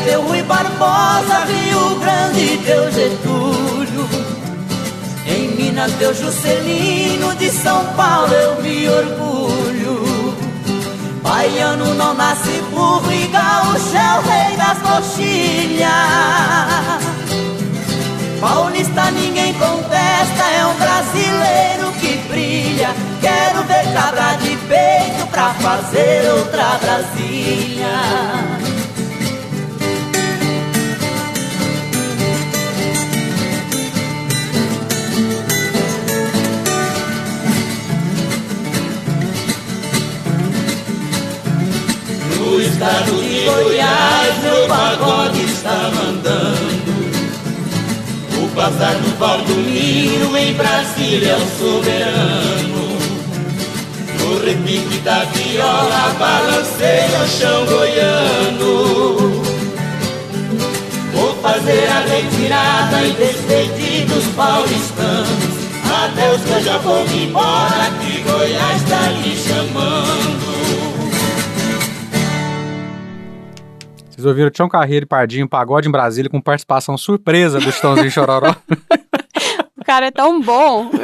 Teu 0.03 0.21
Rui 0.21 0.41
Barbosa, 0.43 1.45
Rio 1.45 1.99
Grande, 1.99 2.57
teu 2.65 2.91
Getúlio. 2.91 4.09
Em 5.25 5.47
Minas, 5.55 5.91
teu 5.93 6.13
Juscelino, 6.13 7.33
de 7.35 7.49
São 7.49 7.85
Paulo 7.93 8.33
eu 8.33 8.61
me 8.61 8.89
orgulho. 8.89 10.03
Baiano 11.21 11.93
não 11.95 12.13
nasce 12.13 12.61
burro 12.69 13.11
e 13.11 13.27
gaúcho 13.27 13.95
é 13.95 14.19
o 14.19 14.21
rei 14.21 14.57
das 14.57 14.77
coxilhas. 14.79 15.89
Paulista 18.39 19.09
ninguém 19.11 19.53
contesta, 19.53 20.43
é 20.43 20.65
um 20.65 20.73
brasileiro 20.75 21.91
que 21.99 22.17
brilha. 22.27 22.89
Quero 23.21 23.63
ver 23.63 23.93
cabra 23.93 24.35
de 24.35 24.57
peito 24.67 25.25
pra 25.31 25.53
fazer 25.53 26.29
outra 26.29 26.77
Brasília. 26.81 28.52
Estado 42.83 43.15
de 43.23 43.45
Goiás, 43.45 44.43
meu 44.43 44.67
pagode 44.67 45.41
está 45.45 45.89
mandando. 45.95 46.93
O 48.43 48.47
passar 48.53 48.95
do 48.95 49.17
Valdomiro 49.17 50.37
em 50.37 50.53
Brasília 50.53 51.31
é 51.31 51.35
o 51.35 51.47
soberano. 51.57 52.97
No 54.19 54.45
repique 54.45 54.97
da 54.99 55.23
viola, 55.23 56.13
balanceia 56.19 57.19
o 57.23 57.27
chão 57.27 57.65
goiano. 57.65 59.43
Vou 61.13 61.35
fazer 61.41 61.87
a 61.87 62.01
retirada 62.01 63.01
e 63.01 63.11
despedir 63.13 64.05
dos 64.07 64.25
paulistanos. 64.35 65.63
Adeus 66.03 66.41
que 66.41 66.51
eu 66.51 66.63
já 66.63 66.77
vou 66.79 67.05
embora, 67.05 67.91
que 68.01 68.21
Goiás 68.23 68.81
está 68.81 69.09
me 69.21 69.37
chamando. 69.37 70.42
Vocês 74.23 74.31
ouviram 74.31 74.49
Tião 74.49 74.69
Carreiro 74.69 75.03
e 75.03 75.07
Pardinho, 75.07 75.49
Pagode 75.49 75.89
em 75.89 75.91
Brasília, 75.91 76.29
com 76.29 76.39
participação 76.39 76.97
surpresa 76.97 77.59
do 77.59 77.67
Estãozinho 77.67 78.09
Chororó. 78.09 78.55
o 79.77 79.83
cara 79.83 80.05
é 80.07 80.11
tão 80.11 80.41
bom. 80.41 80.89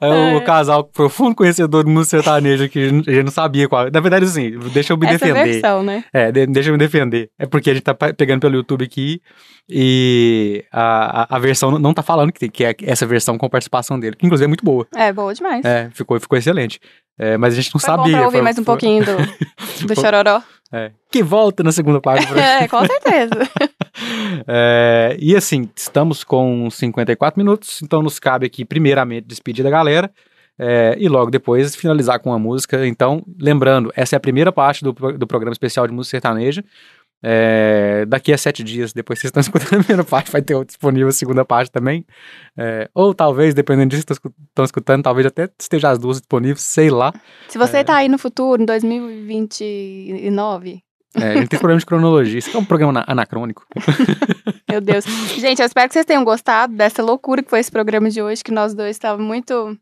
É 0.00 0.08
o 0.08 0.38
é. 0.38 0.40
casal 0.40 0.82
profundo 0.84 1.34
conhecedor 1.36 1.84
do 1.84 1.90
música 1.90 2.16
sertanejo 2.16 2.66
que 2.68 2.78
a 2.78 2.88
gente 2.88 3.22
não 3.24 3.30
sabia 3.30 3.68
qual. 3.68 3.90
Na 3.90 4.00
verdade, 4.00 4.24
assim, 4.24 4.58
deixa 4.72 4.92
eu 4.92 4.96
me 4.96 5.06
Essa 5.06 5.18
defender. 5.18 5.44
Versão, 5.44 5.82
né? 5.82 6.02
É, 6.12 6.32
de, 6.32 6.46
deixa 6.46 6.70
eu 6.70 6.72
me 6.72 6.78
defender. 6.78 7.30
É 7.38 7.44
porque 7.44 7.70
a 7.70 7.74
gente 7.74 7.82
tá 7.82 7.94
pegando 7.94 8.40
pelo 8.40 8.56
YouTube 8.56 8.84
aqui 8.84 9.20
e 9.68 10.64
a, 10.72 11.22
a, 11.22 11.36
a 11.36 11.38
versão 11.38 11.78
não 11.78 11.92
tá 11.92 12.02
falando 12.02 12.32
que, 12.32 12.48
que 12.48 12.64
é 12.64 12.74
essa 12.84 13.06
versão 13.06 13.36
com 13.36 13.48
participação 13.48 14.00
dele, 14.00 14.16
que 14.16 14.24
inclusive 14.24 14.46
é 14.46 14.48
muito 14.48 14.64
boa. 14.64 14.86
É, 14.96 15.12
boa 15.12 15.34
demais. 15.34 15.64
É, 15.64 15.90
ficou, 15.92 16.18
ficou 16.18 16.38
excelente. 16.38 16.80
É, 17.18 17.36
mas 17.36 17.52
a 17.52 17.56
gente 17.56 17.72
não 17.74 17.80
foi 17.80 17.90
sabia. 17.90 18.04
Bom 18.04 18.12
pra 18.12 18.24
ouvir 18.24 18.36
foi, 18.36 18.42
mais 18.42 18.58
um 18.58 18.64
foi... 18.64 18.72
pouquinho 18.72 19.04
do, 19.04 19.86
do 19.86 19.94
Chororó. 19.94 20.42
É, 20.72 20.90
que 21.10 21.22
volta 21.22 21.62
na 21.62 21.72
segunda 21.72 22.00
parte. 22.00 22.26
é, 22.38 22.66
com 22.66 22.84
certeza. 22.84 23.48
é, 24.48 25.16
e 25.20 25.36
assim, 25.36 25.68
estamos 25.76 26.24
com 26.24 26.68
54 26.70 27.38
minutos, 27.38 27.80
então 27.82 28.02
nos 28.02 28.18
cabe 28.18 28.46
aqui, 28.46 28.64
primeiramente, 28.64 29.26
despedir 29.26 29.62
da 29.62 29.70
galera. 29.70 30.10
É, 30.56 30.94
e 30.98 31.08
logo 31.08 31.30
depois 31.30 31.74
finalizar 31.74 32.20
com 32.20 32.32
a 32.32 32.38
música. 32.38 32.86
Então, 32.86 33.24
lembrando, 33.40 33.92
essa 33.96 34.14
é 34.14 34.18
a 34.18 34.20
primeira 34.20 34.52
parte 34.52 34.84
do, 34.84 34.92
do 34.92 35.26
programa 35.26 35.52
especial 35.52 35.86
de 35.86 35.92
música 35.92 36.16
sertaneja. 36.16 36.64
É, 37.26 38.04
daqui 38.06 38.34
a 38.34 38.38
sete 38.38 38.62
dias, 38.62 38.92
depois 38.92 39.18
vocês 39.18 39.30
estão 39.30 39.40
escutando 39.40 39.80
a 39.80 39.82
primeira 39.82 40.04
parte, 40.04 40.30
vai 40.30 40.42
ter 40.42 40.62
disponível 40.66 41.08
a 41.08 41.12
segunda 41.12 41.42
parte 41.42 41.70
também. 41.70 42.04
É, 42.56 42.90
ou 42.94 43.14
talvez, 43.14 43.54
dependendo 43.54 43.88
disso 43.88 44.04
que 44.04 44.12
estão 44.12 44.64
escutando, 44.64 45.02
talvez 45.02 45.26
até 45.26 45.48
esteja 45.58 45.88
as 45.90 45.98
duas 45.98 46.18
disponíveis, 46.18 46.60
sei 46.60 46.90
lá. 46.90 47.14
Se 47.48 47.56
você 47.56 47.78
está 47.78 47.96
aí 47.96 48.10
no 48.10 48.18
futuro, 48.18 48.62
em 48.62 48.66
2029, 48.66 50.82
é, 51.16 51.30
a 51.30 51.36
gente 51.36 51.48
tem 51.48 51.58
problema 51.58 51.78
de 51.78 51.86
cronologia. 51.86 52.38
Isso 52.38 52.54
é 52.54 52.60
um 52.60 52.64
programa 52.64 53.04
anacrônico. 53.06 53.64
Meu 54.68 54.80
Deus. 54.80 55.04
Gente, 55.38 55.60
eu 55.60 55.66
espero 55.66 55.88
que 55.88 55.94
vocês 55.94 56.04
tenham 56.04 56.24
gostado 56.24 56.74
dessa 56.74 57.02
loucura 57.02 57.42
que 57.42 57.48
foi 57.48 57.60
esse 57.60 57.70
programa 57.70 58.10
de 58.10 58.20
hoje, 58.20 58.42
que 58.42 58.50
nós 58.50 58.74
dois 58.74 58.96
estávamos 58.96 59.26
muito. 59.26 59.78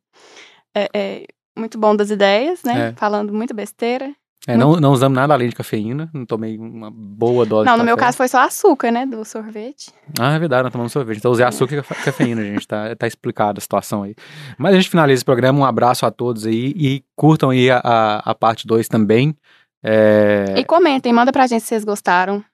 É, 0.74 0.88
é, 0.94 1.26
muito 1.56 1.78
bom 1.78 1.96
das 1.96 2.10
ideias, 2.10 2.62
né? 2.62 2.88
É. 2.88 2.92
Falando 2.92 3.32
muita 3.32 3.54
besteira. 3.54 4.14
É, 4.46 4.56
não, 4.56 4.72
não 4.74 4.90
usamos 4.90 5.14
nada 5.14 5.34
além 5.34 5.48
de 5.48 5.54
cafeína, 5.54 6.10
não 6.12 6.26
tomei 6.26 6.58
uma 6.58 6.90
boa 6.90 7.46
dose 7.46 7.64
Não, 7.64 7.76
no 7.76 7.84
meu 7.84 7.96
caso 7.96 8.16
foi 8.16 8.26
só 8.26 8.40
açúcar, 8.40 8.90
né, 8.90 9.06
do 9.06 9.24
sorvete. 9.24 9.92
Ah, 10.18 10.34
é 10.34 10.38
verdade, 10.38 10.64
nós 10.64 10.72
tomamos 10.72 10.92
sorvete. 10.92 11.18
Então 11.18 11.30
usei 11.30 11.46
açúcar 11.46 11.76
e 11.76 11.82
cafeína, 11.82 12.42
gente, 12.42 12.66
tá, 12.66 12.96
tá 12.96 13.06
explicada 13.06 13.58
a 13.58 13.60
situação 13.60 14.02
aí. 14.02 14.16
Mas 14.58 14.72
a 14.72 14.76
gente 14.76 14.90
finaliza 14.90 15.18
esse 15.18 15.24
programa, 15.24 15.60
um 15.60 15.64
abraço 15.64 16.04
a 16.04 16.10
todos 16.10 16.44
aí 16.44 16.74
e 16.76 17.04
curtam 17.14 17.50
aí 17.50 17.70
a, 17.70 17.80
a, 17.84 18.30
a 18.30 18.34
parte 18.34 18.66
2 18.66 18.88
também. 18.88 19.36
É... 19.80 20.54
E 20.56 20.64
comentem, 20.64 21.12
manda 21.12 21.30
pra 21.30 21.46
gente 21.46 21.62
se 21.62 21.68
vocês 21.68 21.84
gostaram 21.84 22.44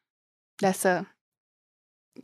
dessa 0.60 1.06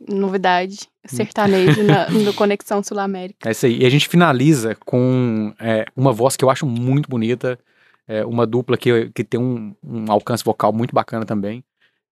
novidade 0.07 0.87
sertanejo 1.05 1.83
na, 1.83 2.09
no 2.11 2.33
Conexão 2.33 2.83
Sul 2.83 2.99
América. 2.99 3.49
É 3.49 3.51
isso 3.51 3.65
aí. 3.65 3.79
E 3.81 3.85
a 3.85 3.89
gente 3.89 4.07
finaliza 4.07 4.75
com 4.85 5.53
é, 5.59 5.85
uma 5.95 6.11
voz 6.11 6.35
que 6.35 6.43
eu 6.43 6.49
acho 6.49 6.65
muito 6.65 7.09
bonita, 7.09 7.57
é, 8.07 8.25
uma 8.25 8.45
dupla 8.45 8.77
que, 8.77 9.09
que 9.11 9.23
tem 9.23 9.39
um, 9.39 9.75
um 9.83 10.11
alcance 10.11 10.43
vocal 10.43 10.71
muito 10.71 10.93
bacana 10.93 11.25
também. 11.25 11.63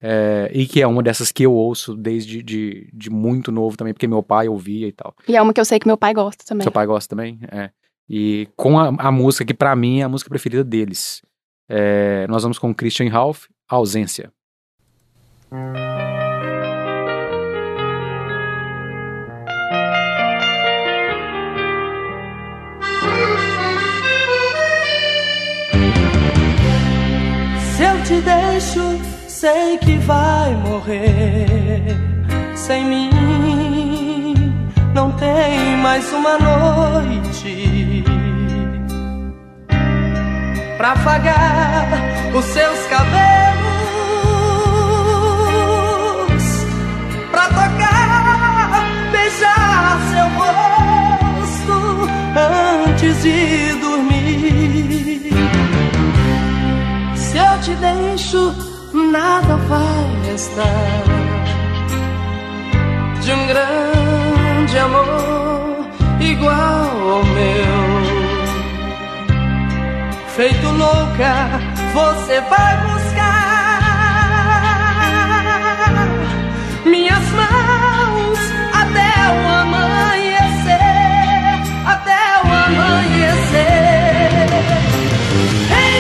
É, 0.01 0.49
e 0.53 0.67
que 0.67 0.81
é 0.81 0.87
uma 0.87 1.03
dessas 1.03 1.33
que 1.33 1.43
eu 1.43 1.53
ouço 1.53 1.97
desde 1.97 2.41
de, 2.41 2.89
de 2.93 3.11
muito 3.11 3.51
novo 3.51 3.77
também, 3.77 3.93
porque 3.93 4.07
meu 4.07 4.23
pai 4.23 4.49
ouvia 4.49 4.87
e 4.87 4.93
tal. 4.93 5.15
E 5.27 5.37
é 5.37 5.43
uma 5.43 5.53
que 5.53 5.61
eu 5.61 5.65
sei 5.65 5.79
que 5.81 5.89
meu 5.89 5.97
pai 5.97 6.15
gosta 6.15 6.45
também. 6.47 6.63
Seu 6.63 6.71
pai 6.71 6.87
gosta 6.87 7.17
também? 7.17 7.41
É. 7.51 7.71
E 8.09 8.49
com 8.57 8.79
a, 8.79 8.89
a 8.97 9.11
música 9.11 9.45
que 9.45 9.55
para 9.55 9.75
mim 9.75 10.01
é 10.01 10.05
a 10.05 10.09
música 10.09 10.31
preferida 10.31 10.63
deles. 10.63 11.23
É, 11.69 12.27
nós 12.29 12.43
vamos 12.43 12.59
com 12.59 12.75
Christian 12.75 13.11
Ralph, 13.11 13.47
Ausência. 13.69 14.33
Te 28.09 28.21
deixo, 28.23 28.99
sei 29.29 29.77
que 29.79 29.99
vai 29.99 30.55
morrer 30.55 31.95
sem 32.55 32.85
mim. 32.87 34.55
Não 34.95 35.13
tem 35.13 35.77
mais 35.77 36.11
uma 36.15 36.39
noite 36.39 38.03
pra 40.79 40.93
afagar 40.93 41.87
os 42.35 42.45
seus 42.47 42.87
cabelos, 42.87 43.19
pra 47.31 47.47
tocar, 47.49 48.85
beijar 49.13 49.99
seu 50.13 50.29
rosto 50.39 52.09
antes 52.89 53.23
de 53.23 53.68
te 57.63 57.75
deixo, 57.75 58.55
nada 58.93 59.57
vai 59.57 60.31
restar. 60.31 61.05
De 63.21 63.33
um 63.33 63.47
grande 63.47 64.79
amor 64.79 65.87
igual 66.21 67.11
ao 67.11 67.25
meu. 67.25 67.99
Feito 70.37 70.69
louca, 70.69 71.51
você 71.95 72.41
vai 72.43 72.77
buscar 72.83 72.98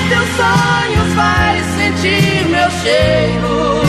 Teus 0.09 0.29
sonhos 0.37 1.13
vai 1.15 1.61
sentir 1.77 2.47
meu 2.49 2.71
cheiro. 2.71 3.83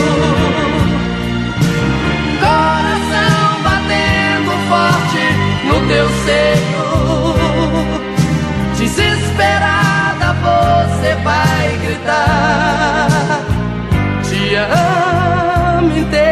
Coração 2.40 3.62
batendo 3.62 4.50
forte 4.68 5.24
no 5.66 5.76
teu 5.88 6.08
seio. 6.24 6.84
Desesperado 8.76 10.34
você 10.42 11.10
vai 11.22 11.78
gritar: 11.84 13.08
Te 14.24 14.56
amo 14.56 15.96
inteiro, 15.96 16.29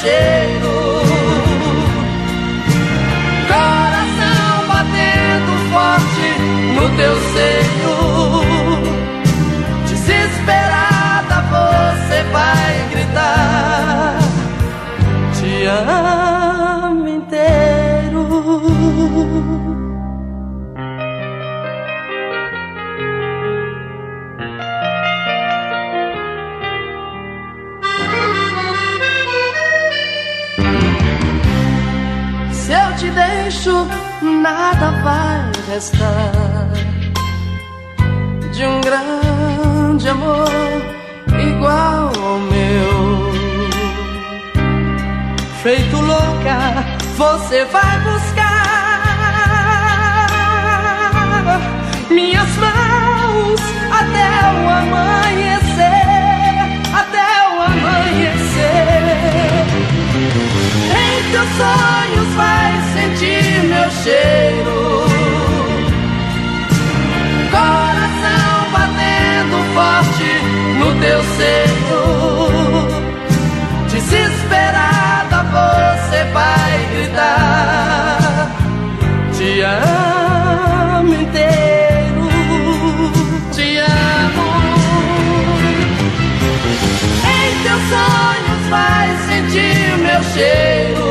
cheiro. 0.00 0.76
Coração 3.48 4.68
batendo 4.68 5.52
forte 5.72 6.28
no 6.74 6.86
teu 6.96 7.14
seio. 7.32 7.94
Desesperada 9.88 11.36
você 11.50 12.18
vai 12.32 12.88
gritar 12.90 14.18
te 15.34 15.66
amo 15.66 16.29
deixo, 33.50 33.84
nada 34.22 34.92
vai 35.02 35.50
restar 35.68 36.70
de 38.52 38.64
um 38.64 38.80
grande 38.80 40.08
amor 40.08 40.48
igual 41.36 42.12
ao 42.24 42.38
meu 42.38 43.30
feito 45.64 45.96
louca, 45.96 46.86
você 47.16 47.64
vai 47.64 47.98
buscar 48.00 48.60
minhas 52.08 52.56
mãos 52.56 53.60
até 53.90 54.30
o 54.54 54.68
amanhecer, 54.78 55.90
até 56.94 57.48
o 57.48 57.62
amanhecer. 57.62 59.10
Em 61.02 61.30
teus 61.32 61.48
sonhos 61.58 62.34
vai 62.36 62.79
sentir 63.20 63.62
meu 63.64 63.90
cheiro, 63.90 65.04
coração 67.50 68.70
batendo 68.72 69.58
forte 69.74 70.30
no 70.78 70.88
teu 71.00 71.20
seio, 71.36 72.02
desesperado 73.90 75.36
você 75.50 76.24
vai 76.32 76.72
gritar: 76.94 78.50
Te 79.36 79.50
amo 79.60 81.14
inteiro, 81.14 82.28
te 83.52 83.76
amo. 83.76 84.48
Em 87.28 87.62
teus 87.64 87.82
sonhos 87.90 88.62
vai 88.70 89.08
sentir 89.28 89.98
meu 89.98 90.22
cheiro. 90.32 91.09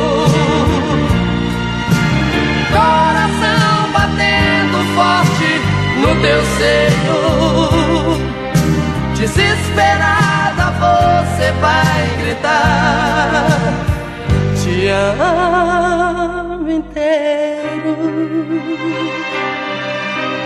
Forte 5.00 5.52
no 6.02 6.12
teu 6.20 6.40
seio. 6.58 7.18
Desesperada 9.16 10.64
você 10.82 11.46
vai 11.64 12.00
gritar 12.20 13.58
te 14.60 14.88
amo 14.88 16.70
inteiro, 16.70 17.94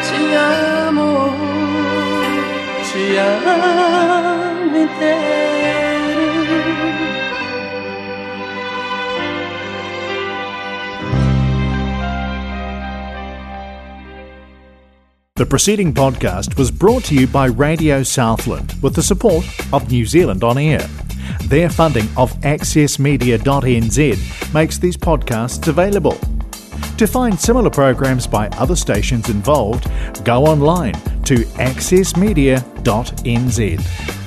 te 0.07 0.21
amo, 0.35 1.11
te 2.89 3.05
amo 3.19 4.77
inteiro. 4.77 5.44
The 15.45 15.51
preceding 15.51 15.93
podcast 15.93 16.57
was 16.57 16.71
brought 16.71 17.05
to 17.05 17.15
you 17.15 17.27
by 17.27 17.49
Radio 17.49 18.03
Southland 18.03 18.73
with 18.81 18.95
the 18.95 19.03
support 19.03 19.45
of 19.75 19.91
New 19.91 20.07
Zealand 20.07 20.43
On 20.43 20.57
Air. 20.57 20.89
Their 21.49 21.69
funding 21.69 22.09
of 22.17 22.33
accessmedia.nz 22.41 24.55
makes 24.55 24.79
these 24.79 24.97
podcasts 24.97 25.69
available. 25.69 26.19
To 26.97 27.07
find 27.07 27.39
similar 27.39 27.69
programs 27.69 28.27
by 28.27 28.49
other 28.53 28.75
stations 28.75 29.29
involved, 29.29 29.87
go 30.25 30.47
online 30.47 30.95
to 31.25 31.45
accessmedia.nz. 31.61 34.24